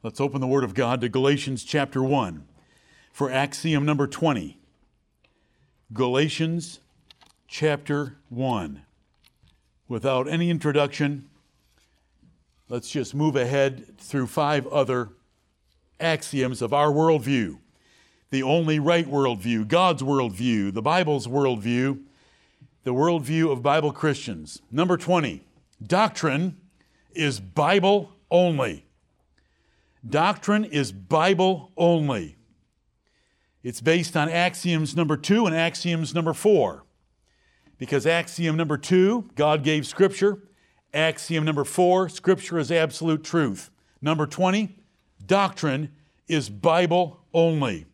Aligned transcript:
Let's 0.00 0.20
open 0.20 0.40
the 0.40 0.46
Word 0.46 0.62
of 0.62 0.74
God 0.74 1.00
to 1.00 1.08
Galatians 1.08 1.64
chapter 1.64 2.04
1 2.04 2.46
for 3.12 3.32
axiom 3.32 3.84
number 3.84 4.06
20. 4.06 4.56
Galatians 5.92 6.78
chapter 7.48 8.16
1. 8.28 8.82
Without 9.88 10.28
any 10.28 10.50
introduction, 10.50 11.28
let's 12.68 12.88
just 12.88 13.12
move 13.12 13.34
ahead 13.34 13.98
through 13.98 14.28
five 14.28 14.68
other 14.68 15.08
axioms 15.98 16.62
of 16.62 16.72
our 16.72 16.92
worldview 16.92 17.58
the 18.30 18.42
only 18.42 18.78
right 18.78 19.06
worldview, 19.06 19.66
God's 19.66 20.02
worldview, 20.02 20.74
the 20.74 20.82
Bible's 20.82 21.26
worldview, 21.26 21.98
the 22.84 22.92
worldview 22.92 23.50
of 23.50 23.62
Bible 23.62 23.90
Christians. 23.90 24.60
Number 24.70 24.98
20, 24.98 25.42
doctrine 25.82 26.58
is 27.14 27.40
Bible 27.40 28.12
only. 28.30 28.84
Doctrine 30.06 30.64
is 30.64 30.92
Bible 30.92 31.72
only. 31.76 32.36
It's 33.62 33.80
based 33.80 34.16
on 34.16 34.28
axioms 34.28 34.94
number 34.94 35.16
two 35.16 35.46
and 35.46 35.54
axioms 35.54 36.14
number 36.14 36.32
four. 36.32 36.84
Because 37.78 38.06
axiom 38.06 38.56
number 38.56 38.76
two, 38.76 39.30
God 39.34 39.62
gave 39.62 39.86
Scripture. 39.86 40.42
Axiom 40.94 41.44
number 41.44 41.64
four, 41.64 42.08
Scripture 42.08 42.58
is 42.58 42.72
absolute 42.72 43.22
truth. 43.22 43.70
Number 44.00 44.26
20, 44.26 44.76
doctrine 45.24 45.90
is 46.28 46.48
Bible 46.48 47.20
only. 47.34 47.86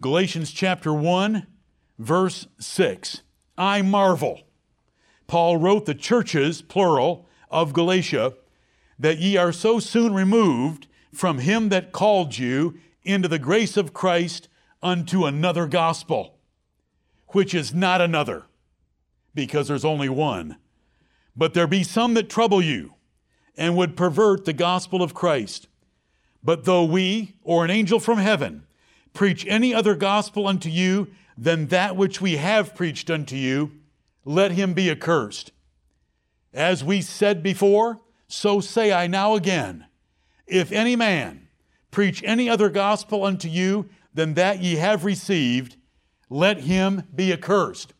Galatians 0.00 0.50
chapter 0.50 0.92
1, 0.92 1.46
verse 1.98 2.46
6. 2.58 3.22
I 3.56 3.82
marvel. 3.82 4.42
Paul 5.26 5.56
wrote 5.56 5.86
the 5.86 5.94
churches, 5.94 6.62
plural, 6.62 7.26
of 7.50 7.72
Galatia, 7.72 8.34
that 8.98 9.18
ye 9.18 9.36
are 9.36 9.52
so 9.52 9.78
soon 9.78 10.14
removed 10.14 10.86
from 11.12 11.38
him 11.38 11.68
that 11.68 11.92
called 11.92 12.38
you 12.38 12.78
into 13.02 13.28
the 13.28 13.38
grace 13.38 13.76
of 13.76 13.94
Christ 13.94 14.48
unto 14.82 15.24
another 15.24 15.66
gospel, 15.66 16.38
which 17.28 17.54
is 17.54 17.74
not 17.74 18.00
another, 18.00 18.44
because 19.34 19.68
there's 19.68 19.84
only 19.84 20.08
one. 20.08 20.56
But 21.36 21.54
there 21.54 21.66
be 21.66 21.82
some 21.82 22.14
that 22.14 22.30
trouble 22.30 22.62
you 22.62 22.94
and 23.56 23.76
would 23.76 23.96
pervert 23.96 24.44
the 24.44 24.52
gospel 24.52 25.02
of 25.02 25.14
Christ. 25.14 25.68
But 26.42 26.64
though 26.64 26.84
we, 26.84 27.36
or 27.42 27.64
an 27.64 27.70
angel 27.70 27.98
from 27.98 28.18
heaven, 28.18 28.66
preach 29.12 29.44
any 29.48 29.74
other 29.74 29.94
gospel 29.94 30.46
unto 30.46 30.68
you 30.68 31.08
than 31.36 31.66
that 31.68 31.96
which 31.96 32.20
we 32.20 32.36
have 32.36 32.74
preached 32.74 33.10
unto 33.10 33.36
you, 33.36 33.72
let 34.24 34.52
him 34.52 34.74
be 34.74 34.90
accursed. 34.90 35.52
As 36.52 36.84
we 36.84 37.00
said 37.02 37.42
before, 37.42 38.00
so 38.28 38.60
say 38.60 38.92
I 38.92 39.06
now 39.06 39.34
again 39.34 39.86
if 40.46 40.72
any 40.72 40.96
man 40.96 41.48
preach 41.90 42.22
any 42.24 42.48
other 42.48 42.68
gospel 42.68 43.24
unto 43.24 43.48
you 43.48 43.88
than 44.14 44.34
that 44.34 44.60
ye 44.60 44.76
have 44.76 45.04
received, 45.04 45.76
let 46.30 46.60
him 46.60 47.04
be 47.14 47.32
accursed. 47.32 47.92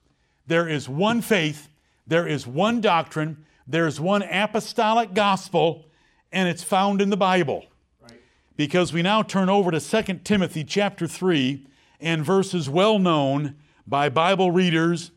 There 0.47 0.69
is 0.69 0.89
one 0.89 1.21
faith, 1.21 1.69
there 2.07 2.27
is 2.27 2.47
one 2.47 2.81
doctrine, 2.81 3.45
there's 3.67 4.01
one 4.01 4.23
apostolic 4.23 5.13
gospel, 5.13 5.87
and 6.33 6.49
it's 6.49 6.63
found 6.63 7.01
in 7.01 7.11
the 7.11 7.17
Bible. 7.17 7.65
Right. 8.01 8.21
Because 8.57 8.93
we 8.93 9.03
now 9.03 9.23
turn 9.23 9.49
over 9.49 9.71
to 9.71 9.81
2 9.81 10.21
Timothy 10.25 10.63
chapter 10.65 11.07
3 11.07 11.67
and 12.01 12.25
verses 12.25 12.71
well 12.71 12.99
known 12.99 13.57
by 13.87 14.09
Bible 14.09 14.51
readers 14.51 15.11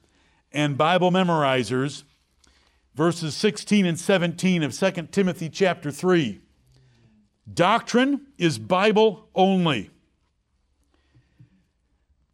and 0.52 0.78
Bible 0.78 1.12
memorizers, 1.12 2.04
verses 3.00 3.34
16 3.34 3.86
and 3.86 3.98
17 3.98 4.62
of 4.62 4.78
2 4.78 4.92
Timothy 5.04 5.48
chapter 5.48 5.90
3. 5.90 6.42
Doctrine 7.54 8.28
is 8.38 8.60
Bible 8.60 9.30
only. 9.34 9.90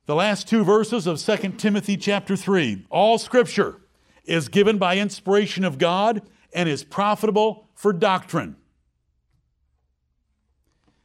The 0.08 0.16
last 0.16 0.48
two 0.48 0.64
verses 0.64 1.06
of 1.06 1.22
2 1.22 1.52
Timothy 1.60 1.98
chapter 1.98 2.36
3. 2.36 2.88
All 2.90 3.20
scripture 3.20 3.80
is 4.24 4.48
given 4.48 4.80
by 4.80 4.98
inspiration 4.98 5.64
of 5.64 5.78
God 5.78 6.24
and 6.52 6.68
is 6.68 6.84
profitable 6.84 7.68
for 7.76 7.94
doctrine, 7.94 8.56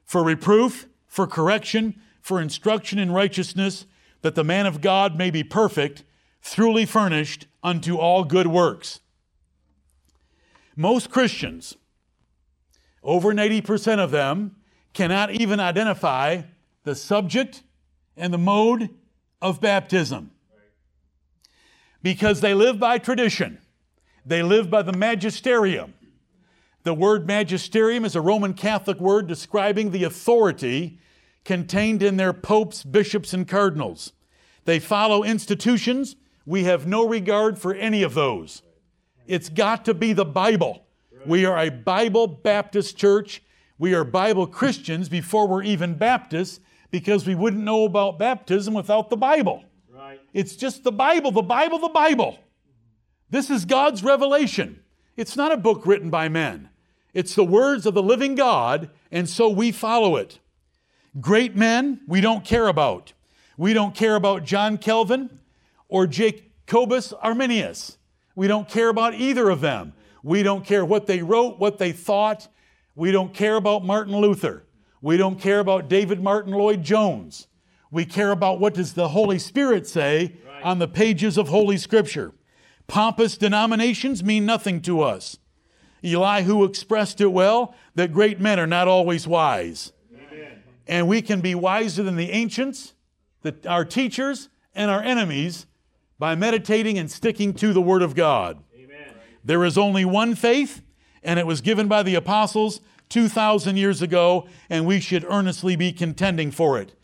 for 0.06 0.24
reproof, 0.24 0.88
for 1.06 1.26
correction, 1.26 2.00
for 2.22 2.40
instruction 2.40 2.98
in 2.98 3.10
righteousness, 3.10 3.84
that 4.22 4.34
the 4.34 4.42
man 4.42 4.64
of 4.64 4.80
God 4.80 5.18
may 5.18 5.30
be 5.30 5.44
perfect, 5.44 6.02
truly 6.42 6.86
furnished 6.86 7.46
unto 7.62 7.98
all 7.98 8.24
good 8.24 8.46
works. 8.46 9.00
Most 10.80 11.10
Christians 11.10 11.76
over 13.02 13.34
80% 13.34 13.98
of 13.98 14.10
them 14.10 14.56
cannot 14.94 15.30
even 15.30 15.60
identify 15.60 16.40
the 16.84 16.94
subject 16.94 17.62
and 18.16 18.32
the 18.32 18.38
mode 18.38 18.88
of 19.42 19.60
baptism 19.60 20.30
because 22.02 22.40
they 22.40 22.54
live 22.54 22.80
by 22.80 22.96
tradition. 22.96 23.58
They 24.24 24.42
live 24.42 24.70
by 24.70 24.80
the 24.80 24.94
magisterium. 24.94 25.92
The 26.84 26.94
word 26.94 27.26
magisterium 27.26 28.06
is 28.06 28.16
a 28.16 28.22
Roman 28.22 28.54
Catholic 28.54 29.00
word 29.00 29.26
describing 29.26 29.90
the 29.90 30.04
authority 30.04 30.98
contained 31.44 32.02
in 32.02 32.16
their 32.16 32.32
popes, 32.32 32.84
bishops, 32.84 33.34
and 33.34 33.46
cardinals. 33.46 34.14
They 34.64 34.78
follow 34.78 35.24
institutions. 35.24 36.16
We 36.46 36.64
have 36.64 36.86
no 36.86 37.06
regard 37.06 37.58
for 37.58 37.74
any 37.74 38.02
of 38.02 38.14
those. 38.14 38.62
It's 39.30 39.48
got 39.48 39.84
to 39.84 39.94
be 39.94 40.12
the 40.12 40.24
Bible. 40.24 40.84
We 41.24 41.44
are 41.44 41.56
a 41.56 41.70
Bible 41.70 42.26
Baptist 42.26 42.96
church. 42.96 43.44
We 43.78 43.94
are 43.94 44.02
Bible 44.02 44.48
Christians 44.48 45.08
before 45.08 45.46
we're 45.46 45.62
even 45.62 45.94
Baptists 45.94 46.58
because 46.90 47.28
we 47.28 47.36
wouldn't 47.36 47.62
know 47.62 47.84
about 47.84 48.18
baptism 48.18 48.74
without 48.74 49.08
the 49.08 49.16
Bible. 49.16 49.62
Right. 49.88 50.20
It's 50.34 50.56
just 50.56 50.82
the 50.82 50.90
Bible, 50.90 51.30
the 51.30 51.42
Bible, 51.42 51.78
the 51.78 51.90
Bible. 51.90 52.40
This 53.30 53.50
is 53.50 53.64
God's 53.64 54.02
revelation. 54.02 54.82
It's 55.16 55.36
not 55.36 55.52
a 55.52 55.56
book 55.56 55.86
written 55.86 56.10
by 56.10 56.28
men. 56.28 56.68
It's 57.14 57.36
the 57.36 57.44
words 57.44 57.86
of 57.86 57.94
the 57.94 58.02
living 58.02 58.34
God, 58.34 58.90
and 59.12 59.28
so 59.28 59.48
we 59.48 59.70
follow 59.70 60.16
it. 60.16 60.40
Great 61.20 61.54
men 61.54 62.00
we 62.08 62.20
don't 62.20 62.44
care 62.44 62.66
about. 62.66 63.12
We 63.56 63.74
don't 63.74 63.94
care 63.94 64.16
about 64.16 64.42
John 64.42 64.76
Calvin 64.76 65.38
or 65.88 66.08
Jacobus 66.08 67.12
Arminius. 67.12 67.96
We 68.40 68.48
don't 68.48 68.70
care 68.70 68.88
about 68.88 69.12
either 69.16 69.50
of 69.50 69.60
them. 69.60 69.92
We 70.22 70.42
don't 70.42 70.64
care 70.64 70.82
what 70.82 71.06
they 71.06 71.20
wrote, 71.20 71.58
what 71.58 71.76
they 71.76 71.92
thought. 71.92 72.48
We 72.94 73.12
don't 73.12 73.34
care 73.34 73.56
about 73.56 73.84
Martin 73.84 74.16
Luther. 74.16 74.64
We 75.02 75.18
don't 75.18 75.38
care 75.38 75.58
about 75.58 75.90
David 75.90 76.22
Martyn 76.22 76.54
Lloyd-Jones. 76.54 77.48
We 77.90 78.06
care 78.06 78.30
about 78.30 78.58
what 78.58 78.72
does 78.72 78.94
the 78.94 79.08
Holy 79.08 79.38
Spirit 79.38 79.86
say 79.86 80.36
right. 80.46 80.62
on 80.62 80.78
the 80.78 80.88
pages 80.88 81.36
of 81.36 81.48
Holy 81.48 81.76
Scripture. 81.76 82.32
Pompous 82.86 83.36
denominations 83.36 84.24
mean 84.24 84.46
nothing 84.46 84.80
to 84.80 85.02
us. 85.02 85.36
Elihu 86.02 86.64
expressed 86.64 87.20
it 87.20 87.26
well 87.26 87.74
that 87.94 88.10
great 88.10 88.40
men 88.40 88.58
are 88.58 88.66
not 88.66 88.88
always 88.88 89.28
wise. 89.28 89.92
Amen. 90.14 90.62
And 90.86 91.06
we 91.06 91.20
can 91.20 91.42
be 91.42 91.54
wiser 91.54 92.02
than 92.02 92.16
the 92.16 92.30
ancients, 92.30 92.94
the, 93.42 93.54
our 93.68 93.84
teachers, 93.84 94.48
and 94.74 94.90
our 94.90 95.02
enemies 95.02 95.66
by 96.20 96.34
meditating 96.34 96.98
and 96.98 97.10
sticking 97.10 97.54
to 97.54 97.72
the 97.72 97.80
Word 97.80 98.02
of 98.02 98.14
God. 98.14 98.62
There 99.42 99.64
is 99.64 99.78
only 99.78 100.04
one 100.04 100.34
faith, 100.34 100.82
and 101.22 101.40
it 101.40 101.46
was 101.46 101.62
given 101.62 101.88
by 101.88 102.02
the 102.02 102.14
apostles 102.14 102.82
2,000 103.08 103.78
years 103.78 104.02
ago, 104.02 104.46
and 104.68 104.86
we 104.86 105.00
should 105.00 105.24
earnestly 105.24 105.76
be 105.76 105.92
contending 105.92 106.50
for 106.50 106.78
it. 106.78 106.94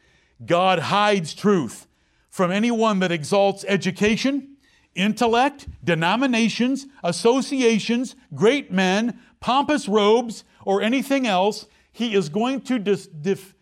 God 0.44 0.78
hides 0.78 1.32
truth 1.32 1.86
from 2.28 2.50
anyone 2.52 2.98
that 2.98 3.10
exalts 3.10 3.64
education, 3.66 4.58
intellect, 4.94 5.66
denominations, 5.82 6.86
associations, 7.02 8.16
great 8.34 8.70
men, 8.70 9.18
pompous 9.40 9.88
robes, 9.88 10.44
or 10.66 10.82
anything 10.82 11.26
else. 11.26 11.64
He 11.90 12.14
is 12.14 12.28
going 12.28 12.60
to 12.62 12.78
dis- 12.78 13.06
dif- 13.06 13.54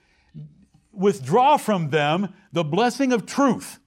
withdraw 0.92 1.58
from 1.58 1.90
them 1.90 2.34
the 2.52 2.64
blessing 2.64 3.12
of 3.12 3.24
truth. 3.24 3.78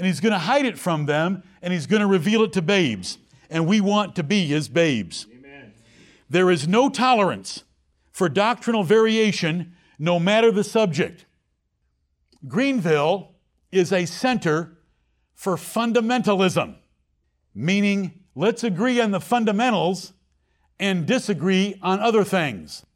And 0.00 0.06
he's 0.06 0.18
going 0.18 0.32
to 0.32 0.38
hide 0.40 0.66
it 0.66 0.78
from 0.78 1.06
them, 1.06 1.44
and 1.62 1.72
he's 1.72 1.86
going 1.86 2.00
to 2.00 2.08
reveal 2.08 2.42
it 2.42 2.52
to 2.54 2.62
babes 2.62 3.18
and 3.50 3.66
we 3.66 3.80
want 3.80 4.14
to 4.16 4.22
be 4.22 4.46
his 4.46 4.68
babes. 4.68 5.26
Amen. 5.30 5.74
There 6.30 6.50
is 6.50 6.68
no 6.68 6.88
tolerance 6.88 7.64
for 8.12 8.28
doctrinal 8.28 8.84
variation, 8.84 9.74
no 9.98 10.20
matter 10.20 10.52
the 10.52 10.64
subject. 10.64 11.26
Greenville 12.46 13.32
is 13.72 13.92
a 13.92 14.06
center 14.06 14.78
for 15.34 15.56
fundamentalism, 15.56 16.76
meaning 17.54 18.20
let's 18.34 18.62
agree 18.62 19.00
on 19.00 19.10
the 19.10 19.20
fundamentals 19.20 20.12
and 20.78 21.06
disagree 21.06 21.78
on 21.82 21.98
other 22.00 22.24
things. 22.24 22.86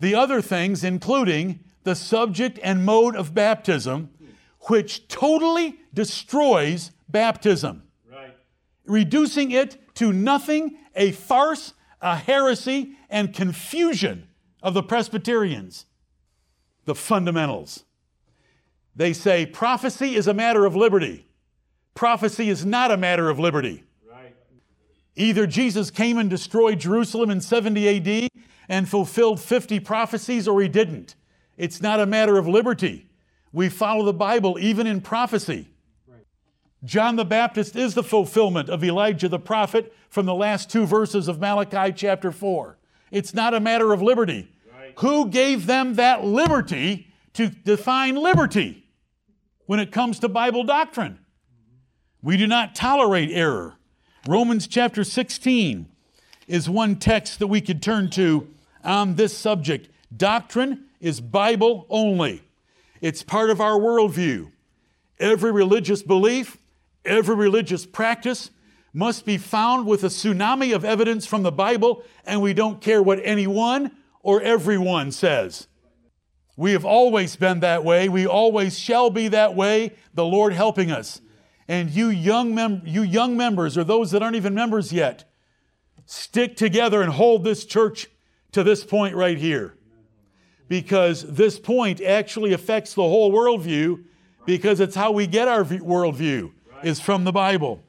The 0.00 0.14
other 0.14 0.40
things, 0.40 0.82
including 0.82 1.60
the 1.84 1.94
subject 1.94 2.58
and 2.62 2.84
mode 2.84 3.14
of 3.14 3.34
baptism, 3.34 4.10
which 4.62 5.08
totally 5.08 5.79
destroys 5.92 6.90
baptism, 7.08 7.82
right. 8.10 8.36
reducing 8.84 9.50
it 9.50 9.94
to 9.96 10.12
nothing, 10.12 10.78
a 10.94 11.12
farce, 11.12 11.74
a 12.00 12.16
heresy, 12.16 12.96
and 13.08 13.34
confusion 13.34 14.28
of 14.62 14.74
the 14.74 14.82
Presbyterians? 14.82 15.86
The 16.84 16.94
fundamentals. 16.94 17.84
They 18.96 19.12
say 19.12 19.46
prophecy 19.46 20.16
is 20.16 20.26
a 20.26 20.34
matter 20.34 20.64
of 20.66 20.74
liberty. 20.74 21.26
Prophecy 21.94 22.48
is 22.48 22.64
not 22.64 22.90
a 22.90 22.96
matter 22.96 23.28
of 23.28 23.38
liberty. 23.38 23.84
Right. 24.08 24.34
Either 25.16 25.46
Jesus 25.46 25.90
came 25.90 26.18
and 26.18 26.30
destroyed 26.30 26.80
Jerusalem 26.80 27.30
in 27.30 27.40
70 27.40 28.24
AD 28.24 28.28
and 28.68 28.88
fulfilled 28.88 29.40
50 29.40 29.80
prophecies, 29.80 30.46
or 30.46 30.60
he 30.62 30.68
didn't. 30.68 31.16
It's 31.56 31.82
not 31.82 32.00
a 32.00 32.06
matter 32.06 32.38
of 32.38 32.46
liberty. 32.46 33.10
We 33.52 33.68
follow 33.68 34.04
the 34.04 34.12
Bible 34.12 34.58
even 34.60 34.86
in 34.86 35.00
prophecy. 35.00 35.68
John 36.84 37.16
the 37.16 37.24
Baptist 37.24 37.76
is 37.76 37.94
the 37.94 38.02
fulfillment 38.02 38.70
of 38.70 38.82
Elijah 38.82 39.28
the 39.28 39.38
prophet 39.38 39.92
from 40.08 40.26
the 40.26 40.34
last 40.34 40.70
two 40.70 40.86
verses 40.86 41.28
of 41.28 41.38
Malachi 41.38 41.92
chapter 41.92 42.32
4. 42.32 42.78
It's 43.10 43.34
not 43.34 43.54
a 43.54 43.60
matter 43.60 43.92
of 43.92 44.00
liberty. 44.00 44.48
Right. 44.72 44.94
Who 44.98 45.28
gave 45.28 45.66
them 45.66 45.94
that 45.94 46.24
liberty 46.24 47.08
to 47.34 47.48
define 47.48 48.16
liberty 48.16 48.86
when 49.66 49.78
it 49.78 49.92
comes 49.92 50.18
to 50.20 50.28
Bible 50.28 50.64
doctrine? 50.64 51.18
We 52.22 52.36
do 52.36 52.46
not 52.46 52.74
tolerate 52.74 53.30
error. 53.30 53.76
Romans 54.26 54.66
chapter 54.66 55.04
16 55.04 55.86
is 56.46 56.68
one 56.68 56.96
text 56.96 57.38
that 57.38 57.46
we 57.46 57.60
could 57.60 57.82
turn 57.82 58.10
to 58.10 58.48
on 58.84 59.14
this 59.14 59.36
subject. 59.36 59.88
Doctrine 60.14 60.86
is 61.00 61.20
Bible 61.20 61.86
only. 61.88 62.42
It's 63.00 63.22
part 63.22 63.50
of 63.50 63.60
our 63.60 63.78
worldview. 63.78 64.50
Every 65.18 65.52
religious 65.52 66.02
belief 66.02 66.58
Every 67.04 67.34
religious 67.34 67.86
practice 67.86 68.50
must 68.92 69.24
be 69.24 69.38
found 69.38 69.86
with 69.86 70.02
a 70.04 70.08
tsunami 70.08 70.74
of 70.74 70.84
evidence 70.84 71.26
from 71.26 71.42
the 71.42 71.52
Bible, 71.52 72.02
and 72.24 72.42
we 72.42 72.52
don't 72.52 72.80
care 72.80 73.02
what 73.02 73.20
anyone 73.22 73.92
or 74.22 74.42
everyone 74.42 75.12
says. 75.12 75.68
We 76.56 76.72
have 76.72 76.84
always 76.84 77.36
been 77.36 77.60
that 77.60 77.84
way. 77.84 78.08
We 78.08 78.26
always 78.26 78.78
shall 78.78 79.08
be 79.08 79.28
that 79.28 79.54
way, 79.54 79.94
the 80.12 80.24
Lord 80.24 80.52
helping 80.52 80.90
us. 80.90 81.20
And 81.68 81.88
you 81.90 82.08
young, 82.08 82.54
mem- 82.54 82.82
you 82.84 83.02
young 83.02 83.36
members, 83.36 83.78
or 83.78 83.84
those 83.84 84.10
that 84.10 84.22
aren't 84.22 84.36
even 84.36 84.54
members 84.54 84.92
yet, 84.92 85.24
stick 86.04 86.56
together 86.56 87.00
and 87.00 87.12
hold 87.12 87.44
this 87.44 87.64
church 87.64 88.08
to 88.52 88.62
this 88.62 88.84
point 88.84 89.14
right 89.14 89.38
here. 89.38 89.74
Because 90.68 91.22
this 91.22 91.58
point 91.58 92.00
actually 92.02 92.52
affects 92.52 92.94
the 92.94 93.02
whole 93.02 93.32
worldview, 93.32 94.04
because 94.44 94.80
it's 94.80 94.96
how 94.96 95.12
we 95.12 95.26
get 95.26 95.48
our 95.48 95.64
worldview 95.64 96.52
is 96.84 97.00
from 97.00 97.24
the 97.24 97.32
Bible. 97.32 97.82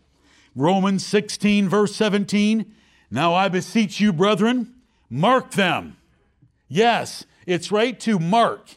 Romans 0.56 1.06
16, 1.06 1.70
verse 1.70 1.96
17. 1.96 2.74
Now 3.10 3.34
I 3.34 3.48
beseech 3.48 4.00
you, 4.00 4.14
brethren, 4.14 4.74
mark 5.10 5.52
them. 5.52 5.98
Yes, 6.68 7.26
it's 7.46 7.72
right 7.72 8.00
to 8.02 8.20
mark, 8.20 8.76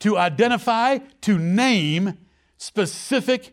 to 0.00 0.16
identify, 0.16 0.98
to 1.22 1.38
name 1.38 2.18
specific 2.56 3.52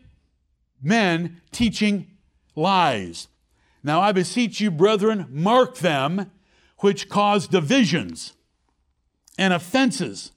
men 0.82 1.42
teaching 1.52 2.08
lies. 2.56 3.28
Now 3.84 4.02
I 4.02 4.12
beseech 4.12 4.62
you, 4.62 4.72
brethren, 4.72 5.28
mark 5.30 5.78
them 5.78 6.32
which 6.80 7.10
cause 7.10 7.48
divisions 7.48 8.34
and 9.38 9.54
offenses, 9.54 10.32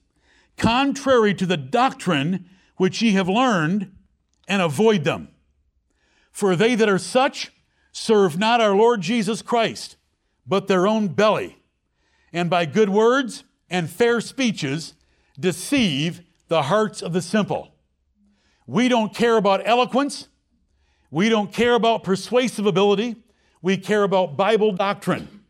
contrary 0.57 1.33
to 1.33 1.45
the 1.45 1.57
doctrine 1.57 2.49
which 2.77 3.01
ye 3.01 3.11
have 3.13 3.27
learned, 3.27 3.91
and 4.47 4.61
avoid 4.61 5.03
them. 5.03 5.29
For 6.37 6.55
they 6.55 6.75
that 6.75 6.87
are 6.87 6.99
such 6.99 7.51
serve 7.91 8.37
not 8.37 8.61
our 8.61 8.75
Lord 8.75 9.01
Jesus 9.01 9.41
Christ, 9.41 9.97
but 10.45 10.67
their 10.67 10.85
own 10.85 11.07
belly, 11.07 11.57
and 12.31 12.47
by 12.47 12.67
good 12.67 12.89
words 12.89 13.43
and 13.71 13.89
fair 13.89 14.21
speeches 14.21 14.93
deceive 15.39 16.21
the 16.47 16.61
hearts 16.61 17.01
of 17.01 17.11
the 17.11 17.23
simple. 17.23 17.73
We 18.67 18.87
don't 18.87 19.15
care 19.15 19.35
about 19.35 19.67
eloquence. 19.67 20.27
We 21.09 21.27
don't 21.27 21.51
care 21.51 21.73
about 21.73 22.03
persuasive 22.03 22.67
ability. 22.67 23.15
We 23.63 23.75
care 23.77 24.03
about 24.03 24.37
Bible 24.37 24.73
doctrine. 24.73 25.41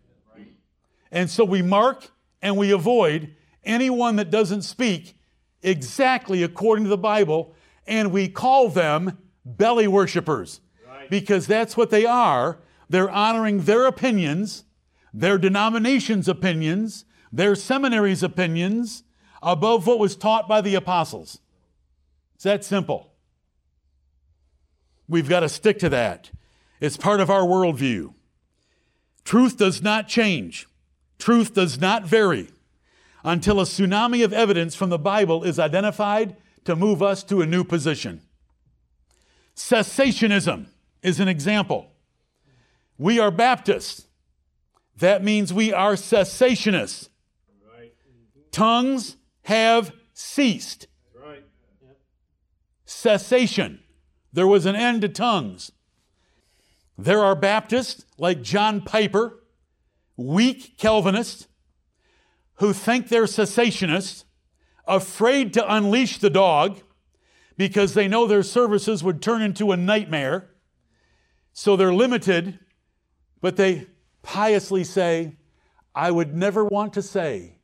And 1.12 1.30
so 1.30 1.44
we 1.44 1.62
mark 1.62 2.12
and 2.42 2.56
we 2.56 2.72
avoid 2.72 3.36
anyone 3.66 4.16
that 4.16 4.30
doesn't 4.30 4.62
speak 4.62 5.18
exactly 5.62 6.44
according 6.44 6.86
to 6.86 6.90
the 6.90 6.98
Bible, 6.98 7.54
and 7.86 8.10
we 8.14 8.30
call 8.30 8.70
them 8.70 9.18
belly 9.44 9.90
because 11.10 11.48
that's 11.48 11.78
what 11.78 11.90
they 11.90 12.06
are. 12.06 12.60
They're 12.90 13.10
honoring 13.10 13.62
their 13.62 13.86
opinions, 13.86 14.64
their 15.14 15.38
denomination's 15.38 16.28
opinions, 16.28 17.06
their 17.32 17.56
seminary's 17.56 18.24
opinions 18.24 19.04
above 19.42 19.88
what 19.88 20.00
was 20.00 20.16
taught 20.16 20.48
by 20.48 20.62
the 20.62 20.76
apostles. 20.76 21.40
It's 22.36 22.44
that 22.44 22.64
simple. 22.64 23.14
We've 25.08 25.30
got 25.30 25.42
to 25.42 25.50
stick 25.50 25.80
to 25.80 25.90
that. 25.90 26.32
It's 26.80 26.98
part 26.98 27.20
of 27.20 27.30
our 27.30 27.42
worldview. 27.42 28.14
Truth 29.24 29.58
does 29.58 29.82
not 29.82 30.08
change, 30.08 30.68
truth 31.20 31.54
does 31.54 31.82
not 31.82 32.06
vary 32.06 32.50
until 33.24 33.60
a 33.60 33.64
tsunami 33.64 34.24
of 34.24 34.32
evidence 34.32 34.76
from 34.76 34.90
the 34.90 34.98
Bible 35.00 35.44
is 35.44 35.60
identified 35.60 36.38
to 36.64 36.76
move 36.76 37.04
us 37.04 37.24
to 37.24 37.42
a 37.42 37.46
new 37.46 37.64
position. 37.64 38.22
Cessationism 39.56 40.68
is 41.02 41.20
an 41.20 41.28
example. 41.28 41.92
We 42.98 43.20
are 43.20 43.32
Baptists. 43.32 44.08
That 44.98 45.24
means 45.24 45.54
we 45.54 45.72
are 45.72 45.94
cessationists. 45.94 47.10
Right. 47.78 47.94
Tongues 48.52 49.18
have 49.44 49.92
ceased. 50.14 50.88
Right. 51.14 51.44
Yep. 51.82 51.98
Cessation. 52.86 53.80
There 54.34 54.48
was 54.48 54.66
an 54.66 54.76
end 54.76 55.02
to 55.02 55.10
tongues. 55.10 55.72
There 56.98 57.24
are 57.24 57.36
Baptists 57.36 58.06
like 58.18 58.42
John 58.42 58.82
Piper, 58.82 59.44
weak 60.16 60.78
Calvinists, 60.78 61.48
who 62.56 62.74
think 62.74 63.10
they're 63.10 63.26
cessationists, 63.26 64.24
afraid 64.88 65.54
to 65.54 65.74
unleash 65.74 66.18
the 66.18 66.30
dog 66.30 66.82
because 67.56 67.94
they 67.94 68.08
know 68.08 68.26
their 68.26 68.44
services 68.44 69.04
would 69.04 69.22
turn 69.22 69.42
into 69.42 69.72
a 69.72 69.78
nightmare. 69.78 70.50
So 71.60 71.76
they're 71.76 71.92
limited, 71.92 72.60
but 73.42 73.58
they 73.58 73.88
piously 74.22 74.84
say, 74.84 75.38
I 75.96 76.12
would 76.12 76.36
never 76.36 76.64
want 76.64 76.94
to 76.94 77.02
say 77.02 77.58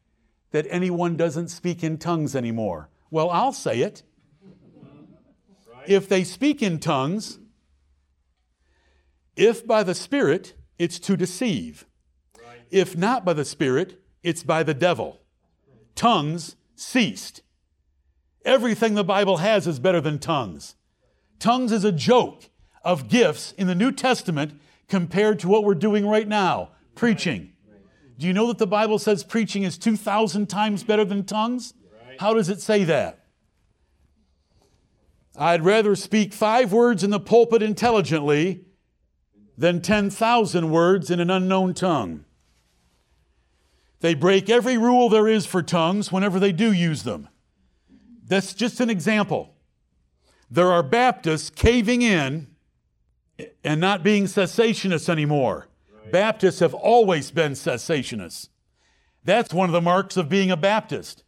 that 0.50 0.66
anyone 0.72 1.16
doesn't 1.16 1.50
speak 1.50 1.83
in 1.83 2.00
tongues 2.00 2.35
anymore. 2.35 2.90
Well, 3.12 3.30
I'll 3.30 3.54
say 3.54 3.81
it. 3.81 4.02
If 5.85 6.09
they 6.09 6.23
speak 6.23 6.64
in 6.64 6.80
tongues, 6.80 7.38
if 9.35 9.66
by 9.68 9.83
the 9.83 9.94
Spirit, 9.94 10.56
it's 10.80 10.97
to 10.97 11.16
deceive. 11.16 11.85
If 12.71 12.97
not 12.97 13.23
by 13.23 13.33
the 13.33 13.45
Spirit, 13.45 14.02
it's 14.23 14.42
by 14.42 14.64
the 14.64 14.73
devil. 14.73 15.21
Tongues 15.94 16.56
ceased. 16.76 17.44
Everything 18.44 18.95
the 18.95 19.04
Bible 19.04 19.38
has 19.38 19.68
is 19.68 19.78
better 19.78 20.02
than 20.02 20.18
tongues. 20.18 20.73
Tongues 21.38 21.71
is 21.71 21.83
a 21.83 21.92
joke 21.92 22.50
of 22.83 23.07
gifts 23.07 23.54
in 23.54 23.68
the 23.68 23.75
New 23.75 23.92
Testament 23.92 24.59
compared 24.90 25.40
to 25.40 25.47
what 25.47 25.63
we're 25.63 25.75
doing 25.75 26.06
right 26.06 26.28
now 26.28 26.69
preaching. 26.95 27.54
Do 28.18 28.28
you 28.28 28.33
know 28.33 28.47
that 28.47 28.57
the 28.57 28.68
Bible 28.68 28.99
says 28.99 29.23
preaching 29.23 29.63
is 29.63 29.78
2,000 29.78 30.47
times 30.47 30.83
better 30.83 31.04
than 31.04 31.25
tongues? 31.25 31.73
How 32.19 32.33
does 32.33 32.49
it 32.49 32.61
say 32.61 32.83
that? 32.83 33.25
I'd 35.35 35.63
rather 35.63 35.95
speak 35.95 36.31
five 36.31 36.71
words 36.71 37.04
in 37.04 37.09
the 37.09 37.19
pulpit 37.19 37.63
intelligently 37.63 38.66
than 39.57 39.81
10,000 39.81 40.69
words 40.69 41.09
in 41.09 41.19
an 41.19 41.31
unknown 41.31 41.73
tongue. 41.73 42.25
They 44.02 44.13
break 44.13 44.49
every 44.49 44.78
rule 44.78 45.09
there 45.09 45.28
is 45.28 45.45
for 45.45 45.63
tongues 45.63 46.11
whenever 46.11 46.40
they 46.40 46.52
do 46.52 46.71
use 46.71 47.04
them. 47.04 47.30
That's 48.28 48.54
just 48.54 48.80
an 48.80 48.90
example. 48.90 49.56
There 50.52 50.71
are 50.71 50.83
Baptists 50.83 51.49
caving 51.49 52.02
in 52.04 52.47
and 53.64 53.80
not 53.80 54.04
being 54.04 54.26
cessationists 54.26 55.09
anymore. 55.09 55.68
Right. 55.92 56.12
Baptists 56.12 56.59
have 56.59 56.73
always 56.73 57.31
been 57.31 57.54
cessationists. 57.54 58.50
That's 59.23 59.54
one 59.54 59.69
of 59.69 59.73
the 59.73 59.81
marks 59.81 60.18
of 60.18 60.30
being 60.30 60.52
a 60.52 60.57
Baptist. 60.57 61.23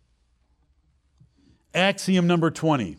Axiom 1.74 2.28
number 2.28 2.52
20. 2.52 2.98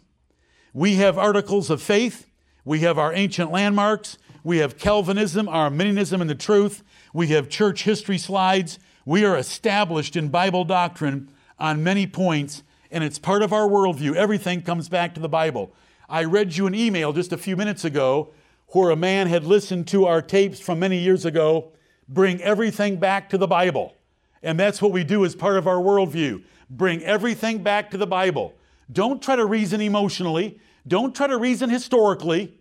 We 0.73 0.96
have 0.96 1.16
articles 1.16 1.70
of 1.70 1.80
faith, 1.80 2.30
we 2.64 2.80
have 2.80 2.99
our 2.99 3.14
ancient 3.14 3.50
landmarks, 3.50 4.18
we 4.44 4.58
have 4.58 4.78
Calvinism, 4.78 5.49
Arminianism, 5.49 6.20
and 6.20 6.28
the 6.28 6.35
truth, 6.35 6.82
we 7.12 7.28
have 7.28 7.49
church 7.49 7.85
history 7.85 8.18
slides. 8.18 8.78
We 9.06 9.25
are 9.25 9.37
established 9.38 10.16
in 10.16 10.28
Bible 10.28 10.64
doctrine 10.64 11.30
on 11.58 11.82
many 11.82 12.06
points, 12.06 12.62
and 12.90 13.02
it's 13.02 13.18
part 13.18 13.42
of 13.42 13.52
our 13.52 13.68
worldview. 13.68 14.14
Everything 14.14 14.62
comes 14.62 14.88
back 14.88 15.14
to 15.14 15.20
the 15.20 15.28
Bible. 15.28 15.73
I 16.08 16.25
read 16.25 16.56
you 16.56 16.66
an 16.66 16.75
email 16.75 17.12
just 17.12 17.32
a 17.32 17.38
few 17.38 17.56
minutes 17.56 17.85
ago 17.85 18.35
where 18.76 18.90
a 18.90 18.97
man 18.97 19.26
had 19.26 19.42
listened 19.42 19.88
to 19.88 20.04
our 20.04 20.21
tapes 20.21 20.61
from 20.61 20.78
many 20.78 20.99
years 20.99 21.25
ago 21.25 21.73
bring 22.11 22.42
everything 22.42 22.97
back 22.97 23.30
to 23.30 23.38
the 23.38 23.47
Bible 23.47 23.97
And 24.42 24.61
that's 24.61 24.83
what 24.83 24.92
we 24.92 25.02
do 25.02 25.25
as 25.25 25.35
part 25.35 25.56
of 25.56 25.66
our 25.66 25.78
worldview. 25.78 26.45
Bring 26.68 27.02
everything 27.02 27.62
back 27.62 27.90
to 27.92 27.97
the 27.97 28.06
Bible. 28.06 28.52
Don't 28.92 29.23
try 29.23 29.35
to 29.35 29.47
reason 29.47 29.80
emotionally. 29.80 30.61
Don't 30.87 31.16
try 31.16 31.26
to 31.26 31.38
reason 31.38 31.71
historically. 31.71 32.54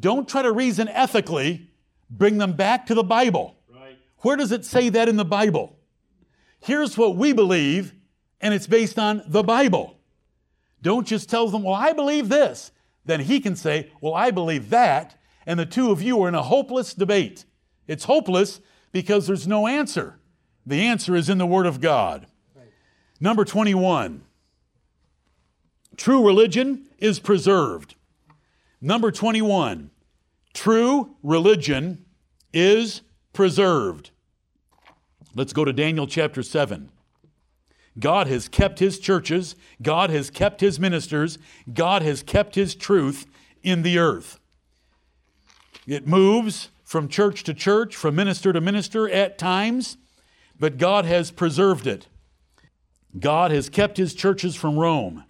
Don't 0.00 0.26
try 0.26 0.40
to 0.40 0.50
reason 0.52 0.88
ethically. 0.88 1.68
Bring 2.10 2.38
them 2.38 2.54
back 2.54 2.86
to 2.86 2.94
the 2.94 3.04
Bible. 3.04 3.56
Right. 3.72 3.98
Where 4.20 4.36
does 4.36 4.52
it 4.52 4.64
say 4.64 4.88
that 4.88 5.06
in 5.06 5.16
the 5.16 5.24
Bible? 5.24 5.76
Here's 6.60 6.96
what 6.96 7.14
we 7.14 7.34
believe, 7.34 7.92
and 8.40 8.54
it's 8.54 8.66
based 8.66 8.98
on 8.98 9.22
the 9.26 9.42
Bible. 9.42 9.98
Don't 10.80 11.06
just 11.06 11.28
tell 11.28 11.46
them, 11.48 11.62
well, 11.62 11.74
I 11.74 11.92
believe 11.92 12.30
this. 12.30 12.72
Then 13.04 13.20
he 13.20 13.38
can 13.38 13.54
say, 13.54 13.92
well, 14.00 14.14
I 14.14 14.30
believe 14.30 14.70
that. 14.70 15.14
And 15.48 15.58
the 15.58 15.64
two 15.64 15.90
of 15.90 16.02
you 16.02 16.22
are 16.22 16.28
in 16.28 16.34
a 16.34 16.42
hopeless 16.42 16.92
debate. 16.92 17.46
It's 17.86 18.04
hopeless 18.04 18.60
because 18.92 19.26
there's 19.26 19.48
no 19.48 19.66
answer. 19.66 20.18
The 20.66 20.82
answer 20.82 21.16
is 21.16 21.30
in 21.30 21.38
the 21.38 21.46
Word 21.46 21.64
of 21.64 21.80
God. 21.80 22.26
Right. 22.54 22.66
Number 23.18 23.46
21 23.46 24.22
true 25.96 26.24
religion 26.24 26.86
is 26.98 27.18
preserved. 27.18 27.94
Number 28.82 29.10
21 29.10 29.90
true 30.52 31.16
religion 31.22 32.04
is 32.52 33.00
preserved. 33.32 34.10
Let's 35.34 35.54
go 35.54 35.64
to 35.64 35.72
Daniel 35.72 36.06
chapter 36.06 36.42
7. 36.42 36.90
God 37.98 38.26
has 38.26 38.48
kept 38.48 38.80
his 38.80 38.98
churches, 38.98 39.56
God 39.80 40.10
has 40.10 40.28
kept 40.28 40.60
his 40.60 40.78
ministers, 40.78 41.38
God 41.72 42.02
has 42.02 42.22
kept 42.22 42.54
his 42.54 42.74
truth 42.74 43.26
in 43.62 43.80
the 43.80 43.98
earth. 43.98 44.38
It 45.88 46.06
moves 46.06 46.68
from 46.84 47.08
church 47.08 47.44
to 47.44 47.54
church, 47.54 47.96
from 47.96 48.14
minister 48.14 48.52
to 48.52 48.60
minister 48.60 49.08
at 49.08 49.38
times, 49.38 49.96
but 50.60 50.76
God 50.76 51.06
has 51.06 51.30
preserved 51.30 51.86
it. 51.86 52.08
God 53.18 53.50
has 53.50 53.70
kept 53.70 53.96
his 53.96 54.12
churches 54.12 54.54
from 54.54 54.78
Rome. 54.78 55.24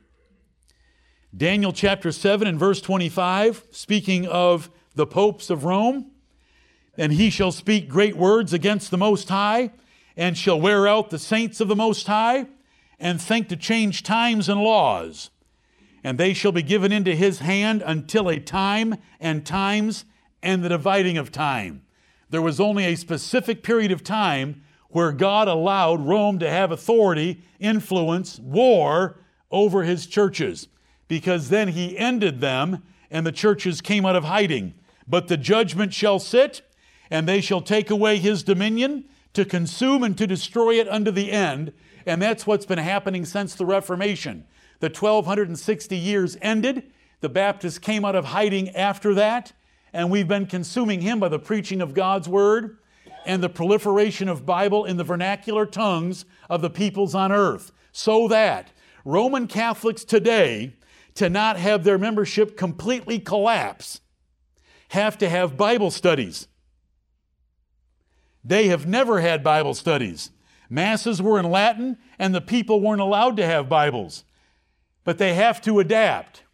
Daniel 1.36 1.72
chapter 1.72 2.10
7 2.10 2.48
and 2.48 2.58
verse 2.58 2.80
25, 2.80 3.68
speaking 3.70 4.26
of 4.26 4.68
the 4.96 5.06
popes 5.06 5.48
of 5.48 5.64
Rome, 5.64 6.10
and 6.96 7.12
he 7.12 7.30
shall 7.30 7.52
speak 7.52 7.88
great 7.88 8.16
words 8.16 8.52
against 8.52 8.90
the 8.90 8.98
Most 8.98 9.28
High, 9.28 9.70
and 10.16 10.36
shall 10.36 10.60
wear 10.60 10.88
out 10.88 11.10
the 11.10 11.20
saints 11.20 11.60
of 11.60 11.68
the 11.68 11.76
Most 11.76 12.08
High, 12.08 12.46
and 12.98 13.22
think 13.22 13.48
to 13.50 13.56
change 13.56 14.02
times 14.02 14.48
and 14.48 14.60
laws. 14.60 15.30
And 16.02 16.18
they 16.18 16.32
shall 16.32 16.50
be 16.50 16.62
given 16.62 16.90
into 16.90 17.14
his 17.14 17.38
hand 17.38 17.80
until 17.86 18.28
a 18.28 18.40
time 18.40 18.96
and 19.20 19.46
times 19.46 20.04
and 20.42 20.62
the 20.62 20.68
dividing 20.68 21.18
of 21.18 21.32
time. 21.32 21.82
There 22.30 22.42
was 22.42 22.60
only 22.60 22.84
a 22.84 22.96
specific 22.96 23.62
period 23.62 23.90
of 23.90 24.04
time 24.04 24.62
where 24.90 25.12
God 25.12 25.48
allowed 25.48 26.06
Rome 26.06 26.38
to 26.38 26.48
have 26.50 26.70
authority, 26.70 27.42
influence, 27.58 28.38
war 28.38 29.20
over 29.50 29.82
his 29.82 30.06
churches, 30.06 30.68
because 31.08 31.48
then 31.48 31.68
he 31.68 31.96
ended 31.96 32.40
them 32.40 32.82
and 33.10 33.26
the 33.26 33.32
churches 33.32 33.80
came 33.80 34.04
out 34.04 34.16
of 34.16 34.24
hiding. 34.24 34.74
But 35.06 35.28
the 35.28 35.36
judgment 35.36 35.94
shall 35.94 36.18
sit, 36.18 36.62
and 37.10 37.26
they 37.26 37.40
shall 37.40 37.62
take 37.62 37.90
away 37.90 38.18
his 38.18 38.42
dominion 38.42 39.04
to 39.32 39.44
consume 39.44 40.02
and 40.02 40.16
to 40.18 40.26
destroy 40.26 40.74
it 40.74 40.88
unto 40.88 41.10
the 41.10 41.32
end. 41.32 41.72
And 42.04 42.20
that's 42.20 42.46
what's 42.46 42.66
been 42.66 42.78
happening 42.78 43.24
since 43.24 43.54
the 43.54 43.64
Reformation. 43.64 44.44
The 44.80 44.88
1260 44.88 45.96
years 45.96 46.36
ended. 46.42 46.90
The 47.20 47.28
Baptists 47.28 47.78
came 47.78 48.04
out 48.04 48.14
of 48.14 48.26
hiding 48.26 48.70
after 48.70 49.14
that, 49.14 49.52
and 49.92 50.10
we've 50.10 50.28
been 50.28 50.46
consuming 50.46 51.00
him 51.00 51.20
by 51.20 51.28
the 51.28 51.38
preaching 51.38 51.80
of 51.80 51.94
God's 51.94 52.28
word 52.28 52.78
and 53.26 53.42
the 53.42 53.48
proliferation 53.48 54.28
of 54.28 54.46
Bible 54.46 54.84
in 54.84 54.96
the 54.96 55.04
vernacular 55.04 55.66
tongues 55.66 56.24
of 56.48 56.62
the 56.62 56.70
peoples 56.70 57.14
on 57.14 57.32
earth. 57.32 57.72
So 57.92 58.28
that 58.28 58.72
Roman 59.04 59.46
Catholics 59.46 60.04
today, 60.04 60.74
to 61.14 61.28
not 61.28 61.56
have 61.56 61.84
their 61.84 61.98
membership 61.98 62.56
completely 62.56 63.18
collapse, 63.18 64.00
have 64.90 65.18
to 65.18 65.28
have 65.28 65.56
Bible 65.56 65.90
studies. 65.90 66.48
They 68.44 68.68
have 68.68 68.86
never 68.86 69.20
had 69.20 69.42
Bible 69.42 69.74
studies. 69.74 70.30
Masses 70.70 71.20
were 71.20 71.38
in 71.38 71.50
Latin, 71.50 71.98
and 72.18 72.34
the 72.34 72.40
people 72.40 72.80
weren't 72.80 73.00
allowed 73.00 73.36
to 73.38 73.46
have 73.46 73.68
Bibles. 73.68 74.24
But 75.04 75.18
they 75.18 75.34
have 75.34 75.60
to 75.62 75.80
adapt. 75.80 76.44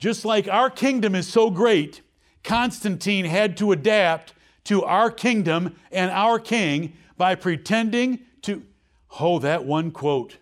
Just 0.00 0.24
like 0.24 0.48
our 0.48 0.70
kingdom 0.70 1.14
is 1.14 1.28
so 1.28 1.50
great, 1.50 2.00
Constantine 2.42 3.26
had 3.26 3.56
to 3.58 3.70
adapt 3.70 4.32
to 4.64 4.82
our 4.82 5.10
kingdom 5.10 5.76
and 5.92 6.10
our 6.10 6.40
king 6.40 6.94
by 7.16 7.34
pretending 7.34 8.20
to. 8.42 8.64
Oh, 9.20 9.38
that 9.40 9.64
one 9.64 9.90
quote. 9.90 10.38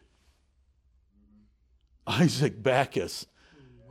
Isaac 2.07 2.63
Backus. 2.63 3.27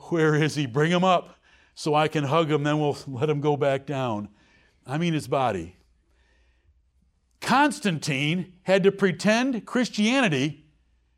Where 0.10 0.36
is 0.36 0.56
he? 0.56 0.66
Bring 0.66 0.92
him 0.92 1.04
up 1.04 1.38
so 1.76 1.94
I 1.94 2.08
can 2.08 2.24
hug 2.24 2.50
him, 2.50 2.64
then 2.64 2.80
we'll 2.80 2.98
let 3.06 3.30
him 3.30 3.42
go 3.42 3.58
back 3.58 3.86
down. 3.86 4.30
I 4.86 4.98
mean, 4.98 5.14
his 5.14 5.28
body. 5.28 5.76
Constantine 7.42 8.54
had 8.64 8.84
to 8.84 8.92
pretend 8.92 9.66
Christianity 9.66 10.66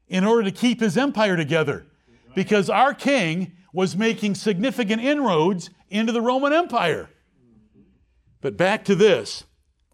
in 0.08 0.24
order 0.24 0.44
to 0.44 0.52
keep 0.52 0.82
his 0.82 0.98
empire 0.98 1.38
together 1.38 1.86
because 2.36 2.70
our 2.70 2.94
king 2.94 3.54
was 3.74 3.96
making 3.96 4.36
significant 4.36 5.02
inroads 5.02 5.70
into 5.90 6.12
the 6.12 6.22
Roman 6.22 6.54
Empire. 6.54 7.10
But 8.42 8.58
back 8.58 8.86
to 8.86 8.96
this 8.96 9.44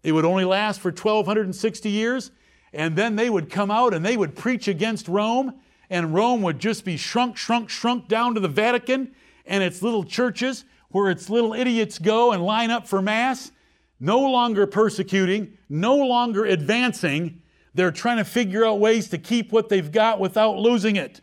it 0.02 0.12
would 0.12 0.24
only 0.24 0.44
last 0.44 0.80
for 0.80 0.90
1260 0.90 1.90
years, 1.90 2.30
and 2.72 2.94
then 2.94 3.16
they 3.16 3.28
would 3.28 3.50
come 3.50 3.72
out 3.72 3.92
and 3.92 4.04
they 4.04 4.16
would 4.16 4.36
preach 4.36 4.68
against 4.68 5.08
Rome, 5.08 5.54
and 5.90 6.14
Rome 6.14 6.42
would 6.42 6.60
just 6.60 6.84
be 6.84 6.96
shrunk, 6.96 7.36
shrunk, 7.36 7.70
shrunk 7.70 8.06
down 8.06 8.34
to 8.34 8.40
the 8.40 8.48
Vatican 8.48 9.12
and 9.44 9.64
its 9.64 9.82
little 9.82 10.04
churches 10.04 10.64
where 10.90 11.10
its 11.10 11.28
little 11.28 11.54
idiots 11.54 11.98
go 11.98 12.32
and 12.32 12.44
line 12.44 12.70
up 12.70 12.86
for 12.86 13.02
Mass, 13.02 13.50
no 13.98 14.20
longer 14.20 14.66
persecuting, 14.66 15.58
no 15.68 15.96
longer 15.96 16.44
advancing. 16.44 17.42
They're 17.74 17.90
trying 17.90 18.18
to 18.18 18.24
figure 18.24 18.64
out 18.64 18.78
ways 18.78 19.08
to 19.10 19.18
keep 19.18 19.52
what 19.52 19.68
they've 19.68 19.90
got 19.90 20.20
without 20.20 20.56
losing 20.56 20.96
it. 20.96 21.20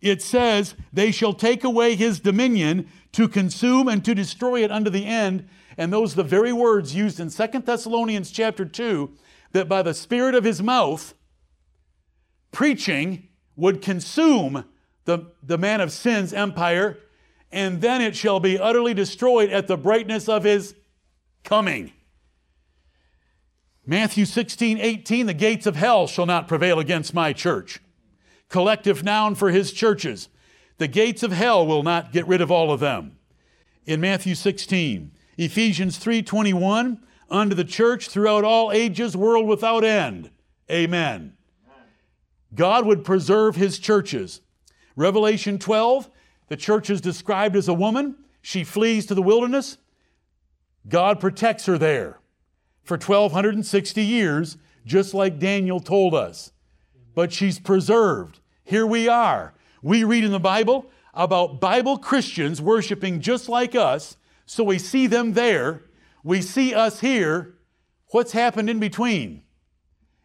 It 0.00 0.22
says, 0.22 0.74
They 0.92 1.10
shall 1.10 1.34
take 1.34 1.64
away 1.64 1.94
his 1.94 2.20
dominion 2.20 2.88
to 3.12 3.28
consume 3.28 3.88
and 3.88 4.04
to 4.04 4.14
destroy 4.14 4.64
it 4.64 4.70
unto 4.70 4.90
the 4.90 5.06
end. 5.06 5.48
And 5.76 5.92
those 5.92 6.12
are 6.12 6.16
the 6.16 6.24
very 6.24 6.52
words 6.52 6.94
used 6.94 7.20
in 7.20 7.30
Second 7.30 7.66
Thessalonians 7.66 8.30
chapter 8.30 8.64
2 8.64 9.10
that 9.52 9.68
by 9.68 9.82
the 9.82 9.94
Spirit 9.94 10.34
of 10.34 10.44
his 10.44 10.62
mouth, 10.62 11.14
preaching 12.52 13.28
would 13.56 13.82
consume 13.82 14.64
the, 15.04 15.32
the 15.42 15.58
man 15.58 15.80
of 15.80 15.92
sin's 15.92 16.32
empire, 16.32 16.98
and 17.50 17.80
then 17.80 18.00
it 18.00 18.14
shall 18.14 18.40
be 18.40 18.58
utterly 18.58 18.94
destroyed 18.94 19.50
at 19.50 19.66
the 19.66 19.76
brightness 19.76 20.28
of 20.28 20.44
his 20.44 20.74
coming. 21.42 21.92
Matthew 23.84 24.24
16, 24.24 24.78
18, 24.78 25.26
the 25.26 25.34
gates 25.34 25.66
of 25.66 25.74
hell 25.74 26.06
shall 26.06 26.26
not 26.26 26.46
prevail 26.46 26.78
against 26.78 27.12
my 27.12 27.32
church. 27.32 27.80
Collective 28.50 29.02
noun 29.02 29.34
for 29.34 29.50
his 29.50 29.72
churches. 29.72 30.28
The 30.76 30.88
gates 30.88 31.22
of 31.22 31.32
hell 31.32 31.66
will 31.66 31.82
not 31.82 32.12
get 32.12 32.26
rid 32.26 32.42
of 32.42 32.50
all 32.50 32.70
of 32.70 32.80
them. 32.80 33.16
In 33.86 34.00
Matthew 34.00 34.34
16, 34.34 35.12
Ephesians 35.38 35.96
3:21, 35.96 37.00
unto 37.30 37.54
the 37.54 37.64
church 37.64 38.08
throughout 38.08 38.44
all 38.44 38.72
ages, 38.72 39.16
world 39.16 39.46
without 39.46 39.84
end. 39.84 40.30
Amen. 40.70 41.36
God 42.54 42.84
would 42.84 43.04
preserve 43.04 43.56
his 43.56 43.78
churches. 43.78 44.40
Revelation 44.96 45.58
12, 45.58 46.10
the 46.48 46.56
church 46.56 46.90
is 46.90 47.00
described 47.00 47.54
as 47.54 47.68
a 47.68 47.74
woman. 47.74 48.16
She 48.42 48.64
flees 48.64 49.06
to 49.06 49.14
the 49.14 49.22
wilderness. 49.22 49.78
God 50.88 51.20
protects 51.20 51.66
her 51.66 51.78
there 51.78 52.18
for 52.82 52.96
1260 52.96 54.02
years, 54.02 54.56
just 54.84 55.14
like 55.14 55.38
Daniel 55.38 55.78
told 55.78 56.14
us. 56.14 56.50
But 57.14 57.32
she's 57.32 57.58
preserved. 57.58 58.40
Here 58.64 58.86
we 58.86 59.08
are. 59.08 59.54
We 59.82 60.04
read 60.04 60.24
in 60.24 60.32
the 60.32 60.40
Bible 60.40 60.90
about 61.14 61.60
Bible 61.60 61.98
Christians 61.98 62.62
worshiping 62.62 63.20
just 63.20 63.48
like 63.48 63.74
us, 63.74 64.16
so 64.46 64.62
we 64.64 64.78
see 64.78 65.06
them 65.06 65.32
there. 65.32 65.82
We 66.22 66.42
see 66.42 66.74
us 66.74 67.00
here. 67.00 67.54
What's 68.08 68.32
happened 68.32 68.70
in 68.70 68.78
between? 68.78 69.42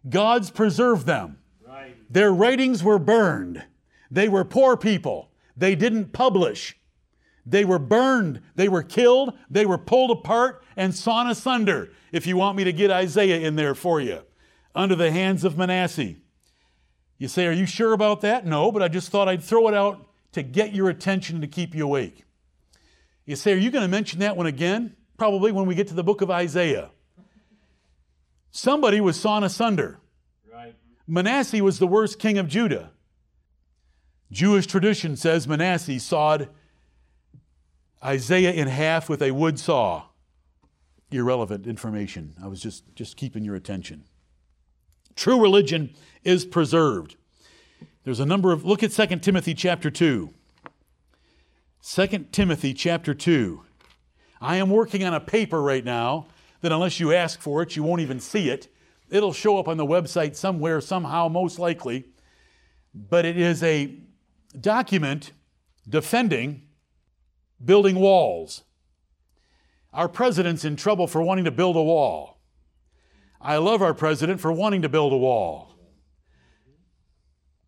God's 0.07 0.51
preserved 0.51 1.05
them. 1.05 1.39
Right. 1.65 1.95
Their 2.11 2.31
writings 2.31 2.83
were 2.83 2.99
burned. 2.99 3.63
They 4.11 4.29
were 4.29 4.43
poor 4.43 4.77
people. 4.77 5.31
They 5.57 5.75
didn't 5.75 6.13
publish. 6.13 6.77
They 7.45 7.63
were 7.63 7.79
burned, 7.79 8.41
they 8.55 8.67
were 8.67 8.81
killed, 8.81 9.37
they 9.49 9.65
were 9.65 9.77
pulled 9.77 10.09
apart 10.09 10.63
and 10.75 10.95
sawn 10.95 11.29
asunder, 11.29 11.91
if 12.11 12.25
you 12.25 12.37
want 12.37 12.57
me 12.57 12.63
to 12.63 12.73
get 12.73 12.89
Isaiah 12.89 13.39
in 13.39 13.55
there 13.55 13.75
for 13.75 14.01
you, 14.01 14.21
under 14.73 14.95
the 14.95 15.11
hands 15.11 15.43
of 15.43 15.57
Manasseh. 15.57 16.15
You 17.17 17.27
say, 17.27 17.45
Are 17.47 17.51
you 17.51 17.65
sure 17.65 17.93
about 17.93 18.21
that? 18.21 18.45
No, 18.45 18.71
but 18.71 18.81
I 18.81 18.87
just 18.87 19.09
thought 19.09 19.27
I'd 19.27 19.43
throw 19.43 19.67
it 19.67 19.73
out 19.73 20.07
to 20.33 20.43
get 20.43 20.73
your 20.73 20.89
attention 20.89 21.41
to 21.41 21.47
keep 21.47 21.73
you 21.73 21.85
awake. 21.85 22.25
You 23.25 23.35
say, 23.35 23.53
Are 23.53 23.57
you 23.57 23.71
going 23.71 23.83
to 23.83 23.87
mention 23.87 24.19
that 24.19 24.37
one 24.37 24.45
again? 24.45 24.95
Probably 25.17 25.51
when 25.51 25.65
we 25.65 25.75
get 25.75 25.87
to 25.87 25.93
the 25.93 26.03
book 26.03 26.21
of 26.21 26.29
Isaiah. 26.29 26.91
Somebody 28.51 29.01
was 29.01 29.19
sawn 29.19 29.43
asunder. 29.43 29.99
Right. 30.51 30.75
Manasseh 31.07 31.63
was 31.63 31.79
the 31.79 31.87
worst 31.87 32.19
king 32.19 32.37
of 32.37 32.47
Judah. 32.47 32.91
Jewish 34.31 34.65
tradition 34.65 35.15
says 35.15 35.47
Manasseh 35.47 35.99
sawed 35.99 36.49
Isaiah 38.03 38.51
in 38.51 38.67
half 38.67 39.09
with 39.09 39.21
a 39.21 39.31
wood 39.31 39.59
saw. 39.59 40.03
Irrelevant 41.11 41.67
information. 41.67 42.33
I 42.43 42.47
was 42.47 42.59
just, 42.59 42.83
just 42.95 43.15
keeping 43.15 43.45
your 43.45 43.55
attention. 43.55 44.03
True 45.15 45.41
religion 45.41 45.93
is 46.25 46.43
preserved. 46.43 47.15
There's 48.03 48.19
a 48.19 48.25
number 48.25 48.51
of 48.51 48.65
look 48.65 48.83
at 48.83 48.91
2 48.91 49.19
Timothy 49.19 49.53
chapter 49.53 49.89
2. 49.89 50.33
2 51.81 52.07
Timothy 52.31 52.73
chapter 52.73 53.13
2. 53.13 53.61
I 54.41 54.57
am 54.57 54.69
working 54.69 55.03
on 55.03 55.13
a 55.13 55.19
paper 55.19 55.61
right 55.61 55.85
now 55.85 56.27
that 56.61 56.71
unless 56.71 56.99
you 56.99 57.13
ask 57.13 57.39
for 57.39 57.61
it, 57.61 57.75
you 57.75 57.83
won't 57.83 58.01
even 58.01 58.19
see 58.19 58.49
it. 58.49 58.67
It'll 59.09 59.33
show 59.33 59.57
up 59.57 59.67
on 59.67 59.77
the 59.77 59.85
website 59.85 60.35
somewhere, 60.35 60.81
somehow, 60.81 61.27
most 61.27 61.59
likely. 61.59 62.05
But 62.93 63.23
it 63.23 63.37
is 63.37 63.61
a 63.61 63.95
document 64.59 65.31
defending 65.87 66.63
building 67.63 67.95
walls. 67.95 68.63
Our 69.93 70.09
president's 70.09 70.65
in 70.65 70.75
trouble 70.75 71.07
for 71.07 71.21
wanting 71.21 71.45
to 71.45 71.51
build 71.51 71.75
a 71.75 71.83
wall. 71.83 72.39
I 73.39 73.57
love 73.57 73.81
our 73.81 73.93
president 73.93 74.41
for 74.41 74.51
wanting 74.51 74.81
to 74.81 74.89
build 74.89 75.13
a 75.13 75.17
wall. 75.17 75.74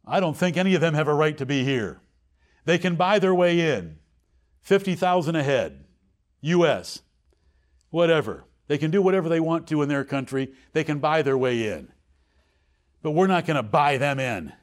I 0.08 0.22
don't 0.22 0.38
think 0.38 0.56
any 0.56 0.74
of 0.74 0.82
them 0.82 0.94
have 0.94 1.10
a 1.10 1.14
right 1.14 1.38
to 1.38 1.46
be 1.46 1.66
here. 1.66 2.00
They 2.66 2.78
can 2.78 2.96
buy 2.96 3.20
their 3.20 3.36
way 3.36 3.60
in. 3.76 3.98
50,000 4.62 5.36
a 5.36 5.44
head. 5.44 5.86
US. 6.42 7.02
Whatever. 7.90 8.46
They 8.68 8.78
can 8.78 8.92
do 8.92 9.02
whatever 9.02 9.28
they 9.30 9.40
want 9.40 9.68
to 9.68 9.82
in 9.82 9.90
their 9.90 10.04
country. 10.04 10.54
They 10.74 10.84
can 10.84 11.00
buy 11.00 11.22
their 11.22 11.38
way 11.38 11.68
in. 11.68 11.90
But 13.02 13.12
we're 13.12 13.28
not 13.28 13.46
going 13.46 13.56
to 13.56 13.64
buy 13.64 13.98
them 13.98 14.20
in 14.20 14.54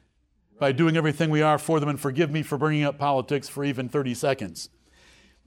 by 0.59 0.71
doing 0.71 0.97
everything 0.97 1.29
we 1.29 1.41
are 1.41 1.57
for 1.57 1.79
them. 1.79 1.89
And 1.89 1.99
forgive 1.99 2.31
me 2.31 2.43
for 2.43 2.57
bringing 2.57 2.83
up 2.83 2.97
politics 2.97 3.47
for 3.47 3.63
even 3.63 3.89
30 3.89 4.13
seconds. 4.13 4.69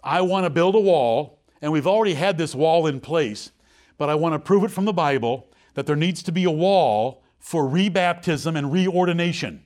I 0.02 0.20
want 0.20 0.44
to 0.44 0.50
build 0.50 0.74
a 0.74 0.80
wall, 0.80 1.42
and 1.60 1.72
we've 1.72 1.86
already 1.86 2.14
had 2.14 2.38
this 2.38 2.54
wall 2.54 2.86
in 2.86 3.00
place, 3.00 3.50
but 3.96 4.08
I 4.08 4.14
want 4.14 4.34
to 4.34 4.38
prove 4.38 4.64
it 4.64 4.70
from 4.70 4.84
the 4.84 4.92
Bible 4.92 5.48
that 5.74 5.86
there 5.86 5.96
needs 5.96 6.22
to 6.24 6.32
be 6.32 6.44
a 6.44 6.50
wall 6.50 7.22
for 7.38 7.64
rebaptism 7.64 8.56
and 8.56 8.68
reordination. 8.68 9.60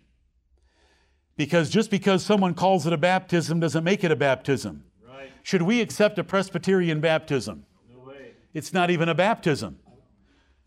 Because 1.37 1.71
just 1.71 1.91
because 1.91 2.25
someone 2.25 2.55
calls 2.55 2.87
it 2.87 2.93
a 2.93 2.99
baptism 2.99 3.61
doesn't 3.61 3.85
make 3.85 4.05
it 4.05 4.11
a 4.11 4.17
baptism. 4.17 4.85
Right. 5.07 5.31
Should 5.43 5.63
we 5.63 5.81
accept 5.81 6.19
a 6.19 6.25
Presbyterian 6.25 7.01
baptism? 7.01 7.65
No 7.91 8.01
way. 8.07 8.33
It's 8.53 8.73
not 8.73 8.91
even 8.91 9.09
a 9.09 9.15
baptism. 9.15 9.79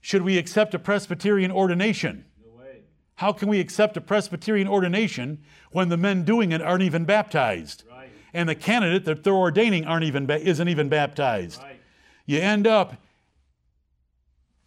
Should 0.01 0.24
we 0.24 0.38
accept 0.38 0.74
a 0.74 0.79
Presbyterian 0.79 1.51
ordination? 1.51 2.25
No 2.43 2.60
way. 2.60 2.81
How 3.15 3.31
can 3.31 3.48
we 3.48 3.60
accept 3.60 3.95
a 3.98 4.01
Presbyterian 4.01 4.67
ordination 4.67 5.43
when 5.72 5.89
the 5.89 5.98
men 5.98 6.24
doing 6.24 6.51
it 6.51 6.62
aren't 6.62 6.84
even 6.84 7.05
baptized? 7.05 7.84
Right. 7.89 8.10
And 8.34 8.50
the 8.50 8.55
candidate 8.55 9.05
that 9.05 9.24
they're 9.24 9.34
ordaining 9.34 9.86
aren't 9.86 10.05
even 10.05 10.29
isn't 10.29 10.67
even 10.67 10.89
baptized. 10.89 11.62
Right. 11.62 11.79
You 12.25 12.39
end 12.39 12.65
up 12.65 12.98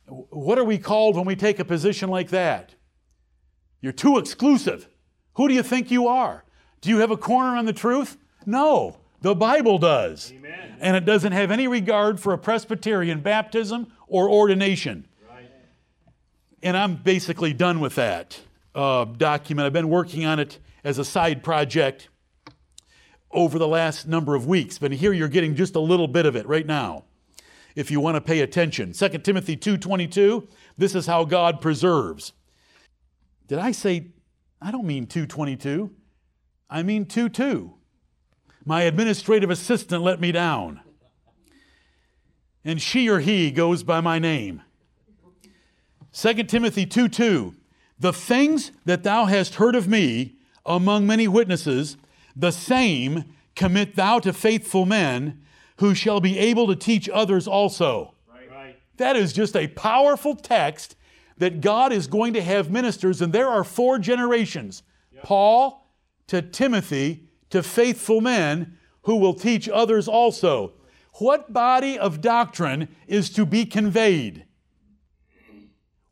what 0.09 0.59
are 0.59 0.65
we 0.65 0.79
called 0.79 1.17
when 1.17 1.25
we 1.25 1.37
take 1.37 1.59
a 1.59 1.65
position 1.65 2.09
like 2.09 2.31
that? 2.31 2.75
You're 3.81 3.93
too 3.93 4.19
exclusive. 4.19 4.89
Who 5.39 5.47
do 5.47 5.55
you 5.55 5.63
think 5.63 5.93
you 5.93 6.09
are? 6.09 6.43
Do 6.81 6.91
you 6.91 6.99
have 6.99 7.13
a 7.13 7.17
corner 7.17 7.57
on 7.57 7.65
the 7.65 7.73
truth? 7.73 8.17
No, 8.45 8.99
the 9.21 9.37
Bible 9.37 9.79
does. 9.79 10.33
Amen. 10.33 10.77
And 10.81 10.97
it 10.97 11.05
doesn't 11.05 11.31
have 11.31 11.53
any 11.53 11.69
regard 11.69 12.19
for 12.19 12.33
a 12.33 12.39
Presbyterian 12.39 13.21
baptism 13.21 13.93
or 14.09 14.29
ordination. 14.29 15.07
Right. 15.31 15.49
And 16.61 16.77
I'm 16.77 16.97
basically 16.97 17.53
done 17.53 17.79
with 17.79 17.95
that 17.95 18.41
uh, 18.75 19.05
document. 19.05 19.65
I've 19.65 19.73
been 19.73 19.89
working 19.89 20.25
on 20.25 20.41
it 20.41 20.59
as 20.83 20.99
a 20.99 21.05
side 21.05 21.45
project 21.45 22.09
over 23.31 23.61
the 23.61 23.69
last 23.69 24.09
number 24.09 24.35
of 24.35 24.45
weeks, 24.45 24.77
but 24.79 24.91
here 24.91 25.13
you're 25.13 25.29
getting 25.29 25.55
just 25.55 25.77
a 25.77 25.81
little 25.81 26.09
bit 26.09 26.27
of 26.27 26.35
it 26.35 26.49
right 26.49 26.67
now 26.67 27.05
if 27.77 27.93
you 27.93 28.01
want 28.01 28.17
to 28.17 28.21
pay 28.21 28.41
attention. 28.41 28.93
2 28.93 29.09
Timothy 29.19 29.57
2:22, 29.57 30.49
this 30.77 30.97
is 30.97 31.07
how 31.07 31.25
God 31.25 31.61
preserves. 31.61 32.33
Did 33.47 33.61
I 33.61 33.71
say 33.71 34.09
I 34.61 34.71
don't 34.71 34.87
mean 34.87 35.07
222. 35.07 35.91
I 36.71 36.83
mean 36.83 37.07
22. 37.07 37.75
My 38.65 38.83
administrative 38.83 39.51
assistant 39.51 40.03
let 40.03 40.21
me 40.21 40.33
down. 40.33 40.81
And 42.65 42.83
she 42.83 43.09
or 43.09 43.21
he 43.21 43.51
goes 43.51 43.83
by 43.83 44.01
my 44.01 44.19
name. 44.19 44.63
2 46.13 46.45
Timothy 46.45 46.85
2 46.85 47.09
2. 47.09 47.55
The 47.99 48.13
things 48.13 48.73
that 48.85 49.03
thou 49.03 49.25
hast 49.25 49.57
heard 49.57 49.75
of 49.75 49.89
me 49.89 50.37
among 50.67 51.07
many 51.07 51.27
witnesses, 51.27 51.97
the 52.37 52.51
same 52.51 53.25
commit 53.57 53.97
thou 53.97 54.19
to 54.21 54.33
faithful 54.33 54.87
men 54.87 55.41
who 55.79 55.95
shall 55.95 56.21
be 56.21 56.39
able 56.39 56.67
to 56.67 56.77
teach 56.77 57.09
others 57.09 57.49
also. 57.49 58.15
Right. 58.29 58.77
That 58.99 59.17
is 59.17 59.33
just 59.33 59.57
a 59.57 59.69
powerful 59.69 60.37
text 60.37 60.97
that 61.39 61.61
God 61.61 61.93
is 61.93 62.07
going 62.07 62.35
to 62.35 62.43
have 62.43 62.71
ministers, 62.71 63.23
and 63.23 63.33
there 63.33 63.49
are 63.49 63.65
four 63.65 63.99
generations 63.99 64.83
yep. 65.13 65.25
Paul 65.25 65.93
to 66.27 66.43
Timothy 66.43 67.29
to 67.51 67.63
faithful 67.63 68.21
men 68.21 68.77
who 69.03 69.17
will 69.17 69.35
teach 69.35 69.69
others 69.69 70.07
also. 70.07 70.75
What 71.15 71.53
body 71.53 71.99
of 71.99 72.21
doctrine 72.21 72.89
is 73.07 73.31
to 73.31 73.47
be 73.47 73.65
conveyed? 73.65 74.45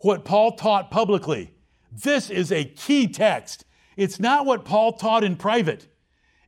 What 0.01 0.25
Paul 0.25 0.53
taught 0.53 0.91
publicly. 0.91 1.53
This 1.93 2.31
is 2.31 2.53
a 2.53 2.65
key 2.65 3.07
text. 3.07 3.65
It's 3.97 4.21
not 4.21 4.47
what 4.47 4.65
Paul 4.65 4.93
taught 4.93 5.25
in 5.25 5.37
private. 5.37 5.89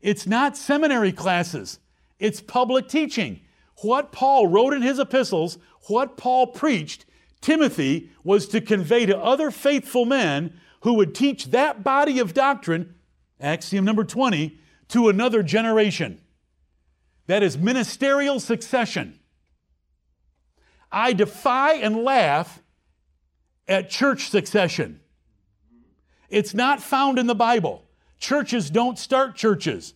It's 0.01 0.27
not 0.27 0.57
seminary 0.57 1.13
classes. 1.13 1.79
It's 2.19 2.41
public 2.41 2.89
teaching. 2.89 3.41
What 3.83 4.13
Paul 4.13 4.49
wrote 4.49 4.75
in 4.75 4.83
his 4.83 4.99
epistles, 4.99 5.59
what 5.89 6.17
Paul 6.17 6.49
preached, 6.49 7.07
Timothy 7.41 8.11
was 8.25 8.49
to 8.49 8.61
convey 8.61 9.07
to 9.07 9.17
other 9.17 9.51
faithful 9.51 10.05
men 10.05 10.59
who 10.81 10.95
would 10.95 11.15
teach 11.15 11.47
that 11.47 11.83
body 11.83 12.19
of 12.19 12.35
doctrine, 12.35 12.95
axiom 13.41 13.85
number 13.85 14.05
20, 14.05 14.59
to 14.89 15.09
another 15.09 15.43
generation. 15.43 16.21
That 17.27 17.43
is 17.43 17.59
ministerial 17.59 18.41
succession. 18.41 19.19
I 20.91 21.13
defy 21.13 21.75
and 21.75 22.03
laugh 22.03 22.63
at 23.67 23.91
church 23.91 24.31
succession. 24.31 25.01
It's 26.31 26.55
not 26.55 26.81
found 26.81 27.19
in 27.19 27.27
the 27.27 27.35
Bible. 27.35 27.85
Churches 28.19 28.71
don't 28.71 28.99
start 28.99 29.37
churches. 29.37 29.95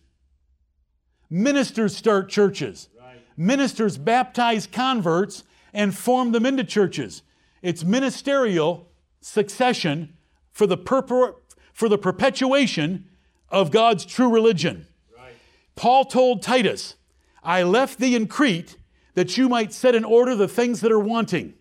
Ministers 1.29 1.95
start 1.95 2.29
churches. 2.29 2.89
Right. 2.99 3.17
Ministers 3.35 3.97
baptize 3.97 4.67
converts 4.67 5.43
and 5.73 5.95
form 5.95 6.31
them 6.31 6.45
into 6.45 6.63
churches. 6.63 7.23
It's 7.63 7.83
ministerial 7.83 8.91
succession 9.21 10.17
for 10.51 10.67
the, 10.67 10.77
for 11.71 11.89
the 11.89 11.97
perpetuation 11.97 13.09
of 13.49 13.71
God's 13.71 14.05
true 14.05 14.29
religion. 14.29 14.85
Right. 15.17 15.33
Paul 15.75 16.05
told 16.05 16.43
Titus, 16.43 16.95
I 17.41 17.63
left 17.63 17.99
thee 17.99 18.15
in 18.15 18.27
Crete 18.27 18.77
that 19.15 19.37
you 19.37 19.47
might 19.47 19.71
set 19.71 19.95
in 19.95 20.03
order 20.03 20.35
the 20.35 20.47
things 20.47 20.81
that 20.81 20.91
are 20.91 20.99
wanting. 20.99 21.53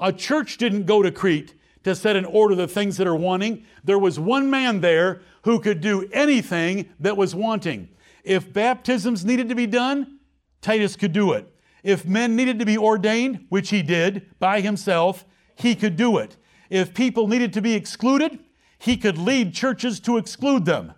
A 0.00 0.12
church 0.12 0.56
didn't 0.56 0.86
go 0.86 1.02
to 1.02 1.12
Crete 1.12 1.54
to 1.84 1.94
set 1.94 2.16
in 2.16 2.24
order 2.24 2.54
the 2.54 2.66
things 2.66 2.96
that 2.96 3.06
are 3.06 3.14
wanting. 3.14 3.66
There 3.84 3.98
was 3.98 4.18
one 4.18 4.50
man 4.50 4.80
there 4.80 5.20
who 5.42 5.60
could 5.60 5.82
do 5.82 6.08
anything 6.12 6.88
that 7.00 7.18
was 7.18 7.34
wanting. 7.34 7.90
If 8.22 8.50
baptisms 8.50 9.24
needed 9.26 9.50
to 9.50 9.54
be 9.54 9.66
done, 9.66 10.20
Titus 10.62 10.96
could 10.96 11.12
do 11.12 11.32
it. 11.32 11.50
If 11.82 12.06
men 12.06 12.34
needed 12.34 12.58
to 12.60 12.64
be 12.64 12.78
ordained, 12.78 13.44
which 13.50 13.68
he 13.68 13.82
did 13.82 14.30
by 14.38 14.62
himself, 14.62 15.26
he 15.54 15.74
could 15.74 15.96
do 15.96 16.18
it. 16.18 16.36
If 16.70 16.94
people 16.94 17.28
needed 17.28 17.52
to 17.54 17.62
be 17.62 17.74
excluded, 17.74 18.38
he 18.78 18.96
could 18.96 19.18
lead 19.18 19.54
churches 19.54 20.00
to 20.00 20.16
exclude 20.16 20.64
them. 20.64 20.94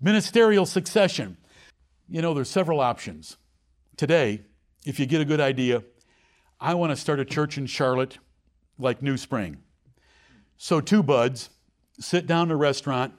Ministerial 0.00 0.66
succession. 0.66 1.36
You 2.08 2.22
know, 2.22 2.34
there's 2.34 2.50
several 2.50 2.80
options. 2.80 3.36
Today, 3.96 4.42
if 4.84 4.98
you 4.98 5.06
get 5.06 5.20
a 5.20 5.24
good 5.24 5.40
idea, 5.40 5.82
I 6.60 6.74
want 6.74 6.90
to 6.90 6.96
start 6.96 7.20
a 7.20 7.24
church 7.24 7.56
in 7.56 7.66
Charlotte 7.66 8.18
like 8.78 9.02
New 9.02 9.16
Spring. 9.16 9.58
So, 10.56 10.80
two 10.80 11.02
buds 11.02 11.50
sit 11.98 12.26
down 12.26 12.48
in 12.48 12.52
a 12.52 12.56
restaurant, 12.56 13.14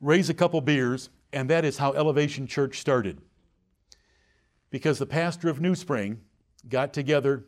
raise 0.00 0.30
a 0.30 0.34
couple 0.34 0.60
beers, 0.60 1.10
and 1.32 1.50
that 1.50 1.64
is 1.64 1.78
how 1.78 1.92
Elevation 1.92 2.46
Church 2.46 2.80
started. 2.80 3.20
Because 4.70 4.98
the 4.98 5.06
pastor 5.06 5.48
of 5.48 5.60
New 5.60 5.74
Spring 5.74 6.20
got 6.68 6.92
together 6.92 7.44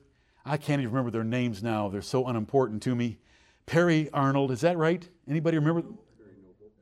I 0.50 0.56
can't 0.56 0.80
even 0.80 0.92
remember 0.92 1.12
their 1.12 1.22
names 1.22 1.62
now. 1.62 1.88
They're 1.88 2.02
so 2.02 2.26
unimportant 2.26 2.82
to 2.82 2.96
me. 2.96 3.18
Perry 3.66 4.10
Arnold, 4.12 4.50
is 4.50 4.62
that 4.62 4.76
right? 4.76 5.08
Anybody 5.28 5.58
remember? 5.58 5.84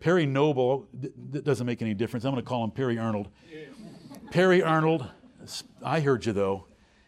Perry 0.00 0.24
Noble. 0.24 0.88
That 1.32 1.44
doesn't 1.44 1.66
make 1.66 1.82
any 1.82 1.92
difference. 1.92 2.24
I'm 2.24 2.32
going 2.32 2.42
to 2.42 2.48
call 2.48 2.64
him 2.64 2.70
Perry 2.70 2.98
Arnold. 2.98 3.28
Perry 4.30 4.62
Arnold. 4.62 5.06
I 5.84 6.00
heard 6.00 6.24
you 6.24 6.32
though. 6.32 6.64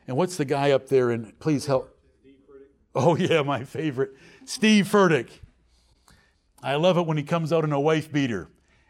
And 0.07 0.19
what's 0.19 0.37
the 0.37 0.45
guy 0.45 0.73
up 0.73 0.87
there? 0.87 1.11
And 1.13 1.39
please 1.39 1.65
help. 1.65 1.97
Oh 2.95 3.17
yeah, 3.17 3.41
my 3.41 3.65
favorite, 3.65 4.11
Steve 4.45 4.87
Furtick. 4.87 5.31
I 6.63 6.75
love 6.75 6.99
it 6.99 7.07
when 7.07 7.17
he 7.17 7.23
comes 7.23 7.55
out 7.55 7.65
in 7.65 7.73
a 7.73 7.81
wife 7.81 8.13
beater 8.13 8.49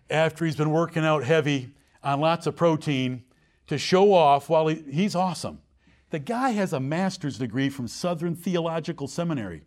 after 0.08 0.44
he's 0.44 0.56
been 0.56 0.70
working 0.70 1.04
out 1.04 1.22
heavy 1.22 1.70
on 2.02 2.18
lots 2.18 2.48
of 2.48 2.56
protein 2.56 3.22
to 3.68 3.78
show 3.78 4.12
off 4.12 4.48
while 4.48 4.66
he, 4.66 4.82
he's 4.90 5.14
awesome. 5.14 5.60
The 6.10 6.18
guy 6.18 6.50
has 6.50 6.72
a 6.72 6.80
master's 6.80 7.38
degree 7.38 7.70
from 7.70 7.88
Southern 7.88 8.34
Theological 8.34 9.06
Seminary. 9.06 9.62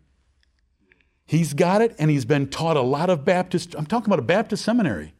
He's 1.26 1.54
got 1.54 1.80
it 1.80 1.94
and 1.98 2.10
he's 2.10 2.26
been 2.26 2.48
taught 2.48 2.76
a 2.76 2.82
lot 2.82 3.08
of 3.08 3.24
Baptist, 3.24 3.74
I'm 3.76 3.86
talking 3.86 4.06
about 4.06 4.18
a 4.18 4.22
Baptist 4.22 4.62
seminary. 4.62 5.14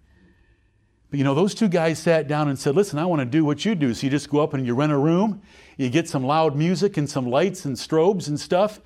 But 1.11 1.19
you 1.19 1.25
know, 1.25 1.35
those 1.35 1.55
two 1.55 1.69
guys 1.69 1.99
sat 1.99 2.29
down 2.29 2.49
and 2.49 2.59
said, 2.59 2.75
Listen, 2.75 2.99
I 2.99 3.07
want 3.07 3.21
to 3.21 3.27
do 3.27 3.45
what 3.45 3.65
you 3.65 3.75
do. 3.75 3.95
So 3.95 4.07
you 4.07 4.11
just 4.11 4.29
go 4.29 4.41
up 4.41 4.53
and 4.53 4.67
you 4.67 4.75
rent 4.75 4.93
a 4.93 4.99
room, 4.99 5.41
you 5.79 5.89
get 5.89 6.09
some 6.09 6.25
loud 6.25 6.57
music 6.57 6.97
and 6.97 7.09
some 7.09 7.27
lights 7.31 7.65
and 7.65 7.77
strobes 7.77 8.29
and 8.29 8.39
stuff. 8.39 8.81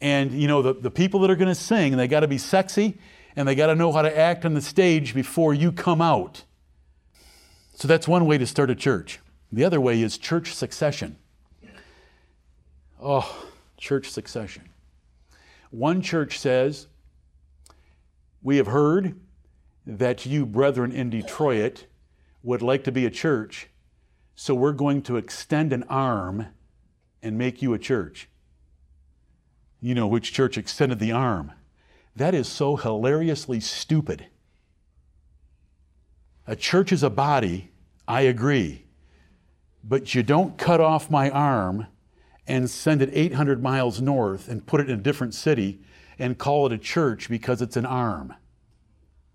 And 0.00 0.32
you 0.32 0.48
know, 0.48 0.62
the, 0.62 0.72
the 0.72 0.90
people 0.90 1.20
that 1.20 1.30
are 1.30 1.36
going 1.36 1.48
to 1.48 1.54
sing, 1.54 1.96
they 1.96 2.08
got 2.08 2.20
to 2.20 2.28
be 2.28 2.38
sexy 2.38 2.98
and 3.36 3.46
they 3.46 3.54
got 3.54 3.68
to 3.68 3.76
know 3.76 3.92
how 3.92 4.02
to 4.02 4.18
act 4.18 4.44
on 4.44 4.54
the 4.54 4.62
stage 4.62 5.14
before 5.14 5.54
you 5.54 5.70
come 5.70 6.02
out. 6.02 6.42
So 7.74 7.86
that's 7.86 8.08
one 8.08 8.26
way 8.26 8.38
to 8.38 8.46
start 8.46 8.70
a 8.70 8.74
church. 8.74 9.20
The 9.52 9.64
other 9.64 9.80
way 9.80 10.02
is 10.02 10.18
church 10.18 10.54
succession. 10.54 11.16
Oh, 13.00 13.46
church 13.76 14.10
succession. 14.10 14.68
One 15.70 16.02
church 16.02 16.38
says, 16.38 16.88
We 18.42 18.56
have 18.56 18.66
heard 18.66 19.20
that 19.86 20.26
you, 20.26 20.44
brethren 20.44 20.90
in 20.92 21.10
Detroit, 21.10 21.86
would 22.42 22.62
like 22.62 22.84
to 22.84 22.92
be 22.92 23.06
a 23.06 23.10
church, 23.10 23.68
so 24.34 24.54
we're 24.54 24.72
going 24.72 25.02
to 25.02 25.16
extend 25.16 25.72
an 25.72 25.84
arm 25.84 26.46
and 27.22 27.38
make 27.38 27.62
you 27.62 27.72
a 27.72 27.78
church. 27.78 28.28
You 29.80 29.94
know 29.94 30.06
which 30.06 30.32
church 30.32 30.58
extended 30.58 30.98
the 30.98 31.12
arm? 31.12 31.52
That 32.16 32.34
is 32.34 32.48
so 32.48 32.76
hilariously 32.76 33.60
stupid. 33.60 34.26
A 36.46 36.56
church 36.56 36.90
is 36.90 37.02
a 37.02 37.10
body, 37.10 37.70
I 38.08 38.22
agree, 38.22 38.86
but 39.84 40.14
you 40.14 40.22
don't 40.22 40.58
cut 40.58 40.80
off 40.80 41.10
my 41.10 41.30
arm 41.30 41.86
and 42.48 42.68
send 42.68 43.02
it 43.02 43.10
800 43.12 43.62
miles 43.62 44.00
north 44.00 44.48
and 44.48 44.66
put 44.66 44.80
it 44.80 44.88
in 44.88 44.98
a 44.98 45.02
different 45.02 45.34
city 45.34 45.80
and 46.18 46.38
call 46.38 46.66
it 46.66 46.72
a 46.72 46.78
church 46.78 47.28
because 47.28 47.62
it's 47.62 47.76
an 47.76 47.86
arm. 47.86 48.34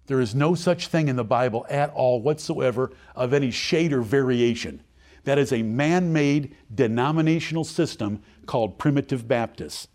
There 0.08 0.20
is 0.20 0.36
no 0.36 0.56
such 0.56 0.88
thing 0.88 1.08
in 1.08 1.16
the 1.16 1.24
Bible 1.24 1.66
at 1.70 1.92
all 1.92 2.22
whatsoever 2.22 2.92
of 3.16 3.32
any 3.32 3.52
shade 3.52 3.94
or 3.94 4.02
variation. 4.02 4.82
That 5.24 5.38
is 5.38 5.54
a 5.54 5.64
man 5.64 6.12
made 6.12 6.58
denominational 6.74 7.64
system 7.64 8.22
called 8.46 8.78
primitive 8.78 9.28
Baptists. 9.28 9.88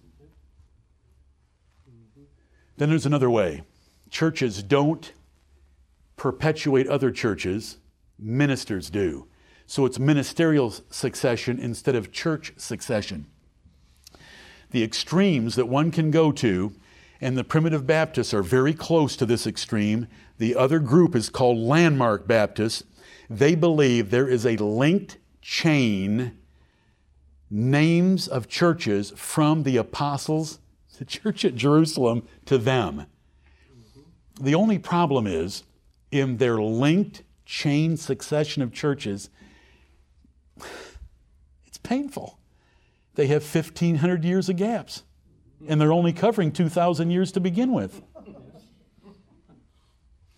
Then 2.78 2.88
there's 2.88 3.06
another 3.06 3.28
way 3.28 3.62
churches 4.08 4.62
don't 4.62 5.12
perpetuate 6.16 6.86
other 6.86 7.10
churches, 7.10 7.76
ministers 8.18 8.88
do. 8.88 9.27
So 9.68 9.84
it's 9.86 10.00
ministerial 10.00 10.74
succession 10.90 11.60
instead 11.60 11.94
of 11.94 12.10
church 12.10 12.54
succession. 12.56 13.26
The 14.70 14.82
extremes 14.82 15.54
that 15.54 15.68
one 15.68 15.92
can 15.92 16.10
go 16.10 16.32
to, 16.32 16.72
and 17.20 17.38
the 17.38 17.44
primitive 17.44 17.86
Baptists 17.86 18.34
are 18.34 18.42
very 18.42 18.74
close 18.74 19.14
to 19.16 19.26
this 19.26 19.46
extreme. 19.46 20.08
The 20.38 20.56
other 20.56 20.80
group 20.80 21.14
is 21.14 21.30
called 21.30 21.58
Landmark 21.58 22.26
Baptists. 22.26 22.82
They 23.30 23.54
believe 23.54 24.10
there 24.10 24.26
is 24.26 24.44
a 24.44 24.56
linked 24.56 25.18
chain 25.40 26.38
names 27.50 28.26
of 28.26 28.48
churches 28.48 29.12
from 29.14 29.62
the 29.62 29.76
apostles 29.76 30.58
the 30.98 31.04
church 31.04 31.44
at 31.44 31.54
Jerusalem 31.54 32.26
to 32.46 32.58
them. 32.58 33.06
The 34.40 34.54
only 34.54 34.78
problem 34.78 35.26
is 35.26 35.62
in 36.10 36.38
their 36.38 36.60
linked 36.60 37.22
chain 37.44 37.96
succession 37.96 38.62
of 38.62 38.72
churches, 38.72 39.30
painful. 41.88 42.38
They 43.14 43.28
have 43.28 43.42
1,500 43.42 44.22
years 44.22 44.48
of 44.50 44.56
gaps, 44.56 45.04
and 45.66 45.80
they're 45.80 45.92
only 45.92 46.12
covering 46.12 46.52
2,000 46.52 47.10
years 47.10 47.32
to 47.32 47.40
begin 47.40 47.72
with. 47.72 48.02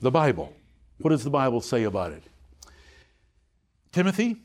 The 0.00 0.12
Bible. 0.12 0.54
What 0.98 1.10
does 1.10 1.24
the 1.24 1.30
Bible 1.30 1.60
say 1.60 1.82
about 1.82 2.12
it? 2.12 2.22
Timothy, 3.90 4.36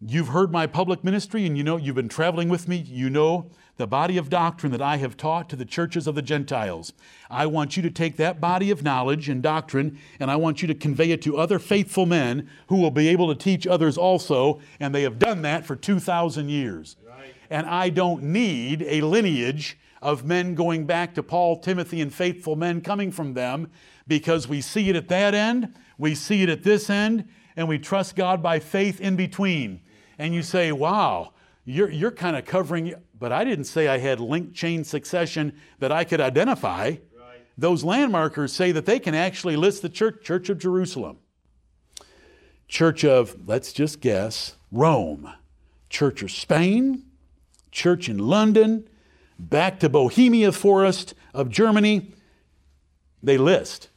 you've 0.00 0.28
heard 0.28 0.50
my 0.50 0.66
public 0.66 1.04
ministry 1.04 1.46
and 1.46 1.56
you 1.56 1.62
know 1.62 1.76
you've 1.76 1.94
been 1.94 2.08
traveling 2.08 2.48
with 2.48 2.66
me. 2.66 2.76
You 2.76 3.08
know 3.08 3.50
the 3.78 3.86
body 3.86 4.18
of 4.18 4.28
doctrine 4.28 4.72
that 4.72 4.82
I 4.82 4.96
have 4.98 5.16
taught 5.16 5.48
to 5.48 5.56
the 5.56 5.64
churches 5.64 6.06
of 6.06 6.14
the 6.14 6.22
Gentiles. 6.22 6.92
I 7.30 7.46
want 7.46 7.76
you 7.76 7.82
to 7.84 7.90
take 7.90 8.16
that 8.16 8.40
body 8.40 8.70
of 8.70 8.82
knowledge 8.82 9.28
and 9.28 9.42
doctrine 9.42 9.98
and 10.20 10.30
I 10.30 10.36
want 10.36 10.60
you 10.60 10.68
to 10.68 10.74
convey 10.74 11.12
it 11.12 11.22
to 11.22 11.38
other 11.38 11.58
faithful 11.58 12.04
men 12.04 12.50
who 12.66 12.76
will 12.76 12.90
be 12.90 13.08
able 13.08 13.28
to 13.28 13.34
teach 13.34 13.66
others 13.66 13.96
also, 13.96 14.60
and 14.80 14.94
they 14.94 15.02
have 15.02 15.18
done 15.18 15.42
that 15.42 15.64
for 15.64 15.76
2,000 15.76 16.48
years. 16.48 16.96
Right. 17.06 17.34
And 17.50 17.66
I 17.66 17.88
don't 17.88 18.24
need 18.24 18.82
a 18.82 19.00
lineage 19.00 19.78
of 20.02 20.24
men 20.24 20.54
going 20.54 20.84
back 20.84 21.14
to 21.14 21.22
Paul, 21.22 21.60
Timothy, 21.60 22.00
and 22.00 22.12
faithful 22.12 22.56
men 22.56 22.80
coming 22.80 23.12
from 23.12 23.34
them 23.34 23.70
because 24.08 24.48
we 24.48 24.60
see 24.60 24.90
it 24.90 24.96
at 24.96 25.08
that 25.08 25.34
end, 25.34 25.74
we 25.98 26.14
see 26.14 26.42
it 26.42 26.48
at 26.48 26.64
this 26.64 26.90
end, 26.90 27.28
and 27.56 27.68
we 27.68 27.78
trust 27.78 28.16
God 28.16 28.42
by 28.42 28.58
faith 28.58 29.00
in 29.00 29.14
between. 29.16 29.80
And 30.18 30.34
you 30.34 30.42
say, 30.42 30.72
wow, 30.72 31.32
you're, 31.64 31.90
you're 31.90 32.10
kind 32.10 32.34
of 32.34 32.44
covering, 32.44 32.94
but 33.18 33.32
I 33.32 33.44
didn't 33.44 33.64
say 33.64 33.88
I 33.88 33.98
had 33.98 34.20
link 34.20 34.54
chain 34.54 34.84
succession 34.84 35.52
that 35.78 35.92
I 35.92 36.04
could 36.04 36.20
identify. 36.20 36.88
Right. 36.88 37.00
Those 37.56 37.84
landmarkers 37.84 38.50
say 38.50 38.72
that 38.72 38.86
they 38.86 38.98
can 38.98 39.14
actually 39.14 39.56
list 39.56 39.82
the 39.82 39.88
church, 39.88 40.22
Church 40.22 40.48
of 40.48 40.58
Jerusalem, 40.58 41.18
Church 42.68 43.04
of, 43.04 43.36
let's 43.48 43.72
just 43.72 44.00
guess, 44.00 44.56
Rome, 44.70 45.32
Church 45.88 46.22
of 46.22 46.30
Spain, 46.30 47.04
Church 47.70 48.08
in 48.08 48.18
London, 48.18 48.88
back 49.38 49.80
to 49.80 49.88
Bohemia 49.88 50.52
Forest 50.52 51.14
of 51.32 51.48
Germany. 51.48 52.12
They 53.22 53.38
list. 53.38 53.88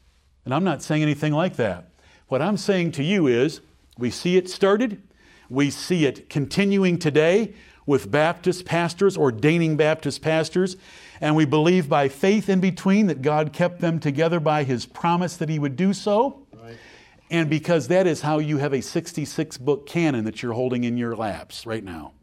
And 0.46 0.54
I'm 0.54 0.64
not 0.64 0.82
saying 0.82 1.04
anything 1.04 1.34
like 1.34 1.58
that. 1.58 1.90
What 2.28 2.42
I'm 2.42 2.58
saying 2.58 2.94
to 2.94 3.04
you 3.04 3.28
is 3.28 3.62
we 3.98 4.10
see 4.10 4.38
it 4.38 4.50
started, 4.50 5.02
we 5.50 5.70
see 5.70 6.06
it 6.06 6.30
continuing 6.30 6.98
today 6.98 7.54
with 7.92 8.10
Baptist 8.10 8.64
pastors, 8.64 9.18
ordaining 9.18 9.76
Baptist 9.76 10.22
pastors, 10.22 10.78
and 11.20 11.36
we 11.36 11.44
believe 11.44 11.90
by 11.90 12.08
faith 12.08 12.48
in 12.48 12.62
between 12.62 13.08
that 13.08 13.22
God 13.22 13.52
kept 13.52 13.82
them 13.82 14.00
together 14.00 14.40
by 14.40 14.64
His 14.64 14.86
promise 14.86 15.36
that 15.36 15.50
He 15.50 15.60
would 15.60 15.76
do 15.76 15.94
so. 15.94 16.48
Right. 16.54 16.78
And 17.30 17.50
because 17.50 17.90
that 17.90 18.08
is 18.08 18.22
how 18.22 18.40
you 18.40 18.60
have 18.60 18.74
a 18.74 18.82
66 18.82 19.58
book 19.58 19.86
canon 19.86 20.24
that 20.24 20.42
you're 20.42 20.54
holding 20.54 20.86
in 20.86 20.98
your 20.98 21.18
laps 21.18 21.66
right 21.66 21.84
now. 21.84 22.14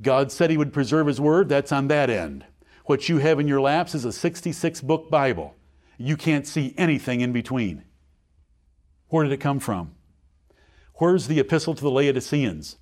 God 0.00 0.30
said 0.30 0.48
He 0.48 0.56
would 0.56 0.72
preserve 0.72 1.08
His 1.08 1.20
word, 1.20 1.48
that's 1.48 1.72
on 1.72 1.88
that 1.88 2.08
end. 2.08 2.46
What 2.84 3.08
you 3.08 3.18
have 3.18 3.40
in 3.40 3.48
your 3.48 3.60
laps 3.60 3.96
is 3.96 4.04
a 4.04 4.12
66 4.12 4.80
book 4.82 5.10
Bible. 5.10 5.56
You 5.98 6.16
can't 6.16 6.46
see 6.46 6.72
anything 6.78 7.20
in 7.20 7.32
between. 7.32 7.82
Where 9.08 9.24
did 9.24 9.32
it 9.32 9.38
come 9.38 9.58
from? 9.58 9.96
Where's 10.94 11.26
the 11.26 11.40
epistle 11.40 11.74
to 11.74 11.82
the 11.82 11.90
Laodiceans? 11.90 12.76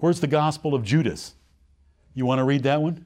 Where's 0.00 0.20
the 0.20 0.26
Gospel 0.26 0.74
of 0.74 0.82
Judas? 0.82 1.34
You 2.14 2.26
want 2.26 2.40
to 2.40 2.44
read 2.44 2.62
that 2.64 2.82
one? 2.82 3.04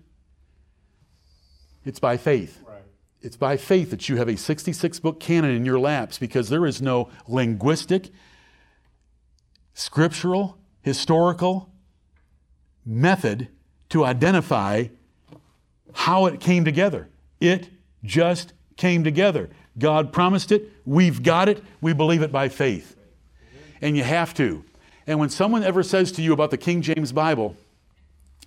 It's 1.85 1.98
by 1.98 2.16
faith. 2.16 2.61
Right. 2.66 2.83
It's 3.20 3.37
by 3.37 3.57
faith 3.57 3.90
that 3.90 4.09
you 4.09 4.16
have 4.16 4.28
a 4.28 4.37
66 4.37 5.00
book 5.00 5.20
canon 5.20 5.50
in 5.50 5.66
your 5.66 5.78
laps 5.78 6.18
because 6.18 6.48
there 6.48 6.64
is 6.66 6.80
no 6.80 7.11
linguistic, 7.28 8.11
scriptural, 9.74 10.59
historical 10.83 11.70
method 12.87 13.48
to 13.90 14.04
identify 14.04 14.87
how 15.92 16.26
it 16.26 16.40
came 16.40 16.64
together. 16.64 17.09
It 17.40 17.68
just 18.02 18.52
came 18.76 19.04
together. 19.04 19.50
God 19.78 20.12
promised 20.12 20.52
it. 20.52 20.70
We've 20.85 21.22
got 21.22 21.48
it. 21.48 21.62
We 21.80 21.92
believe 21.92 22.22
it 22.22 22.33
by 22.33 22.48
faith 22.48 22.96
and 23.85 23.96
you 23.96 24.02
have 24.02 24.33
to. 24.35 24.64
And 25.07 25.19
when 25.19 25.29
someone 25.29 25.62
ever 25.62 25.83
says 25.83 26.12
to 26.12 26.23
you 26.23 26.33
about 26.33 26.51
the 26.51 26.57
King 26.57 26.83
James 26.83 27.12
Bible, 27.12 27.57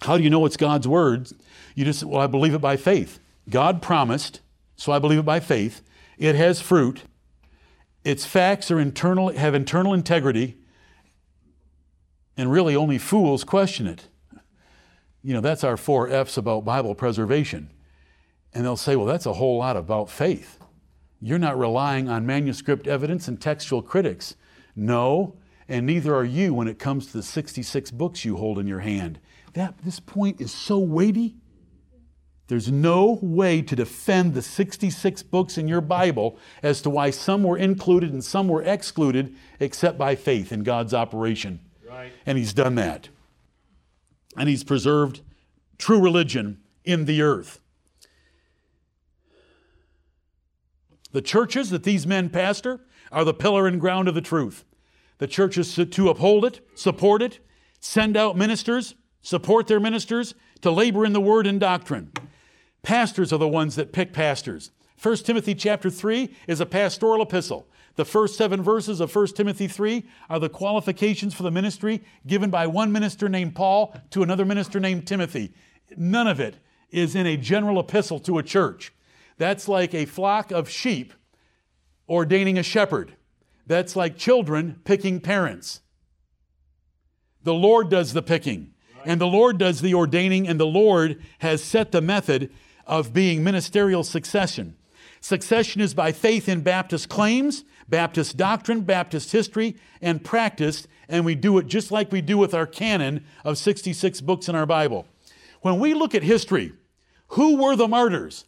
how 0.01 0.17
do 0.17 0.23
you 0.23 0.29
know 0.29 0.45
it's 0.45 0.57
God's 0.57 0.87
word? 0.87 1.29
You 1.75 1.85
just, 1.85 2.01
say, 2.01 2.05
well, 2.05 2.21
I 2.21 2.27
believe 2.27 2.53
it 2.53 2.59
by 2.59 2.77
faith. 2.77 3.19
God 3.49 3.81
promised, 3.81 4.41
so 4.75 4.91
I 4.91 4.99
believe 4.99 5.19
it 5.19 5.25
by 5.25 5.39
faith. 5.39 5.81
It 6.17 6.35
has 6.35 6.61
fruit. 6.61 7.03
Its 8.03 8.25
facts 8.25 8.71
are 8.71 8.79
internal, 8.79 9.29
have 9.29 9.53
internal 9.53 9.93
integrity, 9.93 10.57
and 12.35 12.51
really 12.51 12.75
only 12.75 12.97
fools 12.97 13.43
question 13.43 13.87
it. 13.87 14.07
You 15.23 15.33
know, 15.33 15.41
that's 15.41 15.63
our 15.63 15.77
four 15.77 16.09
F's 16.09 16.37
about 16.37 16.63
Bible 16.63 16.95
preservation. 16.95 17.69
And 18.53 18.63
they'll 18.63 18.77
say, 18.77 18.95
well, 18.95 19.05
that's 19.05 19.25
a 19.25 19.33
whole 19.33 19.57
lot 19.57 19.75
about 19.75 20.09
faith. 20.09 20.59
You're 21.19 21.39
not 21.39 21.57
relying 21.57 22.09
on 22.09 22.25
manuscript 22.25 22.87
evidence 22.87 23.27
and 23.27 23.41
textual 23.41 23.81
critics. 23.81 24.35
No, 24.75 25.35
and 25.69 25.85
neither 25.85 26.15
are 26.15 26.25
you 26.25 26.53
when 26.53 26.67
it 26.67 26.79
comes 26.79 27.07
to 27.07 27.13
the 27.13 27.23
66 27.23 27.91
books 27.91 28.23
you 28.23 28.37
hold 28.37 28.57
in 28.59 28.67
your 28.67 28.79
hand. 28.79 29.19
That, 29.53 29.77
this 29.83 29.99
point 29.99 30.39
is 30.39 30.51
so 30.51 30.79
weighty. 30.79 31.35
There's 32.47 32.71
no 32.71 33.19
way 33.21 33.61
to 33.61 33.75
defend 33.75 34.33
the 34.33 34.41
66 34.41 35.23
books 35.23 35.57
in 35.57 35.67
your 35.67 35.81
Bible 35.81 36.37
as 36.63 36.81
to 36.83 36.89
why 36.89 37.09
some 37.09 37.43
were 37.43 37.57
included 37.57 38.13
and 38.13 38.23
some 38.23 38.47
were 38.47 38.63
excluded 38.63 39.35
except 39.59 39.97
by 39.97 40.15
faith 40.15 40.51
in 40.51 40.63
God's 40.63 40.93
operation. 40.93 41.59
Right. 41.85 42.13
And 42.25 42.37
He's 42.37 42.53
done 42.53 42.75
that. 42.75 43.09
And 44.37 44.47
He's 44.47 44.63
preserved 44.63 45.21
true 45.77 45.99
religion 45.99 46.61
in 46.85 47.05
the 47.05 47.21
earth. 47.21 47.59
The 51.11 51.21
churches 51.21 51.69
that 51.71 51.83
these 51.83 52.05
men 52.07 52.29
pastor 52.29 52.81
are 53.11 53.25
the 53.25 53.33
pillar 53.33 53.67
and 53.67 53.81
ground 53.81 54.07
of 54.07 54.15
the 54.15 54.21
truth. 54.21 54.63
The 55.19 55.27
church 55.27 55.57
is 55.57 55.75
to 55.75 56.09
uphold 56.09 56.45
it, 56.45 56.61
support 56.75 57.21
it, 57.21 57.39
send 57.79 58.15
out 58.15 58.37
ministers, 58.37 58.95
support 59.21 59.67
their 59.67 59.79
ministers 59.79 60.35
to 60.61 60.71
labor 60.71 61.05
in 61.05 61.13
the 61.13 61.21
word 61.21 61.47
and 61.47 61.59
doctrine. 61.59 62.11
Pastors 62.83 63.33
are 63.33 63.39
the 63.39 63.47
ones 63.47 63.75
that 63.75 63.91
pick 63.91 64.13
pastors. 64.13 64.71
1 65.01 65.17
Timothy 65.17 65.53
chapter 65.53 65.89
3 65.89 66.33
is 66.47 66.59
a 66.59 66.65
pastoral 66.65 67.21
epistle. 67.21 67.67
The 67.95 68.05
first 68.05 68.37
seven 68.37 68.61
verses 68.61 68.99
of 68.99 69.13
1 69.13 69.27
Timothy 69.27 69.67
3 69.67 70.07
are 70.29 70.39
the 70.39 70.49
qualifications 70.49 71.33
for 71.33 71.43
the 71.43 71.51
ministry 71.51 72.03
given 72.25 72.49
by 72.49 72.67
one 72.67 72.91
minister 72.91 73.27
named 73.27 73.55
Paul 73.55 73.95
to 74.11 74.23
another 74.23 74.45
minister 74.45 74.79
named 74.79 75.07
Timothy. 75.07 75.53
None 75.95 76.27
of 76.27 76.39
it 76.39 76.57
is 76.91 77.15
in 77.15 77.25
a 77.25 77.37
general 77.37 77.79
epistle 77.79 78.19
to 78.21 78.37
a 78.37 78.43
church. 78.43 78.93
That's 79.37 79.67
like 79.67 79.93
a 79.93 80.05
flock 80.05 80.51
of 80.51 80.69
sheep 80.69 81.13
ordaining 82.07 82.57
a 82.57 82.63
shepherd. 82.63 83.16
That's 83.67 83.95
like 83.95 84.17
children 84.17 84.79
picking 84.85 85.19
parents. 85.19 85.81
The 87.43 87.53
Lord 87.53 87.89
does 87.89 88.13
the 88.13 88.21
picking, 88.21 88.73
and 89.05 89.21
the 89.21 89.27
Lord 89.27 89.57
does 89.57 89.81
the 89.81 89.93
ordaining, 89.93 90.47
and 90.47 90.59
the 90.59 90.65
Lord 90.65 91.21
has 91.39 91.63
set 91.63 91.91
the 91.91 92.01
method 92.01 92.49
of 92.85 93.13
being 93.13 93.43
ministerial 93.43 94.03
succession. 94.03 94.75
Succession 95.19 95.81
is 95.81 95.93
by 95.93 96.11
faith 96.11 96.47
in 96.47 96.61
Baptist 96.61 97.09
claims, 97.09 97.65
Baptist 97.89 98.37
doctrine, 98.37 98.81
Baptist 98.81 99.31
history, 99.31 99.75
and 100.01 100.23
practice, 100.23 100.87
and 101.09 101.25
we 101.25 101.35
do 101.35 101.57
it 101.57 101.67
just 101.67 101.91
like 101.91 102.11
we 102.11 102.21
do 102.21 102.37
with 102.37 102.53
our 102.53 102.67
canon 102.67 103.25
of 103.43 103.57
66 103.57 104.21
books 104.21 104.47
in 104.47 104.55
our 104.55 104.65
Bible. 104.65 105.05
When 105.61 105.79
we 105.79 105.93
look 105.93 106.15
at 106.15 106.23
history, 106.23 106.73
who 107.29 107.61
were 107.61 107.75
the 107.75 107.87
martyrs? 107.87 108.45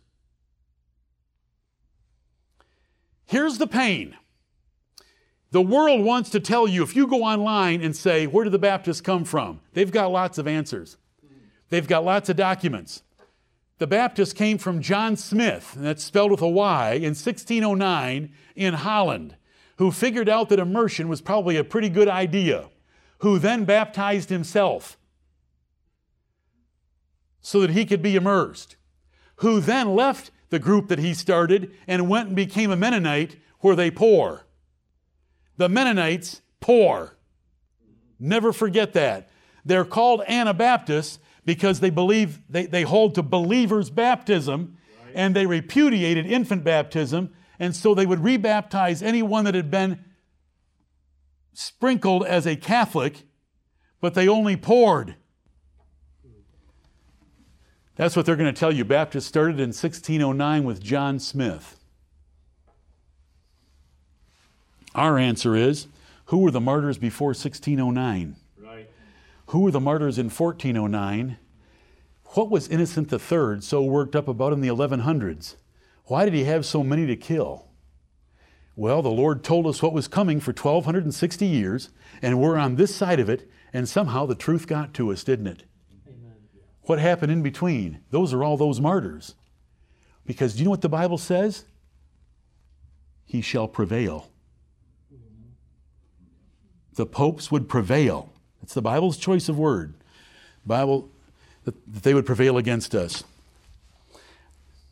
Here's 3.26 3.58
the 3.58 3.68
pain. 3.68 4.16
The 5.52 5.62
world 5.62 6.04
wants 6.04 6.30
to 6.32 6.40
tell 6.40 6.68
you 6.68 6.84
if 6.84 6.96
you 6.96 7.08
go 7.08 7.24
online 7.24 7.82
and 7.82 7.96
say, 7.96 8.28
Where 8.28 8.44
did 8.44 8.54
the 8.54 8.60
Baptists 8.60 9.02
come 9.02 9.26
from? 9.26 9.62
They've 9.74 9.92
got 9.92 10.12
lots 10.12 10.38
of 10.38 10.48
answers. 10.48 10.98
They've 11.70 11.88
got 11.88 12.04
lots 12.04 12.30
of 12.30 12.36
documents. 12.36 13.04
The 13.80 13.88
Baptist 13.88 14.36
came 14.36 14.58
from 14.58 14.82
John 14.82 15.16
Smyth, 15.16 15.76
and 15.76 15.86
that's 15.86 16.04
spelled 16.04 16.32
with 16.32 16.42
a 16.42 16.50
Y, 16.50 16.94
in 16.94 17.16
1609 17.16 18.30
in 18.56 18.74
Holland, 18.74 19.38
who 19.78 19.92
figured 19.92 20.28
out 20.28 20.50
that 20.50 20.60
immersion 20.60 21.08
was 21.08 21.22
probably 21.22 21.56
a 21.56 21.64
pretty 21.64 21.90
good 21.90 22.10
idea, 22.10 22.70
who 23.20 23.40
then 23.40 23.64
baptized 23.64 24.30
himself 24.30 24.98
so 27.42 27.62
that 27.62 27.70
he 27.70 27.86
could 27.86 28.02
be 28.02 28.16
immersed, 28.16 28.76
who 29.38 29.62
then 29.62 29.96
left 29.96 30.32
the 30.50 30.60
group 30.60 30.90
that 30.90 31.00
he 31.00 31.14
started 31.14 31.72
and 31.88 32.10
went 32.10 32.28
and 32.28 32.36
became 32.36 32.72
a 32.72 32.76
Mennonite 32.76 33.38
where 33.60 33.76
they 33.76 33.90
pour. 33.90 34.46
The 35.60 35.68
Mennonites 35.68 36.42
pour. 36.62 37.18
Never 38.18 38.54
forget 38.54 38.94
that. 38.94 39.30
They're 39.66 39.84
called 39.84 40.22
Anabaptists 40.26 41.20
because 41.44 41.82
they 41.82 41.90
believe 41.90 42.40
they, 42.50 42.66
they 42.66 42.84
hold 42.84 43.14
to 43.16 43.22
believers' 43.22 43.90
baptism 43.90 44.78
right. 45.04 45.12
and 45.14 45.36
they 45.36 45.46
repudiated 45.46 46.26
infant 46.26 46.64
baptism, 46.64 47.34
and 47.60 47.76
so 47.76 47.94
they 47.94 48.06
would 48.06 48.20
rebaptize 48.20 49.04
anyone 49.04 49.44
that 49.44 49.54
had 49.54 49.70
been 49.70 50.00
sprinkled 51.52 52.26
as 52.26 52.48
a 52.48 52.56
Catholic, 52.56 53.24
but 54.00 54.14
they 54.14 54.30
only 54.30 54.56
poured. 54.56 55.16
That's 57.98 58.16
what 58.16 58.26
they're 58.26 58.38
going 58.38 58.54
to 58.54 58.58
tell 58.58 58.72
you. 58.72 58.86
Baptists 58.86 59.26
started 59.26 59.56
in 59.60 59.74
1609 59.74 60.64
with 60.64 60.82
John 60.82 61.20
Smyth. 61.20 61.79
Our 64.96 65.18
answer 65.18 65.56
is 65.56 65.88
who 66.26 66.40
were 66.40 66.52
the 66.52 66.62
martyrs 66.62 66.98
before 66.98 67.30
1609? 67.30 68.36
Right. 68.58 68.90
Who 69.48 69.62
were 69.62 69.72
the 69.72 69.80
martyrs 69.80 70.18
in 70.18 70.30
1409? 70.30 71.38
What 72.34 72.52
was 72.52 72.68
Innocent 72.68 73.12
III 73.12 73.62
so 73.62 73.84
worked 73.84 74.16
up 74.16 74.28
about 74.28 74.54
in 74.54 74.62
the 74.62 74.68
1100s? 74.68 75.56
Why 76.06 76.26
did 76.26 76.34
he 76.34 76.44
have 76.44 76.66
so 76.66 76.84
many 76.84 77.08
to 77.08 77.16
kill? 77.16 77.66
Well, 78.76 79.02
the 79.02 79.10
Lord 79.10 79.44
told 79.44 79.68
us 79.68 79.82
what 79.82 79.94
was 79.94 80.08
coming 80.08 80.40
for 80.40 80.52
1260 80.52 81.46
years, 81.46 81.90
and 82.22 82.40
we're 82.40 82.58
on 82.58 82.76
this 82.76 82.96
side 82.96 83.20
of 83.20 83.30
it, 83.30 83.50
and 83.74 83.90
somehow 83.90 84.26
the 84.26 84.36
truth 84.36 84.68
got 84.68 84.94
to 84.94 85.12
us, 85.12 85.24
didn't 85.24 85.48
it? 85.48 85.64
Amen. 86.08 86.38
What 86.84 87.00
happened 87.00 87.32
in 87.32 87.44
between? 87.44 88.00
Those 88.12 88.34
are 88.34 88.44
all 88.44 88.56
those 88.56 88.80
martyrs. 88.80 89.36
Because 90.26 90.54
do 90.54 90.60
you 90.60 90.66
know 90.66 90.72
what 90.72 90.82
the 90.82 90.90
Bible 90.90 91.18
says? 91.18 91.66
He 93.26 93.42
shall 93.42 93.68
prevail. 93.68 94.29
The 97.00 97.06
popes 97.06 97.50
would 97.50 97.70
prevail. 97.70 98.34
It's 98.62 98.74
the 98.74 98.82
Bible's 98.82 99.16
choice 99.16 99.48
of 99.48 99.58
word. 99.58 99.94
Bible 100.66 101.10
that, 101.64 101.74
they 102.04 102.14
would 102.14 102.26
prevail 102.26 102.58
against 102.58 102.94
us. 102.94 103.24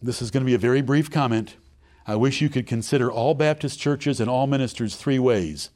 This 0.01 0.21
is 0.21 0.31
going 0.31 0.39
to 0.39 0.45
be 0.45 0.53
a 0.53 0.57
very 0.57 0.81
brief 0.81 1.11
comment. 1.11 1.57
I 2.05 2.15
wish 2.15 2.39
you 2.39 2.47
could 2.47 2.65
consider 2.65 3.11
all 3.11 3.33
Baptist 3.33 3.77
churches 3.77 4.21
and 4.21 4.29
all 4.29 4.47
ministers 4.47 4.95
three 4.95 5.19
ways. 5.19 5.69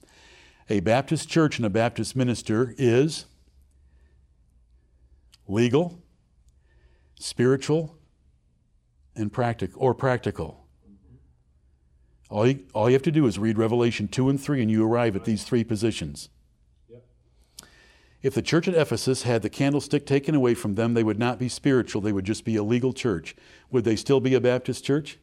A 0.70 0.80
Baptist 0.80 1.28
church 1.28 1.58
and 1.58 1.65
a 1.65 1.70
Baptist 1.70 2.15
minister 2.15 2.74
is 2.78 3.26
legal, 5.50 6.02
spiritual, 7.20 7.98
and 9.17 9.34
practical 9.34 9.82
or 9.82 9.94
practical. 9.94 10.61
All 12.32 12.48
you, 12.48 12.63
all 12.74 12.89
you 12.89 12.94
have 12.94 13.04
to 13.04 13.12
do 13.12 13.28
is 13.28 13.38
read 13.38 13.58
Revelation 13.58 14.08
2 14.08 14.30
and 14.30 14.41
3 14.41 14.62
and 14.62 14.72
you 14.72 14.86
arrive 14.88 15.17
at 15.17 15.26
these 15.26 15.44
three 15.44 15.65
positions. 15.65 16.30
If 18.24 18.36
the 18.36 18.41
church 18.41 18.67
at 18.67 18.76
Ephesus 18.76 19.24
had 19.24 19.41
the 19.41 19.50
candlestick 19.50 20.06
taken 20.06 20.34
away 20.34 20.54
from 20.54 20.76
them, 20.76 20.94
they 20.94 21.04
would 21.04 21.20
not 21.20 21.39
be 21.39 21.50
spiritual, 21.50 22.02
they 22.02 22.13
would 22.13 22.24
just 22.24 22.46
be 22.46 22.56
a 22.56 22.63
legal 22.63 22.94
church. 22.94 23.36
Would 23.72 23.84
they 23.84 23.96
still 23.98 24.22
be 24.22 24.34
a 24.34 24.39
Baptist 24.39 24.86
church? 24.86 25.17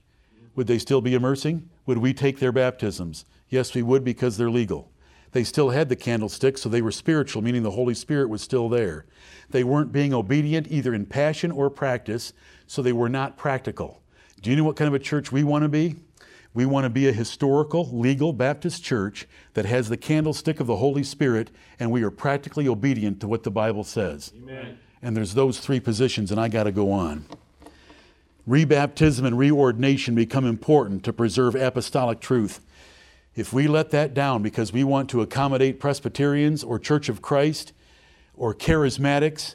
Would 0.55 0.67
they 0.67 0.79
still 0.79 1.01
be 1.01 1.15
immersing? 1.15 1.71
Would 1.87 1.99
we 1.99 2.13
take 2.13 2.41
their 2.41 2.53
baptisms? 2.53 3.25
Yes, 3.49 3.75
we 3.75 3.83
would 3.83 4.05
because 4.05 4.37
they're 4.37 4.51
legal. 4.51 4.91
They 5.31 5.45
still 5.45 5.71
had 5.71 5.89
the 5.89 5.97
candlestick, 5.97 6.59
so 6.59 6.69
they 6.69 6.83
were 6.83 6.91
spiritual, 6.91 7.41
meaning 7.41 7.63
the 7.63 7.71
Holy 7.71 7.95
Spirit 7.95 8.29
was 8.29 8.43
still 8.43 8.69
there. 8.69 9.07
They 9.49 9.63
weren't 9.63 9.93
being 9.93 10.13
obedient 10.13 10.67
either 10.71 10.93
in 10.93 11.07
passion 11.07 11.53
or 11.53 11.71
practice, 11.71 12.33
so 12.67 12.83
they 12.83 12.93
were 12.93 13.09
not 13.09 13.37
practical. 13.37 14.03
Do 14.43 14.51
you 14.51 14.57
know 14.57 14.65
what 14.65 14.77
kind 14.77 14.89
of 14.89 14.95
a 14.95 14.99
church 14.99 15.31
we 15.31 15.45
want 15.45 15.63
to 15.63 15.69
be? 15.69 15.97
We 16.59 16.67
want 16.67 16.87
to 16.87 16.91
be 16.91 17.07
a 17.07 17.13
historical, 17.13 17.89
legal 17.97 18.33
Baptist 18.33 18.83
church 18.83 19.29
that 19.55 19.65
has 19.65 19.89
the 19.89 19.97
candlestick 19.97 20.59
of 20.59 20.67
the 20.67 20.75
Holy 20.75 21.05
Spirit 21.05 21.53
and 21.79 21.93
we 21.93 22.03
are 22.03 22.11
practically 22.11 22.67
obedient 22.67 23.21
to 23.21 23.29
what 23.29 23.45
the 23.45 23.51
Bible 23.53 23.85
says. 23.85 24.33
Amen. 24.37 24.77
And 25.01 25.17
there's 25.17 25.35
those 25.35 25.61
three 25.61 25.79
positions, 25.79 26.33
and 26.33 26.41
I 26.41 26.49
got 26.49 26.65
to 26.65 26.73
go 26.73 26.91
on. 26.91 27.27
Rebaptism 28.49 29.25
and 29.25 29.37
reordination 29.37 30.17
become 30.17 30.45
important 30.45 31.05
to 31.05 31.13
preserve 31.13 31.55
apostolic 31.55 32.19
truth. 32.19 32.61
If 33.37 33.53
we 33.53 33.69
let 33.69 33.93
that 33.93 34.13
down 34.13 34.43
because 34.43 34.73
we 34.73 34.83
want 34.83 35.09
to 35.11 35.23
accommodate 35.23 35.79
Presbyterians 35.79 36.65
or 36.65 36.81
Church 36.81 37.09
of 37.09 37.23
Christ 37.23 37.73
or 38.35 38.53
charismatics 38.53 39.55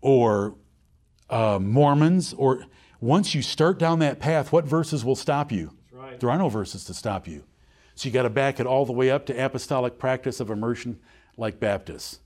or 0.00 0.54
uh, 1.28 1.58
Mormons, 1.60 2.32
or 2.32 2.66
once 3.00 3.34
you 3.34 3.42
start 3.42 3.76
down 3.76 3.98
that 3.98 4.20
path, 4.20 4.52
what 4.52 4.66
verses 4.66 5.04
will 5.04 5.16
stop 5.16 5.50
you? 5.50 5.72
Right. 6.14 6.20
There 6.20 6.30
are 6.30 6.38
no 6.38 6.48
verses 6.48 6.84
to 6.86 6.94
stop 6.94 7.26
you. 7.28 7.44
So 7.94 8.08
you 8.08 8.12
got 8.12 8.22
to 8.22 8.30
back 8.30 8.58
it 8.58 8.66
all 8.66 8.84
the 8.86 8.92
way 8.92 9.10
up 9.10 9.26
to 9.26 9.44
apostolic 9.44 9.98
practice 9.98 10.40
of 10.40 10.50
immersion 10.50 10.98
like 11.36 11.60
Baptists. 11.60 12.18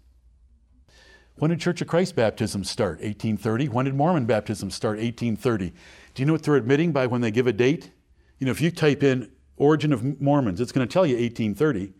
When 1.36 1.50
did 1.50 1.60
Church 1.60 1.80
of 1.80 1.86
Christ 1.86 2.16
baptism 2.16 2.64
start? 2.64 2.98
1830. 2.98 3.68
When 3.68 3.84
did 3.84 3.94
Mormon 3.94 4.26
baptism 4.26 4.70
start? 4.70 4.96
1830. 4.96 5.72
Do 6.14 6.22
you 6.22 6.26
know 6.26 6.32
what 6.32 6.42
they're 6.42 6.56
admitting 6.56 6.90
by 6.90 7.06
when 7.06 7.20
they 7.20 7.30
give 7.30 7.46
a 7.46 7.52
date? 7.52 7.90
You 8.38 8.46
know, 8.46 8.50
if 8.50 8.60
you 8.60 8.72
type 8.72 9.04
in 9.04 9.30
origin 9.56 9.92
of 9.92 10.20
Mormons, 10.20 10.60
it's 10.60 10.72
going 10.72 10.86
to 10.86 10.92
tell 10.92 11.06
you 11.06 11.14
1830. 11.14 11.92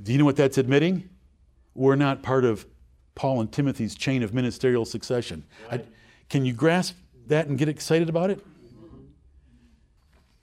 Do 0.00 0.12
you 0.12 0.18
know 0.18 0.24
what 0.24 0.36
that's 0.36 0.58
admitting? 0.58 1.08
We're 1.74 1.96
not 1.96 2.22
part 2.22 2.44
of 2.44 2.66
Paul 3.14 3.40
and 3.40 3.50
Timothy's 3.50 3.96
chain 3.96 4.22
of 4.22 4.32
ministerial 4.32 4.84
succession. 4.84 5.44
Right. 5.70 5.80
I, 5.80 5.84
can 6.28 6.44
you 6.44 6.52
grasp 6.52 6.96
that 7.26 7.48
and 7.48 7.58
get 7.58 7.68
excited 7.68 8.08
about 8.08 8.30
it? 8.30 8.44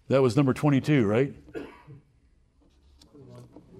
That 0.10 0.24
was 0.24 0.36
number 0.36 0.54
22, 0.54 1.06
right? 1.06 1.34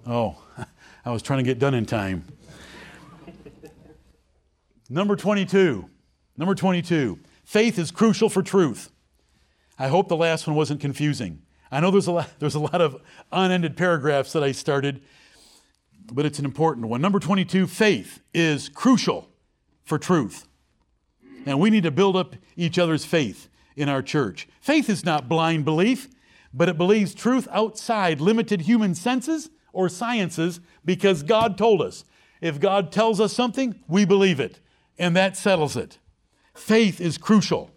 Oh, 0.06 0.38
I 1.06 1.12
was 1.12 1.24
trying 1.24 1.40
to 1.40 1.44
get 1.44 1.58
done 1.58 1.74
in 1.74 1.88
time. 1.88 2.24
number 4.90 5.16
22. 5.16 5.90
Number 6.38 6.54
22. 6.54 7.20
faith 7.44 7.80
is 7.80 7.90
crucial 7.90 8.30
for 8.30 8.44
truth. 8.44 8.92
I 9.80 9.88
hope 9.88 10.08
the 10.08 10.16
last 10.16 10.46
one 10.46 10.56
wasn't 10.56 10.82
confusing. 10.82 11.42
I 11.72 11.80
know 11.80 11.90
there's 11.90 12.08
a 12.08 12.12
lot, 12.12 12.30
there's 12.38 12.56
a 12.56 12.60
lot 12.60 12.80
of 12.80 13.02
unended 13.32 13.76
paragraphs 13.76 14.32
that 14.34 14.44
I 14.44 14.52
started, 14.52 15.02
but 16.12 16.28
it's 16.28 16.38
an 16.38 16.46
important 16.46 16.88
one. 16.88 17.02
Number 17.02 17.20
22, 17.20 17.66
faith 17.66 18.22
is 18.36 18.70
crucial 18.70 19.30
for 19.84 19.98
truth. 19.98 20.48
And 21.48 21.60
we 21.60 21.72
need 21.72 21.84
to 21.84 21.92
build 21.92 22.16
up 22.16 22.36
each 22.56 22.78
other's 22.78 23.04
faith 23.04 23.50
in 23.76 23.90
our 23.90 24.04
church. 24.04 24.48
Faith 24.62 24.90
is 24.90 25.04
not 25.04 25.28
blind 25.28 25.66
belief, 25.66 26.08
but 26.54 26.70
it 26.70 26.78
believes 26.78 27.14
truth 27.14 27.48
outside 27.52 28.20
limited 28.20 28.62
human 28.62 28.96
senses 28.96 29.50
or 29.74 29.90
sciences 29.90 30.60
because 30.84 31.24
God 31.24 31.58
told 31.58 31.82
us. 31.82 32.04
If 32.42 32.60
God 32.60 32.92
tells 32.92 33.20
us 33.20 33.34
something, 33.34 33.76
we 33.88 34.06
believe 34.06 34.40
it, 34.40 34.60
and 34.98 35.16
that 35.16 35.36
settles 35.36 35.76
it. 35.76 36.00
Faith 36.54 37.02
is 37.02 37.18
crucial. 37.18 37.72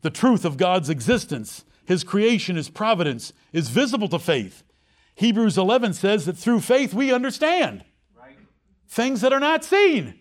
The 0.00 0.10
truth 0.10 0.44
of 0.44 0.56
God's 0.56 0.88
existence, 0.88 1.64
His 1.84 2.04
creation, 2.04 2.56
His 2.56 2.70
providence 2.70 3.32
is 3.52 3.68
visible 3.68 4.08
to 4.08 4.18
faith. 4.18 4.62
Hebrews 5.14 5.58
11 5.58 5.94
says 5.94 6.26
that 6.26 6.36
through 6.36 6.60
faith 6.60 6.94
we 6.94 7.12
understand 7.12 7.84
right. 8.16 8.36
things 8.88 9.20
that 9.20 9.32
are 9.32 9.40
not 9.40 9.64
seen. 9.64 10.14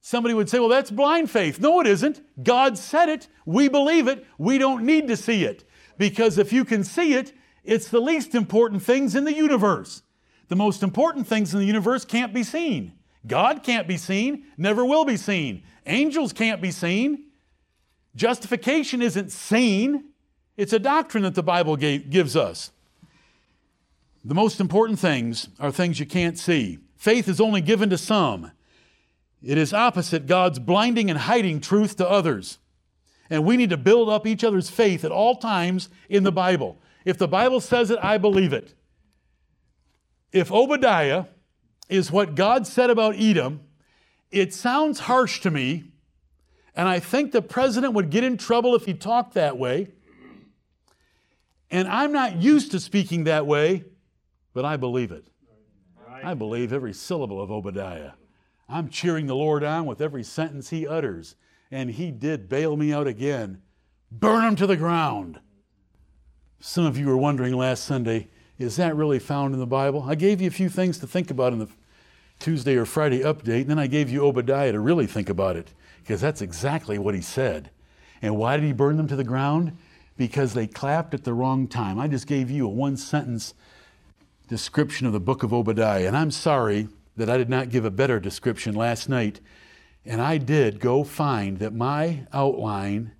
Somebody 0.00 0.34
would 0.34 0.48
say, 0.48 0.60
well, 0.60 0.68
that's 0.68 0.92
blind 0.92 1.30
faith. 1.32 1.58
No, 1.58 1.80
it 1.80 1.86
isn't. 1.88 2.22
God 2.40 2.78
said 2.78 3.08
it. 3.08 3.26
We 3.44 3.68
believe 3.68 4.06
it. 4.06 4.24
We 4.38 4.56
don't 4.56 4.84
need 4.84 5.08
to 5.08 5.16
see 5.16 5.44
it. 5.44 5.64
Because 5.98 6.38
if 6.38 6.52
you 6.52 6.64
can 6.64 6.84
see 6.84 7.14
it, 7.14 7.32
it's 7.64 7.88
the 7.88 8.00
least 8.00 8.34
important 8.34 8.82
things 8.82 9.14
in 9.14 9.24
the 9.24 9.34
universe. 9.34 10.02
The 10.48 10.56
most 10.56 10.82
important 10.82 11.26
things 11.26 11.52
in 11.52 11.60
the 11.60 11.66
universe 11.66 12.04
can't 12.04 12.32
be 12.32 12.42
seen. 12.42 12.92
God 13.26 13.62
can't 13.62 13.88
be 13.88 13.96
seen, 13.96 14.44
never 14.56 14.84
will 14.84 15.04
be 15.04 15.16
seen. 15.16 15.64
Angels 15.86 16.32
can't 16.32 16.62
be 16.62 16.70
seen. 16.70 17.24
Justification 18.14 19.02
isn't 19.02 19.32
seen, 19.32 20.04
it's 20.56 20.72
a 20.72 20.78
doctrine 20.78 21.24
that 21.24 21.34
the 21.34 21.42
Bible 21.42 21.76
gave, 21.76 22.08
gives 22.08 22.34
us. 22.34 22.70
The 24.24 24.34
most 24.34 24.58
important 24.58 24.98
things 24.98 25.48
are 25.60 25.70
things 25.70 26.00
you 26.00 26.06
can't 26.06 26.38
see. 26.38 26.78
Faith 26.96 27.28
is 27.28 27.40
only 27.40 27.60
given 27.60 27.90
to 27.90 27.98
some. 27.98 28.52
It 29.42 29.58
is 29.58 29.72
opposite 29.72 30.26
God's 30.26 30.58
blinding 30.58 31.10
and 31.10 31.18
hiding 31.18 31.60
truth 31.60 31.96
to 31.98 32.08
others. 32.08 32.58
And 33.30 33.44
we 33.44 33.56
need 33.56 33.70
to 33.70 33.76
build 33.76 34.08
up 34.08 34.26
each 34.26 34.44
other's 34.44 34.70
faith 34.70 35.04
at 35.04 35.10
all 35.10 35.36
times 35.36 35.88
in 36.08 36.22
the 36.22 36.32
Bible. 36.32 36.78
If 37.04 37.18
the 37.18 37.28
Bible 37.28 37.60
says 37.60 37.90
it, 37.90 37.98
I 38.02 38.18
believe 38.18 38.52
it. 38.52 38.74
If 40.32 40.52
Obadiah 40.52 41.26
is 41.88 42.10
what 42.10 42.34
God 42.34 42.66
said 42.66 42.90
about 42.90 43.16
Edom, 43.16 43.60
it 44.30 44.52
sounds 44.52 45.00
harsh 45.00 45.40
to 45.40 45.50
me, 45.50 45.84
and 46.74 46.88
I 46.88 46.98
think 46.98 47.32
the 47.32 47.42
president 47.42 47.94
would 47.94 48.10
get 48.10 48.24
in 48.24 48.36
trouble 48.36 48.74
if 48.74 48.84
he 48.84 48.92
talked 48.92 49.34
that 49.34 49.56
way. 49.56 49.88
And 51.70 51.88
I'm 51.88 52.12
not 52.12 52.36
used 52.36 52.72
to 52.72 52.80
speaking 52.80 53.24
that 53.24 53.46
way, 53.46 53.84
but 54.52 54.64
I 54.64 54.76
believe 54.76 55.10
it. 55.10 55.26
I 56.22 56.34
believe 56.34 56.72
every 56.72 56.92
syllable 56.92 57.40
of 57.40 57.50
Obadiah. 57.50 58.12
I'm 58.68 58.88
cheering 58.88 59.26
the 59.26 59.36
Lord 59.36 59.62
on 59.62 59.86
with 59.86 60.00
every 60.00 60.24
sentence 60.24 60.70
he 60.70 60.86
utters. 60.86 61.36
And 61.76 61.90
he 61.90 62.10
did 62.10 62.48
bail 62.48 62.74
me 62.74 62.90
out 62.90 63.06
again. 63.06 63.60
Burn 64.10 64.44
him 64.44 64.56
to 64.56 64.66
the 64.66 64.78
ground. 64.78 65.40
Some 66.58 66.86
of 66.86 66.96
you 66.96 67.06
were 67.06 67.18
wondering 67.18 67.52
last 67.52 67.84
Sunday, 67.84 68.28
is 68.58 68.76
that 68.76 68.96
really 68.96 69.18
found 69.18 69.52
in 69.52 69.60
the 69.60 69.66
Bible? 69.66 70.04
I 70.08 70.14
gave 70.14 70.40
you 70.40 70.48
a 70.48 70.50
few 70.50 70.70
things 70.70 70.96
to 71.00 71.06
think 71.06 71.30
about 71.30 71.52
in 71.52 71.58
the 71.58 71.68
Tuesday 72.38 72.76
or 72.76 72.86
Friday 72.86 73.20
update, 73.20 73.60
and 73.60 73.70
then 73.72 73.78
I 73.78 73.88
gave 73.88 74.08
you 74.08 74.24
Obadiah 74.24 74.72
to 74.72 74.80
really 74.80 75.06
think 75.06 75.28
about 75.28 75.54
it, 75.54 75.74
because 76.00 76.22
that's 76.22 76.40
exactly 76.40 76.98
what 76.98 77.14
he 77.14 77.20
said. 77.20 77.68
And 78.22 78.38
why 78.38 78.56
did 78.56 78.64
he 78.64 78.72
burn 78.72 78.96
them 78.96 79.08
to 79.08 79.16
the 79.16 79.22
ground? 79.22 79.76
Because 80.16 80.54
they 80.54 80.66
clapped 80.66 81.12
at 81.12 81.24
the 81.24 81.34
wrong 81.34 81.68
time. 81.68 81.98
I 81.98 82.08
just 82.08 82.26
gave 82.26 82.50
you 82.50 82.64
a 82.64 82.70
one 82.70 82.96
sentence 82.96 83.52
description 84.48 85.06
of 85.06 85.12
the 85.12 85.20
book 85.20 85.42
of 85.42 85.52
Obadiah, 85.52 86.06
and 86.06 86.16
I'm 86.16 86.30
sorry 86.30 86.88
that 87.18 87.28
I 87.28 87.36
did 87.36 87.50
not 87.50 87.68
give 87.68 87.84
a 87.84 87.90
better 87.90 88.18
description 88.18 88.74
last 88.74 89.10
night. 89.10 89.40
And 90.06 90.22
I 90.22 90.38
did 90.38 90.78
go 90.78 91.02
find 91.02 91.58
that 91.58 91.74
my 91.74 92.26
outline 92.32 93.12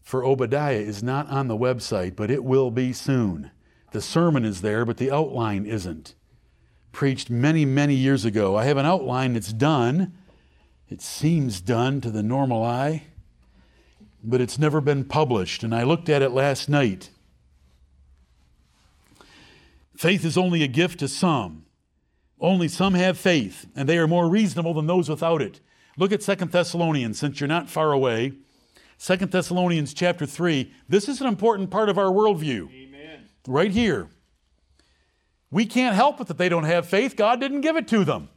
for 0.00 0.24
Obadiah 0.24 0.76
is 0.76 1.02
not 1.02 1.28
on 1.28 1.48
the 1.48 1.56
website, 1.56 2.14
but 2.14 2.30
it 2.30 2.44
will 2.44 2.70
be 2.70 2.92
soon. 2.92 3.50
The 3.90 4.00
sermon 4.00 4.44
is 4.44 4.62
there, 4.62 4.84
but 4.84 4.96
the 4.96 5.10
outline 5.10 5.66
isn't. 5.66 6.14
Preached 6.92 7.30
many, 7.30 7.64
many 7.64 7.94
years 7.94 8.24
ago. 8.24 8.56
I 8.56 8.64
have 8.64 8.76
an 8.76 8.86
outline 8.86 9.32
that's 9.32 9.52
done. 9.52 10.12
It 10.88 11.02
seems 11.02 11.60
done 11.60 12.00
to 12.02 12.10
the 12.10 12.22
normal 12.22 12.62
eye, 12.62 13.04
but 14.22 14.40
it's 14.40 14.58
never 14.58 14.80
been 14.80 15.04
published. 15.04 15.64
And 15.64 15.74
I 15.74 15.82
looked 15.82 16.08
at 16.08 16.22
it 16.22 16.30
last 16.30 16.68
night. 16.68 17.10
Faith 19.96 20.24
is 20.24 20.36
only 20.36 20.62
a 20.62 20.68
gift 20.68 21.00
to 21.00 21.08
some. 21.08 21.64
Only 22.40 22.68
some 22.68 22.94
have 22.94 23.18
faith, 23.18 23.66
and 23.74 23.88
they 23.88 23.98
are 23.98 24.08
more 24.08 24.28
reasonable 24.28 24.74
than 24.74 24.86
those 24.86 25.08
without 25.08 25.40
it. 25.40 25.60
Look 25.96 26.12
at 26.12 26.22
Second 26.22 26.52
Thessalonians, 26.52 27.18
since 27.18 27.40
you're 27.40 27.48
not 27.48 27.68
far 27.68 27.92
away. 27.92 28.32
Second 28.96 29.30
Thessalonians 29.30 29.92
chapter 29.92 30.24
3. 30.24 30.72
This 30.88 31.08
is 31.08 31.20
an 31.20 31.26
important 31.26 31.70
part 31.70 31.88
of 31.88 31.98
our 31.98 32.10
worldview. 32.10 32.70
Amen. 32.72 33.28
Right 33.46 33.70
here. 33.70 34.08
We 35.50 35.66
can't 35.66 35.94
help 35.94 36.20
it 36.20 36.28
that 36.28 36.38
they 36.38 36.48
don't 36.48 36.64
have 36.64 36.86
faith. 36.86 37.14
God 37.16 37.40
didn't 37.40 37.60
give 37.60 37.76
it 37.76 37.86
to 37.88 38.04
them. 38.04 38.28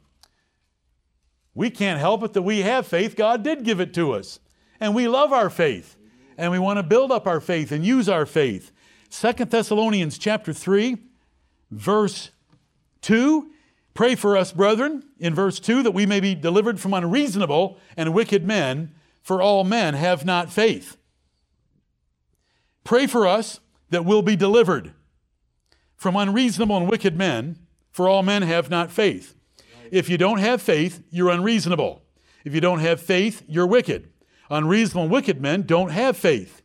We 1.54 1.70
can't 1.70 1.98
help 1.98 2.22
it 2.22 2.34
that 2.34 2.42
we 2.42 2.60
have 2.60 2.86
faith. 2.86 3.16
God 3.16 3.42
did 3.42 3.64
give 3.64 3.80
it 3.80 3.94
to 3.94 4.12
us. 4.12 4.38
And 4.78 4.94
we 4.94 5.08
love 5.08 5.32
our 5.32 5.48
faith. 5.48 5.96
And 6.36 6.52
we 6.52 6.58
want 6.58 6.78
to 6.78 6.82
build 6.82 7.10
up 7.10 7.26
our 7.26 7.40
faith 7.40 7.72
and 7.72 7.86
use 7.86 8.10
our 8.10 8.26
faith. 8.26 8.70
Second 9.08 9.50
Thessalonians 9.50 10.18
chapter 10.18 10.52
3, 10.52 10.98
verse 11.70 12.30
2 13.00 13.50
Pray 13.96 14.14
for 14.14 14.36
us, 14.36 14.52
brethren, 14.52 15.02
in 15.18 15.34
verse 15.34 15.58
2, 15.58 15.82
that 15.82 15.92
we 15.92 16.04
may 16.04 16.20
be 16.20 16.34
delivered 16.34 16.78
from 16.78 16.92
unreasonable 16.92 17.78
and 17.96 18.12
wicked 18.12 18.46
men, 18.46 18.94
for 19.22 19.40
all 19.40 19.64
men 19.64 19.94
have 19.94 20.24
not 20.24 20.52
faith. 20.52 20.98
Pray 22.84 23.06
for 23.06 23.26
us 23.26 23.58
that 23.88 24.04
we'll 24.04 24.20
be 24.20 24.36
delivered 24.36 24.92
from 25.96 26.14
unreasonable 26.14 26.76
and 26.76 26.90
wicked 26.90 27.16
men, 27.16 27.58
for 27.90 28.06
all 28.06 28.22
men 28.22 28.42
have 28.42 28.68
not 28.68 28.92
faith. 28.92 29.34
If 29.90 30.10
you 30.10 30.18
don't 30.18 30.40
have 30.40 30.60
faith, 30.60 31.02
you're 31.08 31.30
unreasonable. 31.30 32.02
If 32.44 32.54
you 32.54 32.60
don't 32.60 32.80
have 32.80 33.00
faith, 33.00 33.42
you're 33.48 33.66
wicked. 33.66 34.12
Unreasonable 34.50 35.04
and 35.04 35.10
wicked 35.10 35.40
men 35.40 35.62
don't 35.62 35.90
have 35.90 36.18
faith. 36.18 36.60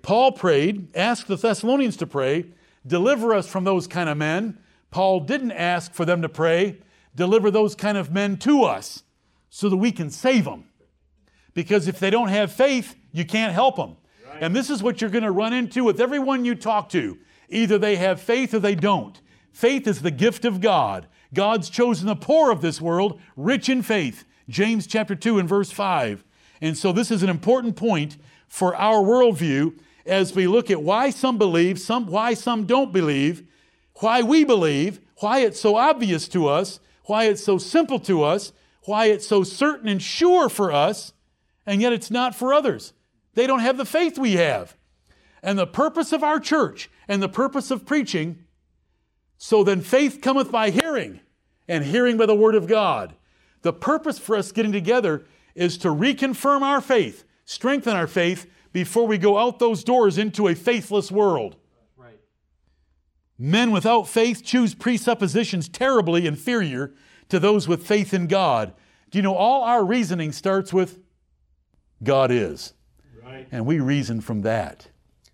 Paul 0.00 0.32
prayed, 0.32 0.96
asked 0.96 1.28
the 1.28 1.36
Thessalonians 1.36 1.98
to 1.98 2.06
pray, 2.06 2.46
deliver 2.86 3.34
us 3.34 3.46
from 3.46 3.64
those 3.64 3.86
kind 3.86 4.08
of 4.08 4.16
men 4.16 4.58
Paul 4.90 5.20
didn't 5.20 5.52
ask 5.52 5.92
for 5.92 6.04
them 6.04 6.22
to 6.22 6.28
pray, 6.28 6.78
deliver 7.14 7.50
those 7.50 7.74
kind 7.74 7.96
of 7.96 8.12
men 8.12 8.36
to 8.38 8.64
us 8.64 9.04
so 9.48 9.68
that 9.68 9.76
we 9.76 9.92
can 9.92 10.10
save 10.10 10.44
them. 10.44 10.64
Because 11.54 11.88
if 11.88 11.98
they 11.98 12.10
don't 12.10 12.28
have 12.28 12.52
faith, 12.52 12.96
you 13.12 13.24
can't 13.24 13.52
help 13.52 13.76
them. 13.76 13.96
Right. 14.26 14.42
And 14.42 14.54
this 14.54 14.70
is 14.70 14.82
what 14.82 15.00
you're 15.00 15.10
going 15.10 15.24
to 15.24 15.32
run 15.32 15.52
into 15.52 15.84
with 15.84 16.00
everyone 16.00 16.44
you 16.44 16.54
talk 16.54 16.88
to. 16.90 17.18
Either 17.48 17.78
they 17.78 17.96
have 17.96 18.20
faith 18.20 18.54
or 18.54 18.60
they 18.60 18.74
don't. 18.74 19.20
Faith 19.52 19.86
is 19.86 20.02
the 20.02 20.10
gift 20.10 20.44
of 20.44 20.60
God. 20.60 21.08
God's 21.34 21.68
chosen 21.68 22.06
the 22.06 22.16
poor 22.16 22.50
of 22.50 22.60
this 22.60 22.80
world, 22.80 23.20
rich 23.36 23.68
in 23.68 23.82
faith. 23.82 24.24
James 24.48 24.86
chapter 24.86 25.14
2 25.14 25.38
and 25.38 25.48
verse 25.48 25.70
5. 25.70 26.24
And 26.60 26.76
so 26.76 26.92
this 26.92 27.10
is 27.10 27.22
an 27.22 27.30
important 27.30 27.76
point 27.76 28.16
for 28.48 28.74
our 28.76 29.02
worldview 29.02 29.78
as 30.06 30.34
we 30.34 30.46
look 30.46 30.70
at 30.70 30.82
why 30.82 31.10
some 31.10 31.38
believe, 31.38 31.78
some, 31.78 32.06
why 32.06 32.34
some 32.34 32.66
don't 32.66 32.92
believe, 32.92 33.44
why 34.00 34.22
we 34.22 34.44
believe, 34.44 35.00
why 35.18 35.40
it's 35.40 35.60
so 35.60 35.76
obvious 35.76 36.26
to 36.28 36.48
us, 36.48 36.80
why 37.04 37.24
it's 37.24 37.44
so 37.44 37.58
simple 37.58 37.98
to 38.00 38.22
us, 38.22 38.52
why 38.84 39.06
it's 39.06 39.26
so 39.26 39.42
certain 39.42 39.88
and 39.88 40.02
sure 40.02 40.48
for 40.48 40.72
us, 40.72 41.12
and 41.66 41.80
yet 41.80 41.92
it's 41.92 42.10
not 42.10 42.34
for 42.34 42.52
others. 42.52 42.92
They 43.34 43.46
don't 43.46 43.60
have 43.60 43.76
the 43.76 43.84
faith 43.84 44.18
we 44.18 44.32
have. 44.32 44.74
And 45.42 45.58
the 45.58 45.66
purpose 45.66 46.12
of 46.12 46.24
our 46.24 46.40
church 46.40 46.90
and 47.08 47.22
the 47.22 47.28
purpose 47.28 47.70
of 47.70 47.86
preaching, 47.86 48.44
so 49.38 49.64
then 49.64 49.80
faith 49.80 50.20
cometh 50.20 50.50
by 50.50 50.70
hearing, 50.70 51.20
and 51.68 51.84
hearing 51.84 52.16
by 52.16 52.26
the 52.26 52.34
word 52.34 52.54
of 52.54 52.66
God. 52.66 53.14
The 53.62 53.72
purpose 53.72 54.18
for 54.18 54.36
us 54.36 54.52
getting 54.52 54.72
together 54.72 55.24
is 55.54 55.76
to 55.78 55.88
reconfirm 55.88 56.62
our 56.62 56.80
faith, 56.80 57.24
strengthen 57.44 57.96
our 57.96 58.06
faith 58.06 58.46
before 58.72 59.06
we 59.06 59.18
go 59.18 59.38
out 59.38 59.58
those 59.58 59.84
doors 59.84 60.16
into 60.16 60.48
a 60.48 60.54
faithless 60.54 61.10
world. 61.10 61.56
Men 63.42 63.70
without 63.70 64.06
faith 64.06 64.44
choose 64.44 64.74
presuppositions 64.74 65.66
terribly 65.66 66.26
inferior 66.26 66.92
to 67.30 67.40
those 67.40 67.66
with 67.66 67.86
faith 67.86 68.12
in 68.12 68.26
God. 68.26 68.74
Do 69.10 69.16
you 69.18 69.22
know 69.22 69.34
all 69.34 69.64
our 69.64 69.82
reasoning 69.82 70.30
starts 70.30 70.74
with 70.74 70.98
God 72.02 72.30
is? 72.30 72.74
Right. 73.24 73.48
And 73.50 73.64
we 73.64 73.80
reason 73.80 74.20
from 74.20 74.42
that. 74.42 74.88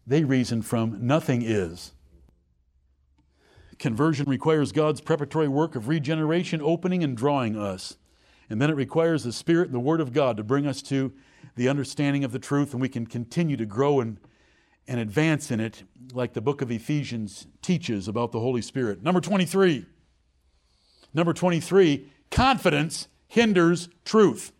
They 0.07 0.23
reason 0.23 0.63
from 0.63 1.05
nothing 1.05 1.43
is. 1.43 1.95
Conversion 3.81 4.31
requires 4.31 4.71
God's 4.71 5.01
preparatory 5.01 5.49
work 5.49 5.75
of 5.75 5.89
regeneration, 5.89 6.63
opening 6.63 7.03
and 7.03 7.17
drawing 7.17 7.59
us. 7.59 7.97
And 8.49 8.63
then 8.63 8.71
it 8.71 8.77
requires 8.77 9.25
the 9.25 9.33
Spirit 9.33 9.67
and 9.67 9.75
the 9.75 9.81
Word 9.81 10.01
of 10.01 10.13
God 10.13 10.37
to 10.37 10.45
bring 10.45 10.65
us 10.65 10.81
to 10.83 11.13
the 11.57 11.69
understanding 11.69 12.23
of 12.23 12.31
the 12.31 12.39
truth, 12.39 12.73
and 12.73 12.81
we 12.81 12.89
can 12.89 13.05
continue 13.05 13.57
to 13.57 13.67
grow 13.67 13.99
and, 13.99 14.19
and 14.89 15.01
advance 15.01 15.51
in 15.51 15.61
it, 15.61 15.83
like 16.13 16.33
the 16.33 16.41
book 16.41 16.63
of 16.63 16.71
Ephesians 16.71 17.47
teaches 17.63 18.09
about 18.09 18.33
the 18.33 18.41
Holy 18.41 18.63
Spirit. 18.63 19.03
Number 19.03 19.21
23. 19.21 19.87
Number 21.13 21.33
23, 21.33 22.11
confidence 22.31 23.09
hinders 23.27 23.89
truth. 24.05 24.53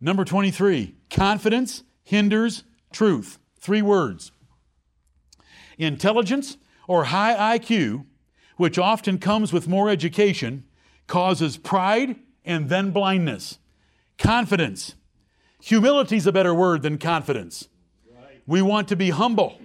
Number 0.00 0.24
23, 0.24 0.94
confidence 1.10 1.82
hinders 2.02 2.64
truth. 2.92 3.38
Three 3.58 3.82
words. 3.82 4.32
Intelligence 5.78 6.56
or 6.88 7.04
high 7.04 7.58
IQ, 7.58 8.04
which 8.56 8.78
often 8.78 9.18
comes 9.18 9.52
with 9.52 9.68
more 9.68 9.88
education, 9.88 10.64
causes 11.06 11.56
pride 11.56 12.16
and 12.44 12.68
then 12.68 12.90
blindness. 12.90 13.58
Confidence. 14.18 14.94
Humility 15.62 16.16
is 16.16 16.26
a 16.26 16.32
better 16.32 16.54
word 16.54 16.82
than 16.82 16.98
confidence. 16.98 17.68
We 18.46 18.62
want 18.62 18.88
to 18.88 18.96
be 18.96 19.10
humble. 19.10 19.60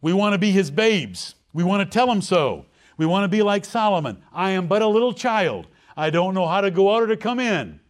We 0.00 0.12
want 0.12 0.34
to 0.34 0.38
be 0.38 0.50
his 0.50 0.70
babes. 0.70 1.34
We 1.52 1.64
want 1.64 1.88
to 1.88 1.92
tell 1.92 2.10
him 2.10 2.20
so. 2.20 2.66
We 2.96 3.06
want 3.06 3.24
to 3.24 3.28
be 3.28 3.42
like 3.42 3.64
Solomon. 3.64 4.22
I 4.32 4.50
am 4.50 4.66
but 4.66 4.82
a 4.82 4.86
little 4.86 5.12
child. 5.12 5.66
I 5.96 6.10
don't 6.10 6.34
know 6.34 6.46
how 6.46 6.60
to 6.60 6.70
go 6.70 6.94
out 6.94 7.02
or 7.02 7.06
to 7.08 7.16
come 7.16 7.40
in. 7.40 7.80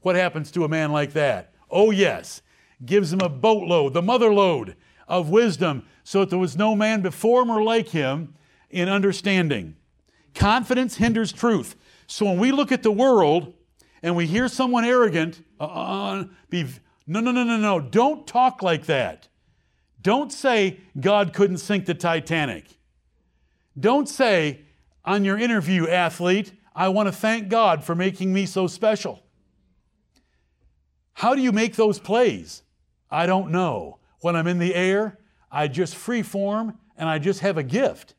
What 0.00 0.16
happens 0.16 0.50
to 0.52 0.64
a 0.64 0.68
man 0.68 0.92
like 0.92 1.12
that? 1.14 1.54
Oh, 1.70 1.90
yes. 1.90 2.42
Gives 2.84 3.12
him 3.12 3.20
a 3.20 3.28
boatload, 3.28 3.94
the 3.94 4.02
mother 4.02 4.32
load 4.32 4.76
of 5.08 5.30
wisdom, 5.30 5.84
so 6.02 6.20
that 6.20 6.30
there 6.30 6.38
was 6.38 6.56
no 6.56 6.76
man 6.76 7.00
before 7.00 7.42
him 7.42 7.50
or 7.50 7.62
like 7.62 7.88
him 7.88 8.34
in 8.70 8.88
understanding. 8.88 9.76
Confidence 10.34 10.96
hinders 10.96 11.32
truth. 11.32 11.76
So 12.06 12.26
when 12.26 12.38
we 12.38 12.52
look 12.52 12.72
at 12.72 12.82
the 12.82 12.92
world 12.92 13.54
and 14.02 14.14
we 14.16 14.26
hear 14.26 14.48
someone 14.48 14.84
arrogant, 14.84 15.42
uh, 15.58 15.64
uh, 15.64 16.24
be, 16.50 16.66
no, 17.06 17.20
no, 17.20 17.30
no, 17.30 17.44
no, 17.44 17.56
no, 17.56 17.80
don't 17.80 18.26
talk 18.26 18.62
like 18.62 18.86
that. 18.86 19.28
Don't 20.00 20.32
say 20.32 20.80
God 20.98 21.32
couldn't 21.32 21.58
sink 21.58 21.86
the 21.86 21.94
Titanic. 21.94 22.66
Don't 23.78 24.08
say 24.08 24.60
on 25.04 25.24
your 25.24 25.38
interview, 25.38 25.88
athlete, 25.88 26.52
I 26.74 26.88
want 26.88 27.08
to 27.08 27.12
thank 27.12 27.48
God 27.48 27.84
for 27.84 27.94
making 27.94 28.32
me 28.32 28.46
so 28.46 28.66
special. 28.66 29.22
How 31.14 31.34
do 31.34 31.40
you 31.40 31.52
make 31.52 31.76
those 31.76 31.98
plays? 31.98 32.62
I 33.10 33.26
don't 33.26 33.50
know. 33.50 33.98
When 34.20 34.34
I'm 34.34 34.46
in 34.46 34.58
the 34.58 34.74
air, 34.74 35.18
I 35.50 35.68
just 35.68 35.94
free 35.94 36.22
form 36.22 36.78
and 36.96 37.08
I 37.08 37.18
just 37.18 37.40
have 37.40 37.56
a 37.56 37.62
gift. 37.62 38.14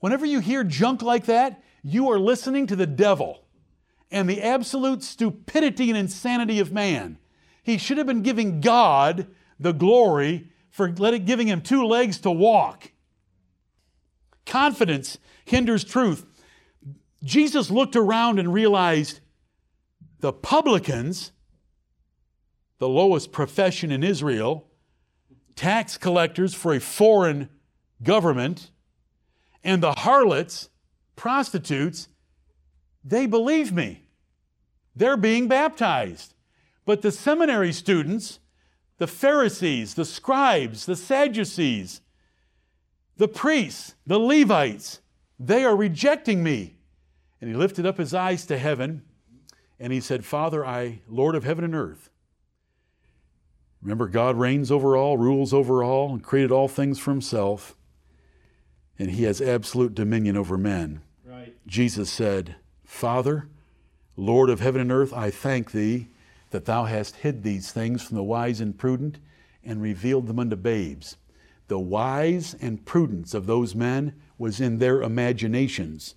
Whenever 0.00 0.26
you 0.26 0.40
hear 0.40 0.64
junk 0.64 1.00
like 1.00 1.26
that, 1.26 1.62
you 1.82 2.10
are 2.10 2.18
listening 2.18 2.66
to 2.66 2.76
the 2.76 2.86
devil 2.86 3.44
and 4.10 4.28
the 4.28 4.42
absolute 4.42 5.02
stupidity 5.02 5.88
and 5.90 5.98
insanity 5.98 6.60
of 6.60 6.72
man. 6.72 7.18
He 7.64 7.78
should 7.78 7.98
have 7.98 8.06
been 8.06 8.22
giving 8.22 8.60
God 8.60 9.26
the 9.58 9.72
glory 9.72 10.50
for 10.70 10.90
letting, 10.92 11.24
giving 11.24 11.48
him 11.48 11.62
two 11.62 11.84
legs 11.84 12.18
to 12.18 12.30
walk. 12.30 12.92
Confidence 14.44 15.18
hinders 15.44 15.82
truth. 15.82 16.26
Jesus 17.22 17.70
looked 17.70 17.96
around 17.96 18.38
and 18.38 18.52
realized 18.52 19.20
the 20.20 20.32
publicans, 20.32 21.32
the 22.78 22.88
lowest 22.88 23.32
profession 23.32 23.90
in 23.90 24.04
Israel, 24.04 24.68
tax 25.56 25.96
collectors 25.96 26.54
for 26.54 26.74
a 26.74 26.80
foreign 26.80 27.48
government, 28.02 28.70
and 29.62 29.82
the 29.82 29.92
harlots, 29.92 30.68
prostitutes, 31.16 32.08
they 33.02 33.26
believe 33.26 33.72
me. 33.72 34.02
They're 34.94 35.16
being 35.16 35.48
baptized. 35.48 36.33
But 36.84 37.02
the 37.02 37.12
seminary 37.12 37.72
students, 37.72 38.40
the 38.98 39.06
Pharisees, 39.06 39.94
the 39.94 40.04
scribes, 40.04 40.86
the 40.86 40.96
Sadducees, 40.96 42.00
the 43.16 43.28
priests, 43.28 43.94
the 44.06 44.18
Levites, 44.18 45.00
they 45.38 45.64
are 45.64 45.76
rejecting 45.76 46.42
me. 46.42 46.76
And 47.40 47.50
he 47.50 47.56
lifted 47.56 47.86
up 47.86 47.98
his 47.98 48.14
eyes 48.14 48.46
to 48.46 48.58
heaven 48.58 49.02
and 49.78 49.92
he 49.92 50.00
said, 50.00 50.24
Father, 50.24 50.64
I, 50.64 51.00
Lord 51.08 51.34
of 51.34 51.44
heaven 51.44 51.64
and 51.64 51.74
earth, 51.74 52.10
remember 53.82 54.06
God 54.06 54.36
reigns 54.36 54.70
over 54.70 54.96
all, 54.96 55.18
rules 55.18 55.52
over 55.52 55.82
all, 55.82 56.10
and 56.10 56.22
created 56.22 56.52
all 56.52 56.68
things 56.68 56.98
for 56.98 57.10
himself, 57.10 57.76
and 58.98 59.10
he 59.10 59.24
has 59.24 59.40
absolute 59.42 59.94
dominion 59.94 60.36
over 60.36 60.56
men. 60.56 61.02
Right. 61.24 61.54
Jesus 61.66 62.10
said, 62.10 62.56
Father, 62.84 63.48
Lord 64.16 64.48
of 64.48 64.60
heaven 64.60 64.80
and 64.80 64.92
earth, 64.92 65.12
I 65.12 65.30
thank 65.30 65.72
thee 65.72 66.08
that 66.54 66.66
thou 66.66 66.84
hast 66.84 67.16
hid 67.16 67.42
these 67.42 67.72
things 67.72 68.00
from 68.00 68.16
the 68.16 68.22
wise 68.22 68.60
and 68.60 68.78
prudent 68.78 69.18
and 69.64 69.82
revealed 69.82 70.28
them 70.28 70.38
unto 70.38 70.54
babes. 70.54 71.16
The 71.66 71.80
wise 71.80 72.54
and 72.60 72.86
prudence 72.86 73.34
of 73.34 73.46
those 73.46 73.74
men 73.74 74.14
was 74.38 74.60
in 74.60 74.78
their 74.78 75.02
imaginations. 75.02 76.14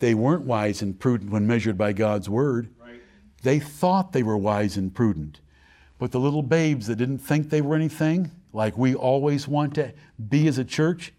They 0.00 0.12
weren't 0.12 0.42
wise 0.42 0.82
and 0.82 0.98
prudent 0.98 1.30
when 1.30 1.46
measured 1.46 1.78
by 1.78 1.92
God's 1.92 2.28
word. 2.28 2.74
Right. 2.80 3.00
They 3.44 3.60
thought 3.60 4.12
they 4.12 4.24
were 4.24 4.36
wise 4.36 4.76
and 4.76 4.92
prudent. 4.92 5.40
But 6.00 6.10
the 6.10 6.18
little 6.18 6.42
babes 6.42 6.88
that 6.88 6.96
didn't 6.96 7.18
think 7.18 7.50
they 7.50 7.60
were 7.60 7.76
anything, 7.76 8.32
like 8.52 8.76
we 8.76 8.92
always 8.92 9.46
want 9.46 9.72
to 9.76 9.92
be 10.28 10.48
as 10.48 10.58
a 10.58 10.64
church, 10.64 11.12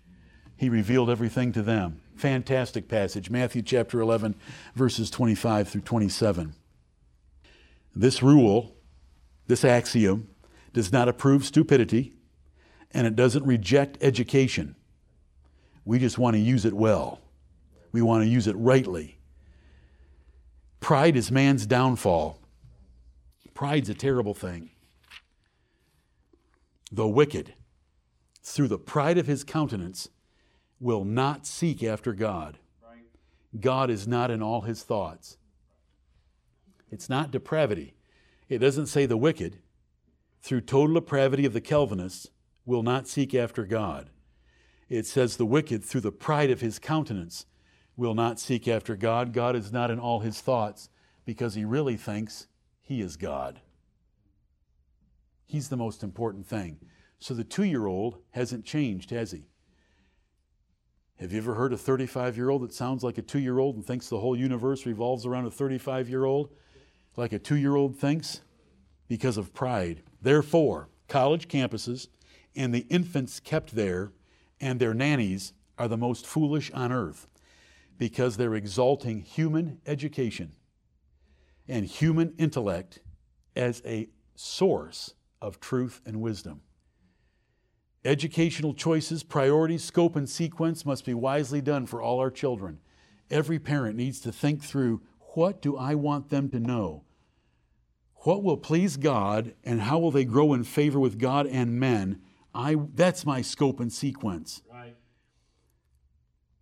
he 0.57 0.67
revealed 0.67 1.09
everything 1.09 1.53
to 1.53 1.61
them. 1.61 2.01
Fantastic 2.17 2.89
passage, 2.89 3.29
Matthew 3.29 3.61
chapter 3.61 4.01
11, 4.01 4.35
verses 4.75 5.09
25 5.09 5.69
through 5.69 5.81
27. 5.83 6.55
This 7.99 8.23
rule, 8.23 8.77
this 9.47 9.65
axiom, 9.65 10.29
does 10.71 10.89
not 10.89 11.09
approve 11.09 11.43
stupidity 11.43 12.13
and 12.91 13.05
it 13.05 13.13
doesn't 13.13 13.45
reject 13.45 13.97
education. 13.99 14.77
We 15.83 15.99
just 15.99 16.17
want 16.17 16.35
to 16.35 16.39
use 16.39 16.63
it 16.63 16.73
well. 16.73 17.19
We 17.91 18.01
want 18.01 18.23
to 18.23 18.29
use 18.29 18.47
it 18.47 18.55
rightly. 18.55 19.19
Pride 20.79 21.17
is 21.17 21.29
man's 21.29 21.65
downfall. 21.65 22.39
Pride's 23.53 23.89
a 23.89 23.93
terrible 23.93 24.33
thing. 24.33 24.69
The 26.93 27.05
wicked, 27.05 27.53
through 28.41 28.69
the 28.69 28.77
pride 28.77 29.17
of 29.17 29.27
his 29.27 29.43
countenance, 29.43 30.07
will 30.79 31.03
not 31.03 31.45
seek 31.45 31.83
after 31.83 32.13
God. 32.13 32.59
God 33.59 33.89
is 33.89 34.07
not 34.07 34.31
in 34.31 34.41
all 34.41 34.61
his 34.61 34.83
thoughts. 34.83 35.35
It's 36.91 37.09
not 37.09 37.31
depravity. 37.31 37.95
It 38.47 38.59
doesn't 38.59 38.87
say 38.87 39.05
the 39.05 39.17
wicked, 39.17 39.59
through 40.41 40.61
total 40.61 40.95
depravity 40.95 41.45
of 41.45 41.53
the 41.53 41.61
Calvinists, 41.61 42.27
will 42.65 42.83
not 42.83 43.07
seek 43.07 43.35
after 43.35 43.65
God. 43.65 44.09
It 44.89 45.05
says 45.05 45.37
the 45.37 45.45
wicked, 45.45 45.83
through 45.83 46.01
the 46.01 46.11
pride 46.11 46.49
of 46.49 46.61
his 46.61 46.79
countenance, 46.79 47.45
will 47.95 48.15
not 48.15 48.39
seek 48.39 48.67
after 48.67 48.95
God. 48.95 49.33
God 49.33 49.55
is 49.55 49.71
not 49.71 49.91
in 49.91 49.99
all 49.99 50.21
his 50.21 50.41
thoughts 50.41 50.89
because 51.25 51.53
he 51.53 51.65
really 51.65 51.97
thinks 51.97 52.47
he 52.81 53.01
is 53.01 53.17
God. 53.17 53.61
He's 55.45 55.69
the 55.69 55.77
most 55.77 56.01
important 56.01 56.47
thing. 56.47 56.79
So 57.19 57.33
the 57.33 57.43
two 57.43 57.63
year 57.63 57.85
old 57.85 58.19
hasn't 58.31 58.65
changed, 58.65 59.11
has 59.11 59.31
he? 59.31 59.49
Have 61.19 61.33
you 61.33 61.39
ever 61.39 61.55
heard 61.55 61.73
a 61.73 61.77
35 61.77 62.37
year 62.37 62.49
old 62.49 62.63
that 62.63 62.73
sounds 62.73 63.03
like 63.03 63.17
a 63.17 63.21
two 63.21 63.39
year 63.39 63.59
old 63.59 63.75
and 63.75 63.85
thinks 63.85 64.07
the 64.07 64.19
whole 64.19 64.37
universe 64.37 64.85
revolves 64.85 65.25
around 65.25 65.45
a 65.45 65.51
35 65.51 66.09
year 66.09 66.23
old 66.23 66.49
like 67.15 67.33
a 67.33 67.39
two 67.39 67.55
year 67.55 67.75
old 67.75 67.97
thinks? 67.97 68.41
Because 69.07 69.37
of 69.37 69.53
pride. 69.53 70.03
Therefore, 70.21 70.89
college 71.07 71.47
campuses 71.47 72.07
and 72.55 72.73
the 72.73 72.85
infants 72.89 73.39
kept 73.39 73.75
there 73.75 74.11
and 74.61 74.79
their 74.79 74.93
nannies 74.93 75.53
are 75.77 75.87
the 75.87 75.97
most 75.97 76.27
foolish 76.27 76.71
on 76.71 76.91
earth 76.91 77.27
because 77.97 78.37
they're 78.37 78.55
exalting 78.55 79.21
human 79.21 79.79
education 79.85 80.53
and 81.67 81.85
human 81.85 82.33
intellect 82.37 82.99
as 83.55 83.81
a 83.85 84.09
source 84.35 85.13
of 85.41 85.59
truth 85.59 86.01
and 86.05 86.21
wisdom. 86.21 86.61
Educational 88.05 88.73
choices, 88.73 89.23
priorities, 89.23 89.83
scope, 89.83 90.15
and 90.15 90.29
sequence 90.29 90.85
must 90.85 91.05
be 91.05 91.13
wisely 91.13 91.61
done 91.61 91.85
for 91.85 92.01
all 92.01 92.19
our 92.19 92.31
children. 92.31 92.79
Every 93.29 93.59
parent 93.59 93.97
needs 93.97 94.19
to 94.21 94.31
think 94.31 94.63
through 94.63 95.01
what 95.33 95.61
do 95.61 95.77
I 95.77 95.95
want 95.95 96.29
them 96.29 96.49
to 96.49 96.59
know? 96.59 97.03
What 98.23 98.43
will 98.43 98.57
please 98.57 98.97
God 98.97 99.53
and 99.63 99.81
how 99.81 99.99
will 99.99 100.11
they 100.11 100.25
grow 100.25 100.53
in 100.53 100.63
favor 100.63 100.99
with 100.99 101.17
God 101.17 101.47
and 101.47 101.79
men? 101.79 102.21
I, 102.53 102.75
that's 102.93 103.25
my 103.25 103.41
scope 103.41 103.79
and 103.79 103.91
sequence. 103.91 104.61
Right. 104.71 104.95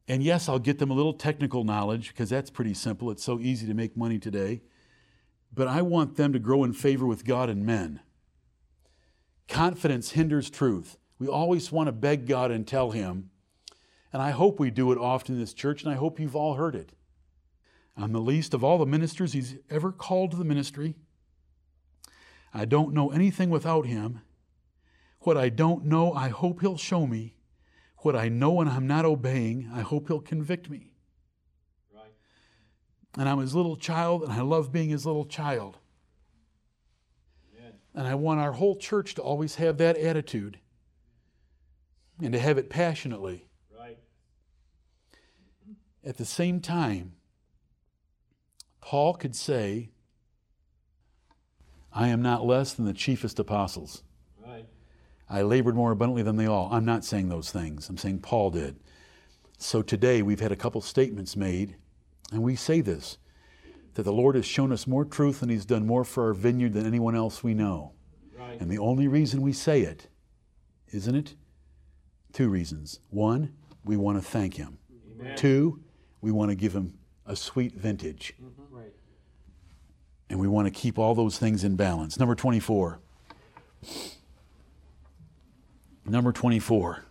And 0.08 0.24
yes, 0.24 0.48
I'll 0.48 0.60
get 0.60 0.80
them 0.80 0.92
a 0.92 0.94
little 0.94 1.14
technical 1.14 1.64
knowledge 1.64 2.10
because 2.10 2.30
that's 2.30 2.50
pretty 2.50 2.74
simple. 2.74 3.10
It's 3.12 3.24
so 3.24 3.40
easy 3.40 3.66
to 3.68 3.74
make 3.74 3.98
money 3.98 4.20
today. 4.20 4.62
But 5.54 5.68
I 5.68 5.82
want 5.82 6.16
them 6.16 6.34
to 6.34 6.40
grow 6.40 6.64
in 6.64 6.74
favor 6.74 7.06
with 7.06 7.26
God 7.26 7.50
and 7.50 7.66
men. 7.66 8.02
Confidence 9.48 10.12
hinders 10.12 10.50
truth. 10.50 10.98
We 11.20 11.28
always 11.28 11.72
want 11.72 11.88
to 11.88 11.92
beg 11.92 12.28
God 12.28 12.52
and 12.52 12.68
tell 12.68 12.92
Him. 12.92 13.32
And 14.14 14.22
I 14.22 14.32
hope 14.32 14.60
we 14.60 14.70
do 14.70 14.92
it 14.92 14.98
often 14.98 15.36
in 15.36 15.42
this 15.42 15.54
church, 15.54 15.84
and 15.84 15.92
I 15.92 15.96
hope 15.96 16.20
you've 16.20 16.36
all 16.36 16.56
heard 16.56 16.76
it. 16.76 16.94
I'm 17.98 18.14
the 18.14 18.22
least 18.22 18.54
of 18.54 18.64
all 18.64 18.78
the 18.78 18.86
ministers 18.86 19.34
He's 19.34 19.56
ever 19.70 19.92
called 19.92 20.32
to 20.32 20.38
the 20.38 20.46
ministry. 20.46 20.96
I 22.54 22.66
don't 22.66 22.94
know 22.94 23.10
anything 23.10 23.50
without 23.50 23.86
him. 23.86 24.22
What 25.22 25.38
I 25.38 25.50
don't 25.50 25.86
know, 25.86 26.14
I 26.14 26.30
hope 26.30 26.62
he'll 26.62 26.78
show 26.78 27.08
me. 27.08 27.36
What 27.98 28.16
I 28.16 28.30
know 28.30 28.62
and 28.62 28.70
I'm 28.70 28.88
not 28.88 29.06
obeying, 29.06 29.70
I 29.74 29.82
hope 29.82 30.08
he'll 30.08 30.22
convict 30.22 30.70
me. 30.70 30.94
Right. 31.94 32.14
And 33.18 33.28
I'm 33.28 33.40
his 33.40 33.56
little 33.56 33.76
child, 33.76 34.24
and 34.24 34.32
I 34.32 34.42
love 34.42 34.72
being 34.72 34.90
his 34.90 35.06
little 35.06 35.26
child. 35.26 35.78
Amen. 37.58 37.74
And 37.96 38.08
I 38.08 38.16
want 38.16 38.40
our 38.40 38.54
whole 38.54 38.76
church 38.76 39.16
to 39.16 39.22
always 39.22 39.56
have 39.56 39.78
that 39.80 39.98
attitude 39.98 40.60
and 42.22 42.32
to 42.34 42.40
have 42.40 42.58
it 42.58 42.70
passionately. 42.70 43.48
Right. 43.78 43.98
At 46.06 46.18
the 46.18 46.26
same 46.26 46.62
time, 46.62 47.17
Paul 48.88 49.16
could 49.16 49.36
say, 49.36 49.90
I 51.92 52.08
am 52.08 52.22
not 52.22 52.46
less 52.46 52.72
than 52.72 52.86
the 52.86 52.94
chiefest 52.94 53.38
apostles. 53.38 54.02
Right. 54.42 54.66
I 55.30 55.42
labored 55.42 55.76
more 55.76 55.92
abundantly 55.92 56.24
than 56.24 56.38
they 56.38 56.46
all. 56.46 56.70
I'm 56.72 56.86
not 56.86 57.04
saying 57.04 57.28
those 57.28 57.52
things. 57.52 57.90
I'm 57.90 57.98
saying 57.98 58.20
Paul 58.20 58.50
did. 58.50 58.80
So 59.58 59.82
today 59.82 60.22
we've 60.22 60.40
had 60.40 60.54
a 60.54 60.56
couple 60.56 60.80
statements 60.80 61.36
made, 61.36 61.76
and 62.32 62.42
we 62.42 62.56
say 62.56 62.80
this 62.80 63.18
that 63.96 64.04
the 64.04 64.14
Lord 64.14 64.36
has 64.36 64.46
shown 64.46 64.72
us 64.72 64.88
more 64.88 65.04
truth 65.04 65.42
and 65.42 65.52
He's 65.52 65.66
done 65.66 65.86
more 65.86 66.06
for 66.06 66.28
our 66.28 66.34
vineyard 66.34 66.72
than 66.72 66.86
anyone 66.86 67.14
else 67.14 67.44
we 67.44 67.54
know. 67.54 67.92
Right. 68.40 68.58
And 68.62 68.72
the 68.72 68.80
only 68.80 69.10
reason 69.10 69.42
we 69.42 69.52
say 69.52 69.82
it, 69.82 70.08
isn't 70.94 71.14
it? 71.14 71.36
Two 72.32 72.48
reasons. 72.48 73.02
One, 73.10 73.52
we 73.84 73.98
want 73.98 74.18
to 74.18 74.26
thank 74.26 74.54
Him. 74.54 74.78
Amen. 75.20 75.36
Two, 75.36 75.82
we 76.22 76.32
want 76.32 76.52
to 76.52 76.56
give 76.56 76.74
Him 76.74 76.94
a 77.28 77.36
sweet 77.36 77.76
vintage. 77.76 78.34
Mm-hmm. 78.42 78.76
Right. 78.76 78.94
And 80.30 80.40
we 80.40 80.48
want 80.48 80.66
to 80.68 80.72
keep 80.72 80.98
all 80.98 81.14
those 81.14 81.38
things 81.38 81.64
in 81.64 81.76
balance. 81.76 82.18
Number 82.18 82.36
24. 82.36 83.00
Number 86.06 86.32
24. 86.32 87.04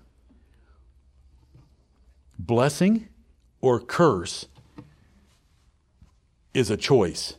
Blessing 2.38 3.08
or 3.60 3.80
curse 3.80 4.46
is 6.54 6.70
a 6.70 6.76
choice. 6.76 7.36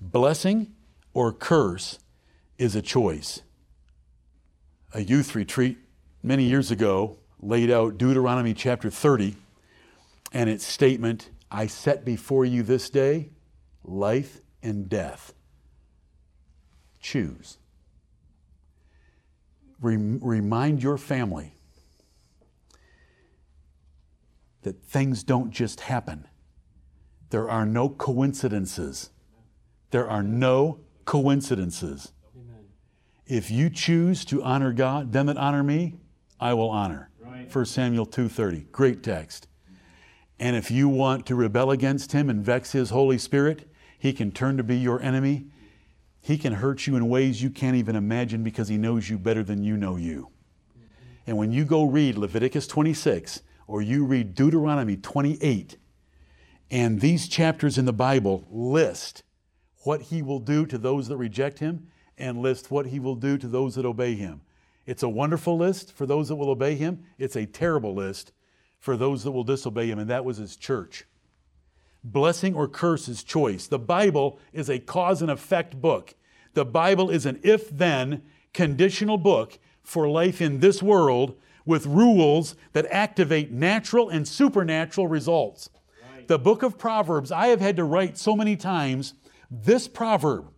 Blessing 0.00 0.72
or 1.14 1.32
curse 1.32 1.98
is 2.58 2.74
a 2.74 2.82
choice. 2.82 3.42
A 4.94 5.00
youth 5.00 5.34
retreat 5.34 5.78
many 6.22 6.44
years 6.44 6.70
ago 6.70 7.18
laid 7.40 7.70
out 7.70 7.98
Deuteronomy 7.98 8.54
chapter 8.54 8.90
30 8.90 9.36
and 10.32 10.48
its 10.48 10.64
statement 10.64 11.30
I 11.52 11.66
set 11.66 12.04
before 12.04 12.46
you 12.46 12.62
this 12.62 12.88
day 12.88 13.30
life 13.84 14.40
and 14.62 14.88
death. 14.88 15.34
Choose. 17.00 17.58
Rem- 19.80 20.18
remind 20.22 20.82
your 20.82 20.96
family 20.96 21.54
that 24.62 24.82
things 24.82 25.22
don't 25.22 25.50
just 25.50 25.80
happen. 25.80 26.26
There 27.30 27.50
are 27.50 27.66
no 27.66 27.88
coincidences. 27.90 29.10
There 29.90 30.08
are 30.08 30.22
no 30.22 30.80
coincidences. 31.04 32.12
Amen. 32.34 32.64
If 33.26 33.50
you 33.50 33.68
choose 33.68 34.24
to 34.26 34.42
honor 34.42 34.72
God, 34.72 35.12
them 35.12 35.26
that 35.26 35.36
honor 35.36 35.62
me, 35.62 35.96
I 36.40 36.54
will 36.54 36.70
honor. 36.70 37.10
Right. 37.20 37.52
1 37.54 37.66
Samuel 37.66 38.06
2:30. 38.06 38.70
Great 38.70 39.02
text. 39.02 39.48
And 40.42 40.56
if 40.56 40.72
you 40.72 40.88
want 40.88 41.24
to 41.26 41.36
rebel 41.36 41.70
against 41.70 42.10
him 42.10 42.28
and 42.28 42.44
vex 42.44 42.72
his 42.72 42.90
Holy 42.90 43.16
Spirit, 43.16 43.70
he 43.96 44.12
can 44.12 44.32
turn 44.32 44.56
to 44.56 44.64
be 44.64 44.76
your 44.76 45.00
enemy. 45.00 45.44
He 46.20 46.36
can 46.36 46.54
hurt 46.54 46.84
you 46.84 46.96
in 46.96 47.08
ways 47.08 47.40
you 47.40 47.48
can't 47.48 47.76
even 47.76 47.94
imagine 47.94 48.42
because 48.42 48.66
he 48.66 48.76
knows 48.76 49.08
you 49.08 49.18
better 49.18 49.44
than 49.44 49.62
you 49.62 49.76
know 49.76 49.94
you. 49.94 50.30
And 51.28 51.36
when 51.36 51.52
you 51.52 51.64
go 51.64 51.84
read 51.84 52.18
Leviticus 52.18 52.66
26 52.66 53.42
or 53.68 53.82
you 53.82 54.04
read 54.04 54.34
Deuteronomy 54.34 54.96
28, 54.96 55.76
and 56.72 57.00
these 57.00 57.28
chapters 57.28 57.78
in 57.78 57.84
the 57.84 57.92
Bible 57.92 58.44
list 58.50 59.22
what 59.84 60.02
he 60.02 60.22
will 60.22 60.40
do 60.40 60.66
to 60.66 60.76
those 60.76 61.06
that 61.06 61.18
reject 61.18 61.60
him 61.60 61.86
and 62.18 62.42
list 62.42 62.68
what 62.68 62.86
he 62.86 62.98
will 62.98 63.14
do 63.14 63.38
to 63.38 63.46
those 63.46 63.76
that 63.76 63.86
obey 63.86 64.16
him. 64.16 64.40
It's 64.86 65.04
a 65.04 65.08
wonderful 65.08 65.56
list 65.56 65.92
for 65.92 66.04
those 66.04 66.26
that 66.26 66.34
will 66.34 66.50
obey 66.50 66.74
him. 66.74 67.04
It's 67.16 67.36
a 67.36 67.46
terrible 67.46 67.94
list 67.94 68.32
for 68.82 68.96
those 68.96 69.22
that 69.22 69.30
will 69.30 69.44
disobey 69.44 69.88
him, 69.88 70.00
and 70.00 70.10
that 70.10 70.24
was 70.24 70.38
his 70.38 70.56
church. 70.56 71.04
Blessing 72.02 72.52
or 72.52 72.66
curse 72.66 73.06
is 73.06 73.22
choice. 73.22 73.68
The 73.68 73.78
Bible 73.78 74.40
is 74.52 74.68
a 74.68 74.80
cause 74.80 75.22
and 75.22 75.30
effect 75.30 75.80
book. 75.80 76.16
The 76.54 76.64
Bible 76.64 77.08
is 77.08 77.24
an 77.24 77.38
if 77.44 77.70
then 77.70 78.22
conditional 78.52 79.18
book 79.18 79.56
for 79.84 80.08
life 80.08 80.42
in 80.42 80.58
this 80.58 80.82
world 80.82 81.36
with 81.64 81.86
rules 81.86 82.56
that 82.72 82.86
activate 82.90 83.52
natural 83.52 84.08
and 84.08 84.26
supernatural 84.26 85.06
results. 85.06 85.70
Right. 86.16 86.26
The 86.26 86.40
book 86.40 86.64
of 86.64 86.76
Proverbs, 86.76 87.30
I 87.30 87.46
have 87.46 87.60
had 87.60 87.76
to 87.76 87.84
write 87.84 88.18
so 88.18 88.34
many 88.34 88.56
times 88.56 89.14
this 89.48 89.86
proverb 89.86 90.48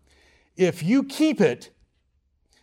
if 0.57 0.83
you 0.83 1.05
keep 1.05 1.43
it, 1.43 1.69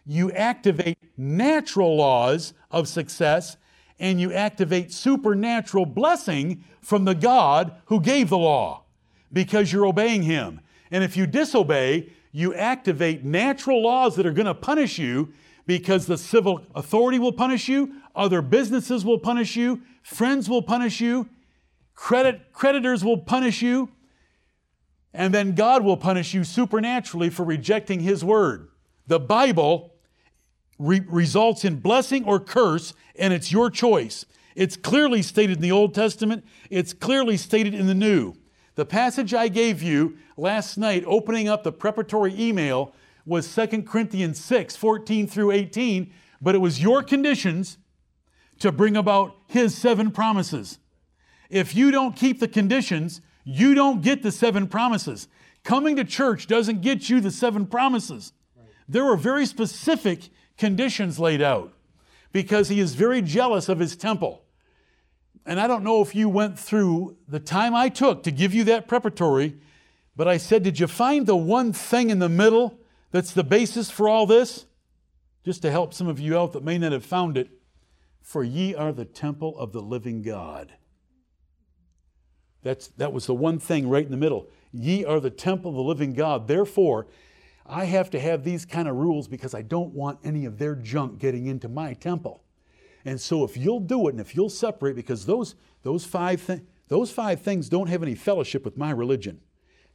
you 0.07 0.32
activate 0.32 0.97
natural 1.18 1.95
laws 1.95 2.55
of 2.72 2.88
success 2.88 3.57
and 4.02 4.20
you 4.20 4.34
activate 4.34 4.91
supernatural 4.91 5.86
blessing 5.86 6.64
from 6.82 7.06
the 7.06 7.14
God 7.14 7.72
who 7.86 8.02
gave 8.02 8.30
the 8.30 8.38
law 8.38 8.84
because 9.32 9.72
you're 9.72 9.86
obeying 9.86 10.24
Him. 10.24 10.60
And 10.89 11.04
if 11.04 11.16
you 11.16 11.28
disobey, 11.28 12.12
you 12.32 12.54
activate 12.56 13.24
natural 13.24 13.82
laws 13.82 14.16
that 14.16 14.26
are 14.26 14.34
going 14.34 14.47
to 14.47 14.56
punish 14.56 14.97
you 14.97 15.32
because 15.68 16.08
the 16.08 16.18
civil 16.18 16.66
authority 16.74 17.20
will 17.20 17.32
punish 17.32 17.70
you, 17.70 17.93
other 18.16 18.41
businesses 18.41 19.06
will 19.06 19.20
punish 19.20 19.56
you, 19.56 19.82
friends 20.02 20.49
will 20.49 20.64
punish 20.64 20.99
you, 20.99 21.30
credit 21.93 22.52
creditors 22.52 23.06
will 23.06 23.20
punish 23.20 23.62
you, 23.62 23.88
and 25.14 25.32
then 25.32 25.54
God 25.54 25.84
will 25.84 25.97
punish 25.97 26.34
you 26.34 26.43
supernaturally 26.43 27.30
for 27.30 27.43
rejecting 27.43 27.99
His 27.99 28.26
word. 28.26 28.70
The 29.06 29.20
Bible 29.20 29.93
re- 30.82 31.02
results 31.08 31.64
in 31.64 31.78
blessing 31.78 32.26
or 32.26 32.40
curse, 32.40 32.94
and 33.16 33.34
it's 33.34 33.52
your 33.52 33.70
choice. 33.70 34.26
It's 34.56 34.76
clearly 34.76 35.22
stated 35.22 35.58
in 35.58 35.62
the 35.62 35.72
Old 35.72 35.94
Testament, 35.94 36.44
it's 36.70 36.94
clearly 36.94 37.38
stated 37.38 37.74
in 37.74 37.88
the 37.88 37.96
New. 37.96 38.34
The 38.76 38.86
passage 38.86 39.34
I 39.34 39.48
gave 39.48 39.82
you 39.82 40.18
last 40.36 40.78
night, 40.78 41.04
opening 41.06 41.48
up 41.48 41.64
the 41.64 41.72
preparatory 41.72 42.34
email, 42.38 42.94
was 43.26 43.54
2 43.54 43.84
Corinthians 43.84 44.44
6 44.44 44.76
14 44.76 45.28
through 45.28 45.52
18, 45.52 46.12
but 46.42 46.56
it 46.56 46.60
was 46.60 46.82
your 46.82 47.04
conditions 47.04 47.78
to 48.60 48.72
bring 48.72 48.98
about 48.98 49.36
His 49.48 49.78
seven 49.78 50.12
promises. 50.12 50.80
If 51.50 51.76
you 51.76 51.92
don't 51.92 52.16
keep 52.16 52.40
the 52.40 52.48
conditions, 52.48 53.22
you 53.44 53.76
don't 53.76 54.02
get 54.02 54.24
the 54.24 54.32
seven 54.32 54.68
promises. 54.68 55.28
Coming 55.64 55.96
to 55.98 56.04
church 56.04 56.48
doesn't 56.48 56.82
get 56.82 57.10
you 57.10 57.20
the 57.20 57.32
seven 57.32 57.68
promises. 57.68 58.34
There 58.88 59.06
were 59.06 59.18
very 59.18 59.46
specific 59.46 60.30
conditions 60.58 61.20
laid 61.20 61.41
out 61.41 61.74
because 62.32 62.70
he 62.70 62.80
is 62.80 62.95
very 62.95 63.22
jealous 63.22 63.70
of 63.70 63.80
his 63.80 63.95
temple. 63.95 64.43
And 65.45 65.60
I 65.60 65.68
don't 65.68 65.84
know 65.84 66.02
if 66.02 66.14
you 66.14 66.30
went 66.30 66.60
through 66.60 67.18
the 67.28 67.39
time 67.39 67.74
I 67.74 67.89
took 67.89 68.24
to 68.24 68.32
give 68.32 68.54
you 68.54 68.64
that 68.66 68.88
preparatory, 68.88 69.58
but 70.16 70.28
I 70.28 70.38
said, 70.38 70.64
Did 70.64 70.80
you 70.80 70.88
find 70.88 71.26
the 71.26 71.36
one 71.36 71.74
thing 71.74 72.10
in 72.10 72.20
the 72.20 72.30
middle 72.30 72.80
that's 73.12 73.34
the 73.34 73.43
basis 73.43 73.89
for 73.89 74.08
all 74.08 74.26
this? 74.26 74.66
Just 75.43 75.64
to 75.64 75.72
help 75.72 75.93
some 75.93 76.08
of 76.08 76.20
you 76.20 76.38
out 76.38 76.54
that 76.54 76.64
may 76.64 76.78
not 76.78 76.91
have 76.91 77.06
found 77.06 77.38
it. 77.38 77.49
For 78.22 78.43
ye 78.43 78.76
are 78.76 78.91
the 78.91 79.06
temple 79.06 79.58
of 79.58 79.72
the 79.72 79.82
living 79.82 80.22
God. 80.22 80.74
That's, 82.62 82.89
that 82.89 83.12
was 83.12 83.26
the 83.26 83.34
one 83.34 83.58
thing 83.58 83.89
right 83.89 84.06
in 84.06 84.12
the 84.12 84.18
middle. 84.18 84.47
Ye 84.72 85.04
are 85.04 85.20
the 85.20 85.32
temple 85.32 85.72
of 85.72 85.78
the 85.78 85.82
living 85.82 86.14
God. 86.14 86.47
Therefore, 86.47 87.08
I 87.66 87.86
have 87.86 88.09
to 88.12 88.20
have 88.20 88.43
these 88.43 88.66
kind 88.66 88.88
of 88.88 88.95
rules 88.95 89.28
because 89.28 89.53
I 89.53 89.62
don't 89.62 89.93
want 89.93 90.20
any 90.24 90.45
of 90.45 90.57
their 90.57 90.76
junk 90.76 91.20
getting 91.20 91.47
into 91.47 91.70
my 91.70 91.93
temple. 91.93 92.43
And 93.05 93.20
so 93.20 93.43
if 93.43 93.57
you'll 93.57 93.80
do 93.80 94.07
it 94.07 94.12
and 94.12 94.22
if 94.22 94.36
you'll 94.36 94.49
separate, 94.49 94.95
because 94.95 95.26
those, 95.26 95.55
those, 95.84 96.05
five, 96.05 96.62
those 96.88 97.12
five 97.12 97.41
things 97.41 97.70
don't 97.70 97.88
have 97.88 98.03
any 98.03 98.16
fellowship 98.16 98.66
with 98.66 98.78
my 98.78 98.91
religion. 98.91 99.39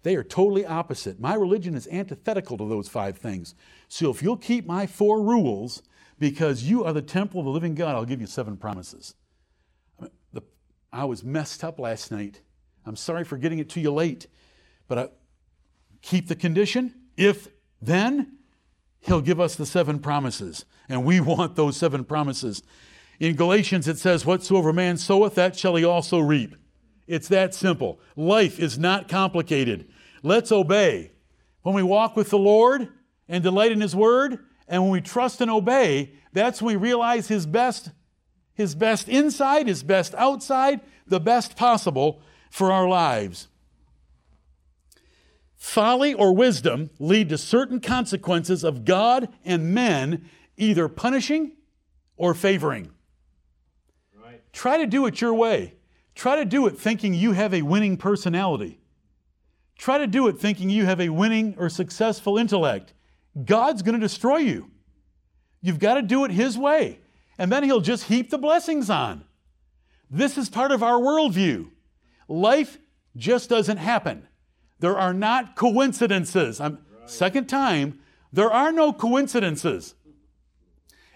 They 0.03 0.17
are 0.17 0.25
totally 0.25 0.65
opposite. 0.65 1.21
My 1.21 1.35
religion 1.35 1.75
is 1.75 1.89
antithetical 1.89 2.57
to 2.59 2.69
those 2.69 2.89
five 2.89 3.19
things. 3.19 3.55
So 3.89 4.11
if 4.11 4.23
you'll 4.23 4.37
keep 4.37 4.67
my 4.67 4.87
four 4.87 5.23
rules, 5.23 5.83
because 6.19 6.65
you 6.65 6.85
are 6.85 6.93
the 6.93 7.03
temple 7.03 7.41
of 7.41 7.47
the 7.47 7.53
living 7.53 7.75
God, 7.75 7.95
I'll 7.95 8.05
give 8.05 8.21
you 8.21 8.27
seven 8.27 8.57
promises. 8.57 9.15
I 10.93 11.05
was 11.05 11.23
messed 11.23 11.63
up 11.63 11.79
last 11.79 12.11
night. 12.11 12.41
I'm 12.87 12.97
sorry 12.97 13.25
for 13.25 13.37
getting 13.37 13.59
it 13.59 13.69
to 13.71 13.81
you 13.81 13.93
late, 13.93 14.29
but 14.89 14.99
I, 14.99 15.09
keep 16.01 16.29
the 16.29 16.37
condition. 16.37 16.95
If 17.17 17.49
then 17.81 18.39
he'll 19.01 19.21
give 19.21 19.41
us 19.41 19.57
the 19.57 19.67
seven 19.67 19.99
promises. 19.99 20.65
And 20.89 21.05
we 21.05 21.21
want 21.21 21.57
those 21.57 21.77
seven 21.77 22.05
promises. 22.05 22.63
In 23.19 23.37
Galatians, 23.37 23.89
it 23.89 23.99
says, 23.99 24.27
Whatsoever 24.27 24.73
man 24.73 24.97
soweth, 24.97 25.35
that 25.37 25.57
shall 25.57 25.77
he 25.77 25.85
also 25.85 26.19
reap. 26.19 26.55
It's 27.07 27.29
that 27.29 27.55
simple. 27.55 28.01
Life 28.17 28.59
is 28.59 28.79
not 28.79 29.09
complicated. 29.09 29.89
Let's 30.23 30.53
obey. 30.53 31.13
When 31.63 31.75
we 31.75 31.83
walk 31.83 32.17
with 32.17 32.31
the 32.31 32.39
Lord, 32.39 32.89
and 33.29 33.43
delight 33.43 33.73
in 33.73 33.81
His 33.81 33.97
Word, 33.97 34.39
and 34.69 34.83
when 34.83 34.93
we 34.93 35.01
trust 35.01 35.41
and 35.41 35.51
obey, 35.51 36.15
that's 36.33 36.61
when 36.61 36.75
we 36.75 36.89
realize 36.89 37.29
His 37.29 37.47
best, 37.47 37.91
His 38.55 38.75
best 38.75 39.09
inside, 39.09 39.67
His 39.67 39.83
best 39.83 40.15
outside, 40.15 40.81
the 41.07 41.21
best 41.21 41.57
possible 41.57 42.23
for 42.51 42.73
our 42.73 42.89
lives. 42.89 43.49
Folly 45.57 46.15
or 46.15 46.35
wisdom 46.35 46.91
lead 46.99 47.29
to 47.31 47.39
certain 47.39 47.81
consequences 47.81 48.63
of 48.63 48.85
God 48.85 49.29
and 49.45 49.75
men 49.75 50.29
either 50.57 50.89
punishing 50.89 51.53
or 52.17 52.35
favoring. 52.35 52.91
Right. 54.15 54.41
Try 54.53 54.79
to 54.79 54.87
do 54.87 55.07
it 55.07 55.21
your 55.21 55.35
way. 55.35 55.75
Try 56.15 56.37
to 56.37 56.45
do 56.45 56.67
it 56.67 56.79
thinking 56.79 57.15
you 57.15 57.33
have 57.33 57.53
a 57.53 57.63
winning 57.63 57.97
personality. 57.97 58.81
Try 59.79 59.99
to 59.99 60.07
do 60.07 60.29
it 60.29 60.39
thinking 60.39 60.71
you 60.71 60.87
have 60.87 61.01
a 61.01 61.11
winning 61.11 61.55
or 61.59 61.69
successful 61.69 62.39
intellect. 62.39 62.95
God's 63.45 63.83
going 63.83 63.95
to 63.95 64.01
destroy 64.01 64.39
you. 64.39 64.71
You've 65.61 65.79
got 65.79 65.95
to 65.95 66.03
do 66.03 66.25
it 66.25 66.31
His 66.31 66.57
way, 66.57 67.01
and 67.37 67.53
then 67.53 67.65
He'll 67.65 67.81
just 67.81 68.05
heap 68.05 68.31
the 68.31 68.39
blessings 68.39 68.89
on. 68.89 69.25
This 70.11 70.39
is 70.39 70.49
part 70.49 70.73
of 70.73 70.83
our 70.83 70.99
worldview. 70.99 71.71
Life 72.29 72.79
just 73.17 73.51
doesn't 73.51 73.79
happen. 73.79 74.27
There 74.79 74.99
are 74.99 75.15
not 75.15 75.57
coincidences. 75.57 76.61
I'm, 76.61 76.79
second 77.07 77.49
time, 77.49 78.01
there 78.33 78.51
are 78.51 78.73
no 78.73 78.93
coincidences. 78.93 79.95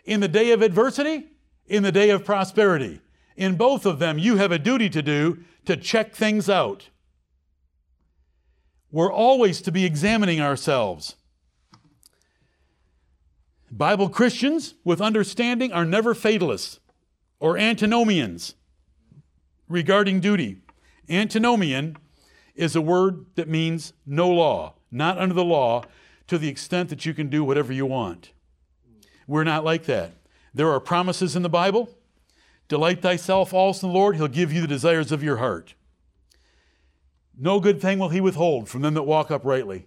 In 0.05 0.21
the 0.21 0.29
day 0.29 0.53
of 0.53 0.63
adversity, 0.63 1.29
in 1.67 1.83
the 1.83 1.93
day 1.93 2.11
of 2.11 2.25
prosperity. 2.25 3.01
In 3.37 3.57
both 3.57 3.87
of 3.87 3.99
them, 3.99 4.19
you 4.19 4.37
have 4.37 4.53
a 4.53 4.59
duty 4.59 4.91
to 4.91 5.03
do 5.03 5.45
to 5.65 5.77
check 5.77 6.15
things 6.15 6.51
out. 6.51 6.91
We're 8.91 9.13
always 9.13 9.63
to 9.63 9.73
be 9.73 9.85
examining 9.85 10.41
ourselves. 10.41 11.15
Bible 13.71 14.09
Christians 14.09 14.75
with 14.85 15.01
understanding 15.01 15.73
are 15.73 15.85
never 15.85 16.13
fatalists 16.13 16.81
or 17.39 17.57
antinomians 17.57 18.55
regarding 19.69 20.19
duty. 20.19 20.61
Antinomian 21.09 21.97
is 22.55 22.77
a 22.77 22.81
word 22.81 23.27
that 23.37 23.49
means 23.49 23.93
no 24.07 24.29
law, 24.29 24.75
not 24.91 25.19
under 25.19 25.35
the 25.35 25.45
law, 25.45 25.85
to 26.27 26.39
the 26.39 26.49
extent 26.49 26.89
that 26.91 27.05
you 27.05 27.15
can 27.15 27.29
do 27.29 27.43
whatever 27.45 27.73
you 27.73 27.87
want. 27.87 28.33
We're 29.27 29.45
not 29.45 29.65
like 29.65 29.85
that. 29.85 30.13
There 30.53 30.71
are 30.71 30.81
promises 30.81 31.37
in 31.37 31.43
the 31.43 31.49
Bible. 31.49 31.89
Delight 32.69 33.03
thyself 33.03 33.53
also 33.53 33.87
in 33.87 33.93
the 33.93 33.99
Lord, 33.99 34.17
he'll 34.17 34.29
give 34.29 34.53
you 34.53 34.61
the 34.61 34.67
desires 34.67 35.13
of 35.13 35.23
your 35.23 35.39
heart. 35.39 35.75
No 37.37 37.59
good 37.59 37.81
thing 37.81 37.99
will 37.99 38.11
he 38.11 38.21
withhold 38.21 38.69
from 38.69 38.83
them 38.83 38.95
that 38.95 39.05
walk 39.05 39.31
uprightly. 39.31 39.87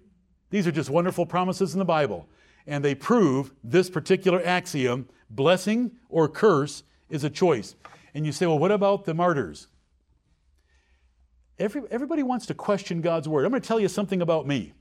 These 0.49 0.67
are 0.67 0.71
just 0.71 0.89
wonderful 0.89 1.25
promises 1.25 1.73
in 1.73 1.79
the 1.79 1.85
Bible, 1.85 2.27
and 2.67 2.83
they 2.83 2.95
prove 2.95 3.53
this 3.63 3.89
particular 3.89 4.41
axiom 4.43 5.07
blessing 5.29 5.91
or 6.09 6.27
curse 6.27 6.83
is 7.09 7.23
a 7.23 7.29
choice. 7.29 7.75
And 8.13 8.25
you 8.25 8.31
say, 8.31 8.45
well, 8.45 8.59
what 8.59 8.71
about 8.71 9.05
the 9.05 9.13
martyrs? 9.13 9.67
Every, 11.59 11.81
everybody 11.91 12.23
wants 12.23 12.45
to 12.47 12.53
question 12.53 13.01
God's 13.01 13.27
word. 13.27 13.45
I'm 13.45 13.51
going 13.51 13.61
to 13.61 13.67
tell 13.67 13.79
you 13.79 13.87
something 13.87 14.21
about 14.21 14.47
me. 14.47 14.73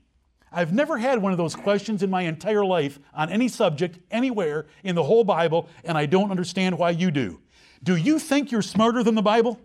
I've 0.51 0.73
never 0.73 0.97
had 0.97 1.21
one 1.21 1.31
of 1.31 1.37
those 1.37 1.55
questions 1.55 2.03
in 2.03 2.09
my 2.09 2.23
entire 2.23 2.63
life 2.63 2.99
on 3.13 3.29
any 3.29 3.47
subject, 3.47 3.99
anywhere 4.11 4.67
in 4.83 4.95
the 4.95 5.03
whole 5.03 5.23
Bible, 5.23 5.67
and 5.83 5.97
I 5.97 6.05
don't 6.05 6.29
understand 6.29 6.77
why 6.77 6.91
you 6.91 7.09
do. 7.09 7.41
Do 7.81 7.95
you 7.95 8.19
think 8.19 8.51
you're 8.51 8.61
smarter 8.61 9.03
than 9.03 9.15
the 9.15 9.21
Bible? 9.21 9.59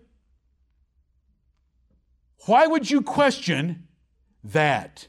Why 2.46 2.66
would 2.66 2.90
you 2.90 3.02
question 3.02 3.86
that? 4.42 5.06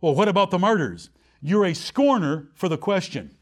Well, 0.00 0.14
what 0.14 0.28
about 0.28 0.50
the 0.50 0.58
martyrs? 0.58 1.10
You're 1.40 1.66
a 1.66 1.74
scorner 1.74 2.48
for 2.54 2.68
the 2.68 2.78
question. 2.78 3.36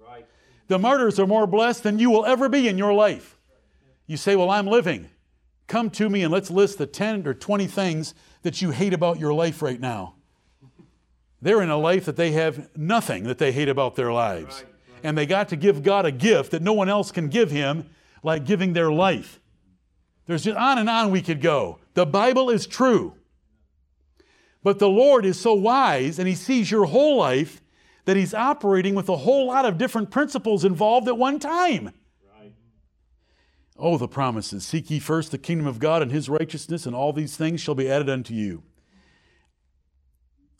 Right. 0.00 0.26
The 0.66 0.78
martyrs 0.78 1.20
are 1.20 1.26
more 1.26 1.46
blessed 1.46 1.84
than 1.84 1.98
you 1.98 2.10
will 2.10 2.24
ever 2.24 2.48
be 2.48 2.66
in 2.66 2.78
your 2.78 2.92
life. 2.92 3.38
You 4.06 4.16
say, 4.16 4.34
Well, 4.34 4.50
I'm 4.50 4.66
living. 4.66 5.08
Come 5.66 5.90
to 5.90 6.10
me 6.10 6.22
and 6.22 6.32
let's 6.32 6.50
list 6.50 6.78
the 6.78 6.86
10 6.86 7.26
or 7.26 7.34
20 7.34 7.66
things 7.66 8.14
that 8.42 8.60
you 8.60 8.70
hate 8.70 8.92
about 8.92 9.18
your 9.18 9.32
life 9.32 9.62
right 9.62 9.80
now. 9.80 10.14
They're 11.40 11.62
in 11.62 11.70
a 11.70 11.76
life 11.76 12.04
that 12.06 12.16
they 12.16 12.32
have 12.32 12.74
nothing 12.76 13.24
that 13.24 13.38
they 13.38 13.52
hate 13.52 13.68
about 13.68 13.96
their 13.96 14.12
lives. 14.12 14.64
And 15.02 15.16
they 15.16 15.26
got 15.26 15.50
to 15.50 15.56
give 15.56 15.82
God 15.82 16.06
a 16.06 16.12
gift 16.12 16.52
that 16.52 16.62
no 16.62 16.72
one 16.72 16.88
else 16.88 17.10
can 17.10 17.28
give 17.28 17.50
Him, 17.50 17.90
like 18.22 18.46
giving 18.46 18.72
their 18.72 18.90
life. 18.90 19.40
There's 20.26 20.44
just 20.44 20.56
on 20.56 20.78
and 20.78 20.88
on 20.88 21.10
we 21.10 21.20
could 21.20 21.42
go. 21.42 21.80
The 21.92 22.06
Bible 22.06 22.48
is 22.48 22.66
true. 22.66 23.14
But 24.62 24.78
the 24.78 24.88
Lord 24.88 25.26
is 25.26 25.38
so 25.38 25.52
wise 25.52 26.18
and 26.18 26.26
He 26.26 26.34
sees 26.34 26.70
your 26.70 26.86
whole 26.86 27.18
life 27.18 27.60
that 28.06 28.16
He's 28.16 28.32
operating 28.32 28.94
with 28.94 29.10
a 29.10 29.16
whole 29.18 29.46
lot 29.46 29.66
of 29.66 29.76
different 29.76 30.10
principles 30.10 30.64
involved 30.64 31.08
at 31.08 31.18
one 31.18 31.38
time. 31.38 31.92
Oh, 33.76 33.98
the 33.98 34.08
promises. 34.08 34.64
Seek 34.66 34.90
ye 34.90 34.98
first 34.98 35.30
the 35.30 35.38
kingdom 35.38 35.66
of 35.66 35.78
God 35.78 36.00
and 36.00 36.12
his 36.12 36.28
righteousness, 36.28 36.86
and 36.86 36.94
all 36.94 37.12
these 37.12 37.36
things 37.36 37.60
shall 37.60 37.74
be 37.74 37.90
added 37.90 38.08
unto 38.08 38.32
you. 38.32 38.62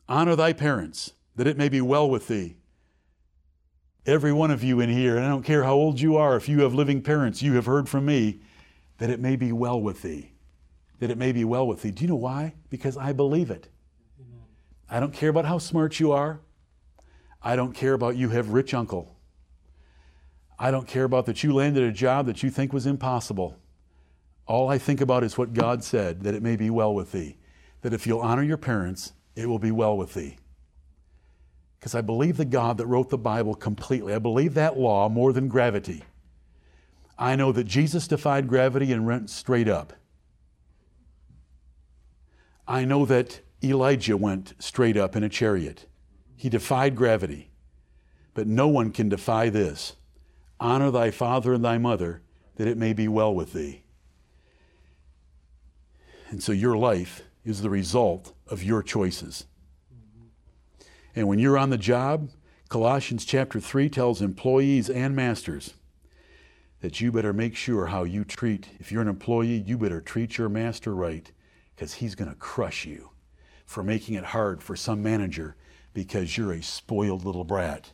Honor 0.09 0.37
thy 0.37 0.53
parents, 0.53 1.13
that 1.37 1.47
it 1.47 1.57
may 1.57 1.69
be 1.69 1.81
well 1.81 2.11
with 2.11 2.29
thee. 2.29 2.57
Every 4.05 4.33
one 4.33 4.51
of 4.51 4.63
you 4.63 4.81
in 4.81 4.91
here, 4.91 5.17
and 5.17 5.25
I 5.25 5.29
don't 5.31 5.45
care 5.45 5.65
how 5.65 5.73
old 5.73 6.01
you 6.01 6.17
are, 6.17 6.37
if 6.37 6.49
you 6.49 6.61
have 6.61 6.75
living 6.75 7.01
parents, 7.01 7.41
you 7.41 7.55
have 7.55 7.67
heard 7.67 7.89
from 7.89 8.05
me 8.05 8.41
that 8.99 9.11
it 9.11 9.21
may 9.21 9.37
be 9.37 9.53
well 9.53 9.81
with 9.81 10.03
thee. 10.03 10.33
That 10.99 11.11
it 11.11 11.17
may 11.17 11.33
be 11.33 11.45
well 11.45 11.67
with 11.67 11.83
thee. 11.83 11.91
Do 11.91 12.03
you 12.03 12.09
know 12.09 12.17
why? 12.17 12.55
Because 12.69 12.97
I 12.97 13.13
believe 13.13 13.51
it. 13.51 13.69
I 14.91 15.01
don't 15.01 15.15
care 15.15 15.31
about 15.31 15.47
how 15.47 15.59
smart 15.59 15.99
you 15.99 16.13
are. 16.13 16.41
I 17.43 17.57
don't 17.57 17.73
care 17.73 17.95
about 17.95 18.17
you 18.17 18.29
have 18.31 18.51
rich 18.51 18.75
uncle. 18.75 19.17
I 20.59 20.71
don't 20.71 20.87
care 20.87 21.05
about 21.05 21.27
that 21.27 21.43
you 21.43 21.53
landed 21.53 21.83
a 21.83 21.93
job 21.93 22.27
that 22.27 22.43
you 22.43 22.51
think 22.51 22.73
was 22.73 22.87
impossible. 22.87 23.59
All 24.47 24.69
I 24.69 24.79
think 24.79 25.01
about 25.01 25.25
is 25.25 25.39
what 25.39 25.53
God 25.53 25.83
said, 25.83 26.23
that 26.23 26.35
it 26.35 26.43
may 26.43 26.57
be 26.57 26.71
well 26.71 26.95
with 26.95 27.13
thee. 27.13 27.39
That 27.81 27.93
if 27.93 28.07
you'll 28.07 28.21
honor 28.21 28.43
your 28.43 28.57
parents, 28.57 29.13
it 29.35 29.49
will 29.49 29.59
be 29.59 29.71
well 29.71 29.97
with 29.97 30.15
thee. 30.15 30.37
Because 31.79 31.95
I 31.95 32.01
believe 32.01 32.37
the 32.37 32.45
God 32.45 32.79
that 32.79 32.87
wrote 32.87 33.11
the 33.11 33.19
Bible 33.19 33.55
completely. 33.55 34.15
I 34.15 34.19
believe 34.19 34.55
that 34.55 34.79
law 34.79 35.09
more 35.09 35.33
than 35.33 35.49
gravity. 35.49 36.03
I 37.19 37.37
know 37.37 37.53
that 37.53 37.65
Jesus 37.65 38.09
defied 38.09 38.49
gravity 38.49 38.93
and 38.93 39.07
went 39.07 39.31
straight 39.31 39.69
up. 39.69 39.93
I 42.67 42.85
know 42.85 43.05
that 43.07 43.41
Elijah 43.63 44.17
went 44.17 44.55
straight 44.59 44.97
up 44.97 45.15
in 45.15 45.23
a 45.23 45.29
chariot. 45.29 45.87
He 46.37 46.49
defied 46.49 46.97
gravity. 46.97 47.51
But 48.33 48.47
no 48.47 48.69
one 48.69 48.91
can 48.91 49.09
defy 49.09 49.49
this 49.49 49.95
Honor 50.65 50.91
thy 50.91 51.11
father 51.11 51.53
and 51.53 51.63
thy 51.63 51.77
mother, 51.77 52.23
that 52.57 52.67
it 52.67 52.79
may 52.79 52.95
be 52.95 53.07
well 53.07 53.35
with 53.35 53.53
thee. 53.53 53.83
And 56.31 56.43
so 56.43 56.53
your 56.53 56.75
life 56.75 57.21
is 57.45 57.61
the 57.61 57.69
result 57.69 58.33
of 58.47 58.63
your 58.63 58.83
choices. 58.83 59.45
And 61.15 61.29
when 61.29 61.39
you're 61.39 61.59
on 61.59 61.69
the 61.69 61.77
job, 61.77 62.31
Colossians 62.71 63.27
chapter 63.27 63.61
3 63.61 63.91
tells 63.91 64.23
employees 64.23 64.89
and 64.89 65.15
masters 65.15 65.75
that 66.81 66.99
you 66.99 67.13
better 67.13 67.35
make 67.35 67.55
sure 67.55 67.89
how 67.89 68.05
you 68.05 68.25
treat, 68.25 68.71
if 68.81 68.91
you're 68.91 69.03
an 69.03 69.09
employee, 69.09 69.63
you 69.67 69.77
better 69.77 70.01
treat 70.01 70.39
your 70.39 70.49
master 70.49 70.95
right 70.95 71.31
because 71.77 71.93
he's 71.93 72.15
going 72.15 72.31
to 72.31 72.37
crush 72.37 72.87
you 72.87 73.11
for 73.67 73.83
making 73.83 74.15
it 74.15 74.25
hard 74.25 74.63
for 74.63 74.77
some 74.77 75.03
manager 75.03 75.57
because 75.93 76.39
you're 76.39 76.55
a 76.55 76.63
spoiled 76.63 77.23
little 77.23 77.45
brat. 77.45 77.93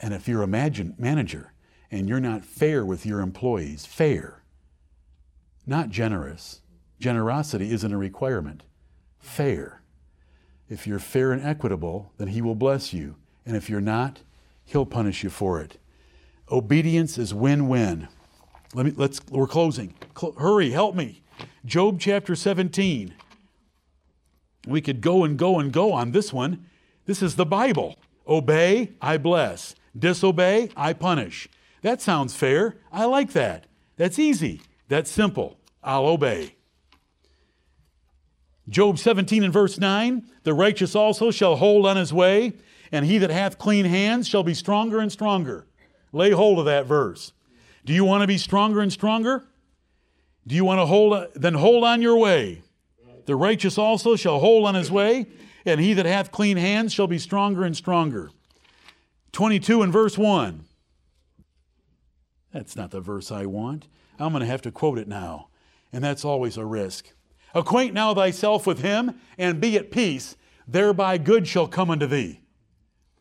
And 0.00 0.14
if 0.14 0.28
you're 0.28 0.42
a 0.42 0.46
manager 0.46 1.52
and 1.90 2.08
you're 2.08 2.20
not 2.20 2.44
fair 2.44 2.84
with 2.84 3.04
your 3.04 3.20
employees, 3.20 3.86
fair, 3.86 4.42
not 5.66 5.90
generous, 5.90 6.60
generosity 7.00 7.72
isn't 7.72 7.92
a 7.92 7.98
requirement, 7.98 8.62
fair. 9.18 9.82
If 10.68 10.86
you're 10.86 10.98
fair 10.98 11.32
and 11.32 11.44
equitable, 11.44 12.12
then 12.18 12.28
He 12.28 12.42
will 12.42 12.54
bless 12.54 12.92
you. 12.92 13.16
And 13.44 13.56
if 13.56 13.68
you're 13.68 13.80
not, 13.80 14.20
He'll 14.64 14.86
punish 14.86 15.24
you 15.24 15.30
for 15.30 15.60
it. 15.60 15.78
Obedience 16.50 17.18
is 17.18 17.34
win 17.34 17.68
win. 17.68 18.08
Let 18.74 18.86
me, 18.86 18.92
let's, 18.96 19.20
we're 19.30 19.46
closing. 19.46 19.94
Cl- 20.16 20.34
hurry, 20.34 20.70
help 20.70 20.94
me. 20.94 21.22
Job 21.64 21.98
chapter 21.98 22.34
17. 22.34 23.14
We 24.66 24.80
could 24.80 25.00
go 25.00 25.24
and 25.24 25.38
go 25.38 25.58
and 25.58 25.72
go 25.72 25.92
on 25.92 26.12
this 26.12 26.32
one. 26.32 26.66
This 27.06 27.22
is 27.22 27.36
the 27.36 27.46
Bible. 27.46 27.96
Obey, 28.26 28.92
I 29.00 29.16
bless. 29.16 29.74
Disobey, 29.96 30.70
I 30.76 30.92
punish. 30.92 31.48
That 31.82 32.00
sounds 32.00 32.34
fair. 32.34 32.76
I 32.92 33.04
like 33.04 33.32
that. 33.32 33.66
That's 33.96 34.18
easy. 34.18 34.62
That's 34.88 35.10
simple. 35.10 35.58
I'll 35.82 36.06
obey. 36.06 36.54
Job 38.68 38.98
17 38.98 39.44
and 39.44 39.52
verse 39.52 39.78
9 39.78 40.26
The 40.42 40.54
righteous 40.54 40.94
also 40.94 41.30
shall 41.30 41.56
hold 41.56 41.86
on 41.86 41.96
his 41.96 42.12
way, 42.12 42.54
and 42.92 43.06
he 43.06 43.18
that 43.18 43.30
hath 43.30 43.58
clean 43.58 43.84
hands 43.84 44.28
shall 44.28 44.42
be 44.42 44.54
stronger 44.54 44.98
and 45.00 45.10
stronger. 45.10 45.66
Lay 46.12 46.30
hold 46.30 46.58
of 46.58 46.64
that 46.66 46.86
verse. 46.86 47.32
Do 47.84 47.92
you 47.92 48.04
want 48.04 48.22
to 48.22 48.26
be 48.26 48.38
stronger 48.38 48.80
and 48.80 48.92
stronger? 48.92 49.46
Do 50.46 50.54
you 50.54 50.64
want 50.64 50.80
to 50.80 50.86
hold, 50.86 51.28
then 51.34 51.54
hold 51.54 51.84
on 51.84 52.02
your 52.02 52.18
way. 52.18 52.62
The 53.26 53.36
righteous 53.36 53.76
also 53.76 54.16
shall 54.16 54.38
hold 54.38 54.66
on 54.66 54.74
his 54.74 54.90
way, 54.90 55.26
and 55.66 55.80
he 55.80 55.92
that 55.94 56.06
hath 56.06 56.30
clean 56.30 56.56
hands 56.56 56.94
shall 56.94 57.06
be 57.06 57.18
stronger 57.18 57.64
and 57.64 57.76
stronger. 57.76 58.30
22 59.32 59.82
and 59.82 59.92
verse 59.92 60.16
1. 60.16 60.64
That's 62.52 62.76
not 62.76 62.90
the 62.90 63.00
verse 63.00 63.30
I 63.30 63.46
want. 63.46 63.88
I'm 64.18 64.32
going 64.32 64.40
to 64.40 64.46
have 64.46 64.62
to 64.62 64.72
quote 64.72 64.98
it 64.98 65.08
now, 65.08 65.48
and 65.92 66.02
that's 66.02 66.24
always 66.24 66.56
a 66.56 66.64
risk. 66.64 67.12
Acquaint 67.54 67.94
now 67.94 68.14
thyself 68.14 68.66
with 68.66 68.80
him, 68.80 69.20
and 69.36 69.60
be 69.60 69.76
at 69.76 69.90
peace, 69.90 70.36
thereby 70.66 71.18
good 71.18 71.46
shall 71.46 71.68
come 71.68 71.90
unto 71.90 72.06
thee. 72.06 72.40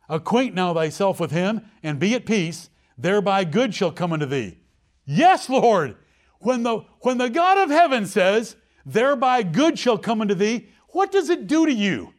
Acquaint 0.09 0.55
now 0.55 0.73
thyself 0.73 1.19
with 1.19 1.31
him, 1.31 1.61
and 1.83 1.99
be 1.99 2.15
at 2.15 2.25
peace, 2.25 2.69
thereby 2.97 3.43
good 3.43 3.75
shall 3.75 3.91
come 3.91 4.13
unto 4.13 4.25
thee. 4.25 4.57
Yes, 5.05 5.49
Lord. 5.49 5.95
When 6.39 6.63
the, 6.63 6.79
when 7.01 7.17
the 7.17 7.29
God 7.29 7.57
of 7.57 7.69
heaven 7.69 8.05
says, 8.05 8.55
thereby 8.85 9.43
good 9.43 9.77
shall 9.77 9.97
come 9.97 10.21
unto 10.21 10.35
thee, 10.35 10.69
what 10.89 11.11
does 11.11 11.29
it 11.29 11.47
do 11.47 11.65
to 11.65 11.73
you? 11.73 12.13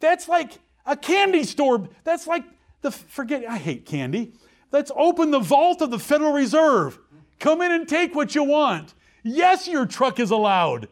That's 0.00 0.28
like 0.28 0.58
a 0.84 0.96
candy 0.96 1.44
store. 1.44 1.88
That's 2.04 2.26
like 2.26 2.44
the, 2.82 2.90
forget, 2.90 3.44
I 3.48 3.58
hate 3.58 3.86
candy. 3.86 4.32
Let's 4.72 4.90
open 4.96 5.30
the 5.30 5.40
vault 5.40 5.80
of 5.82 5.90
the 5.90 5.98
Federal 5.98 6.32
Reserve. 6.32 6.98
Come 7.38 7.62
in 7.62 7.72
and 7.72 7.88
take 7.88 8.14
what 8.14 8.34
you 8.34 8.44
want. 8.44 8.94
Yes, 9.22 9.66
your 9.66 9.86
truck 9.86 10.20
is 10.20 10.30
allowed. 10.30 10.88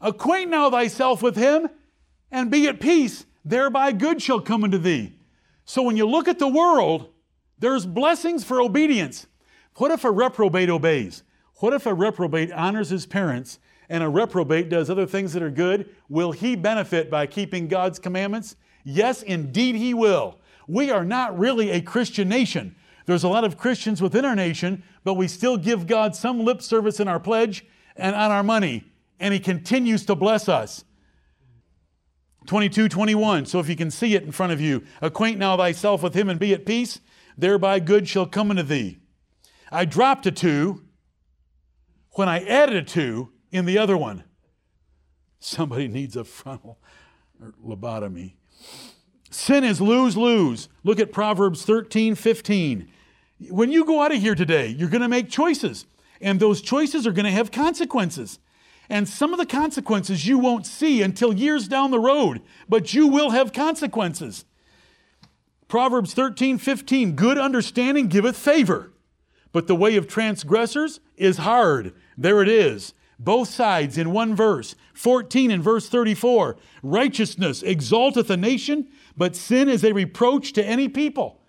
Acquaint 0.00 0.50
now 0.50 0.70
thyself 0.70 1.22
with 1.22 1.36
him 1.36 1.68
and 2.30 2.50
be 2.50 2.68
at 2.68 2.80
peace, 2.80 3.26
thereby 3.44 3.92
good 3.92 4.20
shall 4.20 4.40
come 4.40 4.64
unto 4.64 4.78
thee. 4.78 5.14
So 5.64 5.82
when 5.82 5.96
you 5.96 6.06
look 6.06 6.28
at 6.28 6.38
the 6.38 6.48
world, 6.48 7.08
there's 7.58 7.86
blessings 7.86 8.44
for 8.44 8.60
obedience. 8.60 9.26
What 9.76 9.90
if 9.90 10.04
a 10.04 10.10
reprobate 10.10 10.70
obeys? 10.70 11.22
What 11.56 11.72
if 11.72 11.86
a 11.86 11.94
reprobate 11.94 12.52
honors 12.52 12.90
his 12.90 13.06
parents 13.06 13.58
and 13.88 14.02
a 14.02 14.08
reprobate 14.08 14.68
does 14.68 14.90
other 14.90 15.06
things 15.06 15.32
that 15.32 15.42
are 15.42 15.50
good? 15.50 15.88
Will 16.08 16.32
he 16.32 16.54
benefit 16.54 17.10
by 17.10 17.26
keeping 17.26 17.66
God's 17.66 17.98
commandments? 17.98 18.56
Yes, 18.88 19.20
indeed 19.20 19.74
he 19.74 19.94
will. 19.94 20.38
We 20.68 20.92
are 20.92 21.04
not 21.04 21.36
really 21.36 21.70
a 21.70 21.80
Christian 21.80 22.28
nation. 22.28 22.76
There's 23.06 23.24
a 23.24 23.28
lot 23.28 23.42
of 23.42 23.58
Christians 23.58 24.00
within 24.00 24.24
our 24.24 24.36
nation, 24.36 24.84
but 25.02 25.14
we 25.14 25.26
still 25.26 25.56
give 25.56 25.88
God 25.88 26.14
some 26.14 26.44
lip 26.44 26.62
service 26.62 27.00
in 27.00 27.08
our 27.08 27.18
pledge 27.18 27.66
and 27.96 28.14
on 28.14 28.30
our 28.30 28.44
money, 28.44 28.84
and 29.18 29.34
he 29.34 29.40
continues 29.40 30.06
to 30.06 30.14
bless 30.14 30.48
us. 30.48 30.84
22, 32.46 32.88
21. 32.88 33.46
So 33.46 33.58
if 33.58 33.68
you 33.68 33.74
can 33.74 33.90
see 33.90 34.14
it 34.14 34.22
in 34.22 34.30
front 34.30 34.52
of 34.52 34.60
you, 34.60 34.84
acquaint 35.02 35.38
now 35.38 35.56
thyself 35.56 36.04
with 36.04 36.14
him 36.14 36.28
and 36.30 36.38
be 36.38 36.54
at 36.54 36.64
peace, 36.64 37.00
thereby 37.36 37.80
good 37.80 38.06
shall 38.06 38.26
come 38.26 38.50
unto 38.50 38.62
thee. 38.62 39.00
I 39.72 39.84
dropped 39.84 40.26
a 40.26 40.30
two 40.30 40.84
when 42.12 42.28
I 42.28 42.38
added 42.44 42.76
a 42.76 42.82
two 42.82 43.32
in 43.50 43.64
the 43.64 43.78
other 43.78 43.96
one. 43.96 44.22
Somebody 45.40 45.88
needs 45.88 46.14
a 46.14 46.22
frontal 46.22 46.78
lobotomy. 47.64 48.35
Sin 49.30 49.64
is 49.64 49.80
lose 49.80 50.16
lose. 50.16 50.68
Look 50.84 51.00
at 51.00 51.12
Proverbs 51.12 51.64
13 51.64 52.14
15. 52.14 52.88
When 53.50 53.70
you 53.70 53.84
go 53.84 54.02
out 54.02 54.12
of 54.12 54.20
here 54.20 54.34
today, 54.34 54.68
you're 54.68 54.88
going 54.88 55.02
to 55.02 55.08
make 55.08 55.28
choices, 55.28 55.86
and 56.20 56.40
those 56.40 56.62
choices 56.62 57.06
are 57.06 57.12
going 57.12 57.26
to 57.26 57.30
have 57.30 57.50
consequences. 57.50 58.38
And 58.88 59.08
some 59.08 59.32
of 59.32 59.38
the 59.38 59.46
consequences 59.46 60.26
you 60.26 60.38
won't 60.38 60.64
see 60.64 61.02
until 61.02 61.32
years 61.32 61.68
down 61.68 61.90
the 61.90 61.98
road, 61.98 62.40
but 62.68 62.94
you 62.94 63.08
will 63.08 63.30
have 63.30 63.52
consequences. 63.52 64.44
Proverbs 65.68 66.14
13, 66.14 66.58
15, 66.58 67.16
good 67.16 67.36
understanding 67.36 68.06
giveth 68.06 68.36
favor, 68.36 68.92
but 69.52 69.66
the 69.66 69.74
way 69.74 69.96
of 69.96 70.06
transgressors 70.06 71.00
is 71.16 71.38
hard. 71.38 71.92
There 72.16 72.40
it 72.42 72.48
is. 72.48 72.94
Both 73.18 73.48
sides 73.48 73.98
in 73.98 74.12
one 74.12 74.34
verse. 74.36 74.76
14 74.94 75.50
and 75.50 75.62
verse 75.62 75.88
34. 75.88 76.56
Righteousness 76.82 77.62
exalteth 77.62 78.30
a 78.30 78.36
nation, 78.36 78.88
but 79.16 79.36
sin 79.36 79.68
is 79.68 79.84
a 79.84 79.92
reproach 79.92 80.52
to 80.54 80.64
any 80.64 80.88
people. 80.88 81.40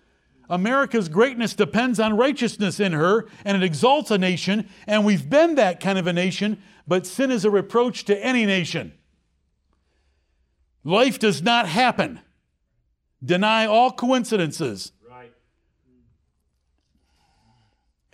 America's 0.50 1.08
greatness 1.08 1.54
depends 1.54 2.00
on 2.00 2.16
righteousness 2.16 2.80
in 2.80 2.92
her, 2.92 3.26
and 3.44 3.56
it 3.56 3.62
exalts 3.62 4.10
a 4.10 4.16
nation, 4.16 4.68
and 4.86 5.04
we've 5.04 5.28
been 5.28 5.56
that 5.56 5.78
kind 5.78 5.98
of 5.98 6.06
a 6.06 6.12
nation, 6.12 6.62
but 6.86 7.06
sin 7.06 7.30
is 7.30 7.44
a 7.44 7.50
reproach 7.50 8.04
to 8.06 8.24
any 8.24 8.46
nation. 8.46 8.94
Life 10.84 11.18
does 11.18 11.42
not 11.42 11.68
happen. 11.68 12.20
Deny 13.22 13.66
all 13.66 13.90
coincidences. 13.90 14.92
Right. 15.08 15.32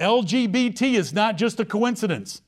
LGBT 0.00 0.94
is 0.94 1.12
not 1.12 1.36
just 1.36 1.60
a 1.60 1.64
coincidence. 1.64 2.42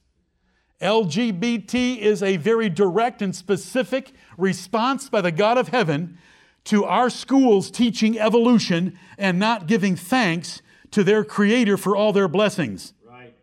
LGBT 0.81 1.99
is 1.99 2.23
a 2.23 2.37
very 2.37 2.69
direct 2.69 3.23
and 3.23 3.35
specific 3.35 4.13
response 4.37 5.09
by 5.09 5.21
the 5.21 5.33
God 5.33 5.59
of 5.59 5.69
heaven 5.69 6.19
to 6.67 6.85
our 6.85 7.09
schools 7.09 7.71
teaching 7.71 8.19
evolution 8.19 8.99
and 9.19 9.39
not 9.39 9.67
giving 9.67 9.97
thanks 9.97 10.63
to 10.91 11.03
their 11.03 11.25
Creator 11.25 11.77
for 11.77 11.97
all 11.97 12.13
their 12.13 12.29
blessings. 12.29 12.93
Right. 13.09 13.35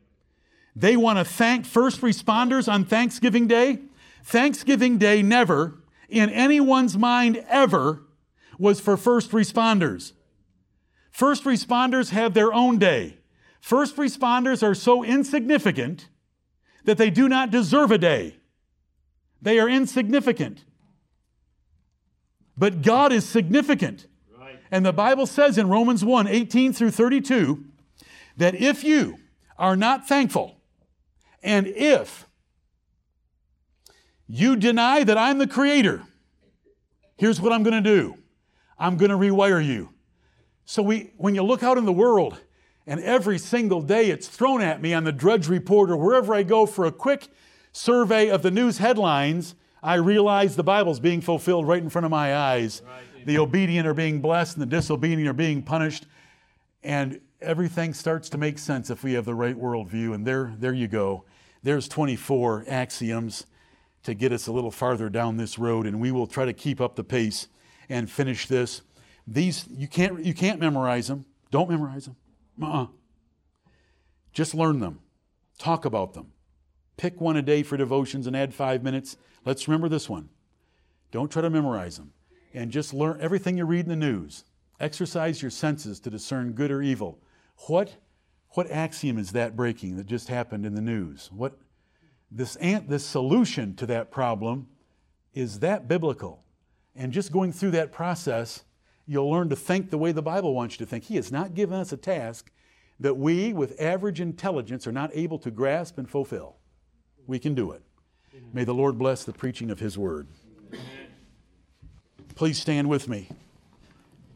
They 0.76 0.96
want 0.98 1.20
to 1.20 1.26
thank 1.26 1.66
first 1.66 2.02
responders 2.02 2.72
on 2.72 2.86
Thanksgiving 2.86 3.48
Day. 3.48 3.80
Thanksgiving 4.24 4.98
Day 4.98 5.22
never, 5.22 5.82
in 6.10 6.30
anyone's 6.30 6.98
mind 6.98 7.44
ever, 7.50 8.04
was 8.58 8.80
for 8.80 8.98
first 8.98 9.32
responders. 9.32 10.14
First 11.12 11.44
responders 11.44 12.10
have 12.10 12.34
their 12.34 12.54
own 12.54 12.78
day. 12.78 13.18
First 13.62 13.96
responders 13.96 14.64
are 14.64 14.76
so 14.76 15.04
insignificant 15.04 16.10
that 16.84 16.98
they 16.98 17.10
do 17.10 17.30
not 17.30 17.52
deserve 17.52 17.92
a 17.92 17.98
day. 17.98 18.36
They 19.42 19.60
are 19.60 19.70
insignificant. 19.70 20.66
But 22.58 22.82
God 22.82 23.12
is 23.12 23.28
significant. 23.28 24.08
Right. 24.38 24.60
And 24.72 24.86
the 24.86 24.94
Bible 24.94 25.26
says 25.26 25.58
in 25.58 25.70
Romans 25.70 26.04
1 26.06 26.28
18 26.28 26.74
through 26.74 26.92
32 26.92 27.64
that 28.38 28.56
if 28.56 28.84
you 28.84 29.18
are 29.58 29.76
not 29.76 30.08
thankful, 30.08 30.58
and 31.42 31.68
if 31.68 32.28
you 34.28 34.56
deny 34.56 35.04
that 35.04 35.18
I'm 35.18 35.38
the 35.38 35.48
creator, 35.48 36.04
here's 37.18 37.42
what 37.42 37.52
I'm 37.52 37.64
going 37.64 37.84
to 37.84 37.90
do 37.90 38.18
I'm 38.78 38.98
going 38.98 39.12
to 39.12 39.18
rewire 39.18 39.64
you. 39.64 39.90
So 40.66 40.82
we, 40.82 41.12
when 41.18 41.36
you 41.36 41.44
look 41.44 41.64
out 41.64 41.78
in 41.78 41.86
the 41.86 41.94
world, 41.94 42.40
and 42.86 43.00
every 43.02 43.38
single 43.38 43.82
day 43.82 44.10
it's 44.10 44.28
thrown 44.28 44.62
at 44.62 44.82
me 44.82 44.94
on 44.94 45.04
the 45.04 45.12
Drudge 45.12 45.48
Report 45.48 45.90
or 45.90 45.98
wherever 45.98 46.34
I 46.34 46.44
go 46.44 46.66
for 46.66 46.86
a 46.86 46.92
quick 46.92 47.28
survey 47.72 48.30
of 48.30 48.44
the 48.44 48.52
news 48.52 48.78
headlines, 48.78 49.56
I 49.84 49.96
realize 49.96 50.56
the 50.56 50.64
Bible's 50.64 51.00
being 51.00 51.22
fulfilled 51.22 51.68
right 51.68 51.84
in 51.84 51.90
front 51.90 52.06
of 52.06 52.12
my 52.12 52.36
eyes. 52.36 52.82
Right. 52.86 53.26
The 53.26 53.38
obedient 53.38 53.88
are 53.88 53.94
being 53.94 54.22
blessed 54.22 54.56
and 54.56 54.62
the 54.62 54.76
disobedient 54.78 55.28
are 55.28 55.34
being 55.34 55.62
punished. 55.62 56.08
And 56.84 57.20
everything 57.42 57.94
starts 57.94 58.30
to 58.30 58.38
make 58.38 58.58
sense 58.58 58.90
if 58.90 59.04
we 59.04 59.14
have 59.14 59.26
the 59.26 59.36
right 59.36 59.56
worldview. 59.60 60.16
And 60.16 60.26
there, 60.26 60.54
there 60.58 60.74
you 60.74 60.88
go. 60.88 61.26
There's 61.62 61.88
24 61.88 62.66
axioms 62.68 63.46
to 64.04 64.14
get 64.14 64.32
us 64.32 64.48
a 64.48 64.52
little 64.52 64.72
farther 64.72 65.10
down 65.10 65.38
this 65.38 65.58
road, 65.58 65.86
and 65.88 66.00
we 66.00 66.12
will 66.12 66.28
try 66.28 66.46
to 66.46 66.54
keep 66.54 66.82
up 66.82 66.96
the 66.96 67.04
pace 67.04 67.48
and 67.90 68.10
finish 68.10 68.48
this. 68.48 68.82
These 69.26 69.68
you 69.72 69.88
can't 69.88 70.24
you 70.26 70.34
can't 70.34 70.60
memorize 70.60 71.08
them. 71.08 71.26
Don't 71.52 71.70
memorize 71.70 72.06
them. 72.06 72.18
Uh-uh. 72.62 72.88
Just 74.34 74.54
learn 74.54 74.80
them. 74.80 75.00
Talk 75.58 75.86
about 75.86 76.14
them. 76.14 76.33
Pick 76.98 77.20
one 77.20 77.38
a 77.38 77.42
day 77.42 77.64
for 77.64 77.78
devotions 77.78 78.28
and 78.28 78.36
add 78.36 78.54
five 78.54 78.84
minutes. 78.84 79.18
Let's 79.46 79.68
remember 79.68 79.90
this 79.90 80.10
one. 80.10 80.30
Don't 81.12 81.32
try 81.32 81.42
to 81.42 81.50
memorize 81.50 81.98
them. 81.98 82.14
And 82.54 82.72
just 82.72 82.94
learn 82.94 83.18
everything 83.20 83.58
you 83.58 83.66
read 83.66 83.86
in 83.86 83.90
the 83.90 83.96
news. 83.96 84.46
Exercise 84.80 85.42
your 85.42 85.52
senses 85.52 86.00
to 86.02 86.10
discern 86.10 86.54
good 86.54 86.72
or 86.72 86.82
evil. 86.82 87.20
What, 87.68 87.96
what 88.52 88.70
axiom 88.70 89.18
is 89.18 89.32
that 89.32 89.56
breaking 89.56 89.96
that 89.98 90.06
just 90.06 90.28
happened 90.28 90.66
in 90.66 90.76
the 90.76 90.82
news? 90.82 91.30
What, 91.32 91.58
this, 92.30 92.56
ant, 92.58 92.90
this 92.90 93.06
solution 93.06 93.76
to 93.76 93.86
that 93.88 94.12
problem 94.12 94.68
is 95.34 95.60
that 95.60 95.88
biblical. 95.88 96.44
And 96.96 97.12
just 97.12 97.32
going 97.32 97.52
through 97.52 97.72
that 97.72 97.92
process, 97.92 98.64
you'll 99.08 99.30
learn 99.30 99.50
to 99.50 99.56
think 99.56 99.90
the 99.90 99.98
way 99.98 100.12
the 100.12 100.22
Bible 100.22 100.54
wants 100.54 100.76
you 100.76 100.86
to 100.86 100.90
think. 100.90 101.06
He 101.06 101.16
has 101.16 101.32
not 101.32 101.56
given 101.56 101.80
us 101.80 101.92
a 101.92 101.98
task 101.98 102.52
that 103.00 103.16
we, 103.16 103.52
with 103.52 103.80
average 103.80 104.22
intelligence, 104.22 104.86
are 104.86 104.92
not 104.92 105.10
able 105.14 105.40
to 105.40 105.52
grasp 105.52 105.98
and 105.98 106.10
fulfill. 106.10 106.58
We 107.28 107.40
can 107.40 107.56
do 107.56 107.72
it. 107.72 107.82
May 108.54 108.64
the 108.64 108.74
Lord 108.74 108.98
bless 108.98 109.24
the 109.24 109.34
preaching 109.34 109.70
of 109.70 109.80
His 109.80 109.98
word. 109.98 110.28
Please 112.36 112.60
stand 112.60 112.90
with 112.90 113.08
me. 113.08 113.30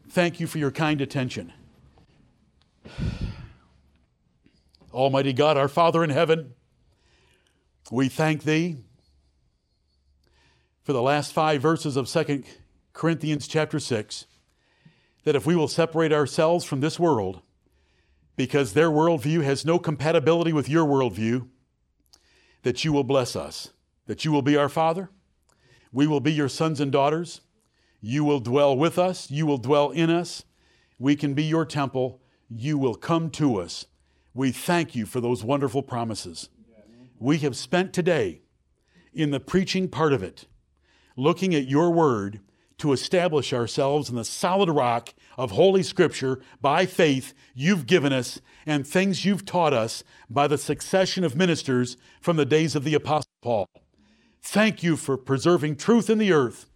Thank 0.08 0.40
you 0.40 0.46
for 0.46 0.58
your 0.58 0.70
kind 0.70 1.00
attention. 1.00 1.52
Almighty 4.92 5.32
God, 5.32 5.56
our 5.56 5.68
Father 5.68 6.02
in 6.02 6.10
heaven, 6.10 6.54
we 7.90 8.08
thank 8.08 8.44
Thee 8.44 8.78
for 10.82 10.92
the 10.92 11.02
last 11.02 11.32
five 11.32 11.60
verses 11.60 11.96
of 11.96 12.08
2 12.08 12.42
Corinthians 12.94 13.46
chapter 13.46 13.78
6 13.78 14.26
that 15.24 15.36
if 15.36 15.44
we 15.44 15.54
will 15.54 15.68
separate 15.68 16.12
ourselves 16.12 16.64
from 16.64 16.80
this 16.80 16.98
world, 16.98 17.42
because 18.36 18.72
their 18.72 18.88
worldview 18.88 19.42
has 19.42 19.64
no 19.64 19.78
compatibility 19.78 20.52
with 20.52 20.68
your 20.68 20.86
worldview, 20.86 21.46
that 22.62 22.84
you 22.84 22.92
will 22.92 23.04
bless 23.04 23.36
us, 23.36 23.70
that 24.06 24.24
you 24.24 24.32
will 24.32 24.42
be 24.42 24.56
our 24.56 24.68
Father. 24.68 25.10
We 25.92 26.06
will 26.06 26.20
be 26.20 26.32
your 26.32 26.48
sons 26.48 26.80
and 26.80 26.92
daughters. 26.92 27.40
You 28.00 28.24
will 28.24 28.40
dwell 28.40 28.76
with 28.76 28.98
us. 28.98 29.30
You 29.30 29.46
will 29.46 29.58
dwell 29.58 29.90
in 29.90 30.10
us. 30.10 30.44
We 30.98 31.16
can 31.16 31.34
be 31.34 31.44
your 31.44 31.64
temple. 31.64 32.20
You 32.48 32.78
will 32.78 32.94
come 32.94 33.30
to 33.30 33.60
us. 33.60 33.86
We 34.34 34.52
thank 34.52 34.94
you 34.94 35.06
for 35.06 35.20
those 35.20 35.42
wonderful 35.42 35.82
promises. 35.82 36.48
We 37.18 37.38
have 37.38 37.56
spent 37.56 37.92
today 37.92 38.42
in 39.12 39.30
the 39.30 39.40
preaching 39.40 39.88
part 39.88 40.12
of 40.12 40.22
it, 40.22 40.46
looking 41.16 41.54
at 41.54 41.66
your 41.66 41.90
word 41.90 42.40
to 42.78 42.92
establish 42.92 43.52
ourselves 43.52 44.08
in 44.08 44.16
the 44.16 44.24
solid 44.24 44.70
rock 44.70 45.12
of 45.38 45.52
Holy 45.52 45.84
Scripture 45.84 46.40
by 46.60 46.84
faith 46.84 47.32
you've 47.54 47.86
given 47.86 48.12
us 48.12 48.40
and 48.66 48.84
things 48.84 49.24
you've 49.24 49.46
taught 49.46 49.72
us 49.72 50.02
by 50.28 50.48
the 50.48 50.58
succession 50.58 51.22
of 51.22 51.36
ministers 51.36 51.96
from 52.20 52.36
the 52.36 52.44
days 52.44 52.74
of 52.74 52.82
the 52.82 52.94
Apostle 52.94 53.30
Paul. 53.40 53.68
Thank 54.42 54.82
you 54.82 54.96
for 54.96 55.16
preserving 55.16 55.76
truth 55.76 56.10
in 56.10 56.18
the 56.18 56.32
earth. 56.32 56.66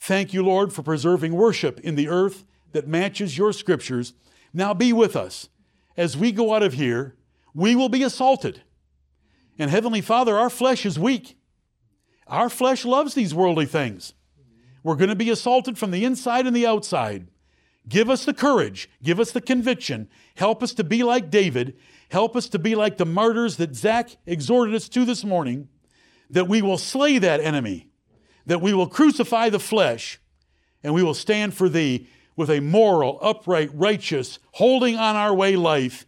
Thank 0.00 0.32
you, 0.32 0.42
Lord, 0.42 0.72
for 0.72 0.82
preserving 0.82 1.34
worship 1.34 1.78
in 1.80 1.94
the 1.94 2.08
earth 2.08 2.44
that 2.72 2.88
matches 2.88 3.36
your 3.36 3.52
scriptures. 3.52 4.14
Now 4.52 4.72
be 4.72 4.92
with 4.92 5.14
us. 5.14 5.50
As 5.96 6.16
we 6.16 6.32
go 6.32 6.54
out 6.54 6.62
of 6.62 6.72
here, 6.72 7.16
we 7.54 7.76
will 7.76 7.88
be 7.88 8.02
assaulted. 8.02 8.62
And 9.58 9.70
Heavenly 9.70 10.00
Father, 10.00 10.36
our 10.36 10.50
flesh 10.50 10.84
is 10.84 10.98
weak. 10.98 11.38
Our 12.26 12.48
flesh 12.48 12.84
loves 12.84 13.14
these 13.14 13.34
worldly 13.34 13.66
things. 13.66 14.14
We're 14.82 14.96
going 14.96 15.10
to 15.10 15.14
be 15.14 15.30
assaulted 15.30 15.78
from 15.78 15.90
the 15.90 16.04
inside 16.04 16.46
and 16.46 16.56
the 16.56 16.66
outside. 16.66 17.28
Give 17.88 18.08
us 18.08 18.24
the 18.24 18.34
courage. 18.34 18.88
Give 19.02 19.20
us 19.20 19.32
the 19.32 19.40
conviction. 19.40 20.08
Help 20.36 20.62
us 20.62 20.72
to 20.74 20.84
be 20.84 21.02
like 21.02 21.30
David. 21.30 21.76
Help 22.10 22.36
us 22.36 22.48
to 22.50 22.58
be 22.58 22.74
like 22.74 22.96
the 22.96 23.04
martyrs 23.04 23.56
that 23.56 23.74
Zach 23.74 24.16
exhorted 24.26 24.74
us 24.74 24.88
to 24.90 25.04
this 25.04 25.24
morning, 25.24 25.68
that 26.30 26.48
we 26.48 26.62
will 26.62 26.78
slay 26.78 27.18
that 27.18 27.40
enemy, 27.40 27.88
that 28.46 28.60
we 28.60 28.72
will 28.72 28.88
crucify 28.88 29.48
the 29.48 29.58
flesh, 29.58 30.20
and 30.82 30.94
we 30.94 31.02
will 31.02 31.14
stand 31.14 31.54
for 31.54 31.68
thee 31.68 32.08
with 32.36 32.50
a 32.50 32.60
moral, 32.60 33.18
upright, 33.20 33.70
righteous, 33.74 34.38
holding 34.52 34.96
on 34.96 35.16
our 35.16 35.34
way 35.34 35.56
life, 35.56 36.06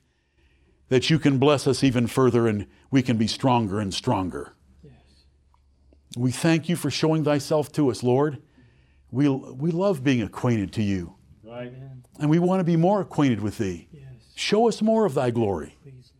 that 0.88 1.10
you 1.10 1.18
can 1.18 1.38
bless 1.38 1.66
us 1.66 1.84
even 1.84 2.06
further 2.06 2.46
and 2.46 2.66
we 2.90 3.02
can 3.02 3.16
be 3.16 3.26
stronger 3.26 3.80
and 3.80 3.92
stronger. 3.92 4.54
Yes. 4.82 4.92
We 6.16 6.30
thank 6.30 6.68
you 6.68 6.76
for 6.76 6.90
showing 6.90 7.24
thyself 7.24 7.72
to 7.72 7.90
us, 7.90 8.02
Lord. 8.02 8.42
We, 9.10 9.28
we 9.28 9.70
love 9.70 10.02
being 10.02 10.22
acquainted 10.22 10.72
to 10.74 10.82
you. 10.82 11.15
And 12.18 12.30
we 12.30 12.38
want 12.38 12.60
to 12.60 12.64
be 12.64 12.76
more 12.76 13.00
acquainted 13.00 13.40
with 13.40 13.58
thee. 13.58 13.88
Yes. 13.92 14.04
Show 14.34 14.68
us 14.68 14.82
more 14.82 15.04
of 15.04 15.14
thy 15.14 15.30
glory. 15.30 15.76
Please. 15.82 16.12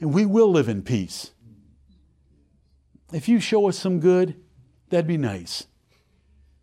And 0.00 0.12
we 0.12 0.26
will 0.26 0.50
live 0.50 0.68
in 0.68 0.82
peace. 0.82 1.32
If 3.12 3.28
you 3.28 3.40
show 3.40 3.68
us 3.68 3.78
some 3.78 4.00
good, 4.00 4.36
that'd 4.90 5.06
be 5.06 5.16
nice. 5.16 5.66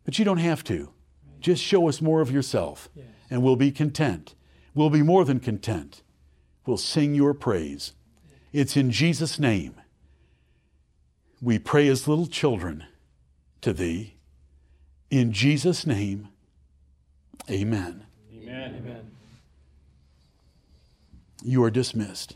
But 0.04 0.20
you 0.20 0.26
don't 0.26 0.38
have 0.38 0.64
to. 0.66 0.92
Just 1.40 1.64
show 1.64 1.90
us 1.90 2.02
more 2.02 2.22
of 2.22 2.32
yourself, 2.32 2.90
yes. 2.96 3.06
and 3.30 3.44
we'll 3.44 3.56
be 3.56 3.72
content. 3.72 4.36
We'll 4.74 4.90
be 4.90 5.02
more 5.02 5.26
than 5.26 5.40
content. 5.40 6.04
We'll 6.66 6.78
sing 6.78 7.16
your 7.16 7.34
praise. 7.34 7.94
It's 8.54 8.78
in 8.78 8.92
Jesus' 8.92 9.40
name. 9.40 9.76
We 11.42 11.60
pray 11.60 11.88
as 11.90 12.08
little 12.08 12.28
children 12.28 12.86
to 13.62 13.74
thee. 13.74 14.16
In 15.10 15.34
Jesus' 15.34 15.86
name, 15.86 16.30
amen. 17.50 18.06
Amen. 18.34 18.76
Amen. 18.76 19.12
You 21.44 21.64
are 21.64 21.72
dismissed. 21.72 22.36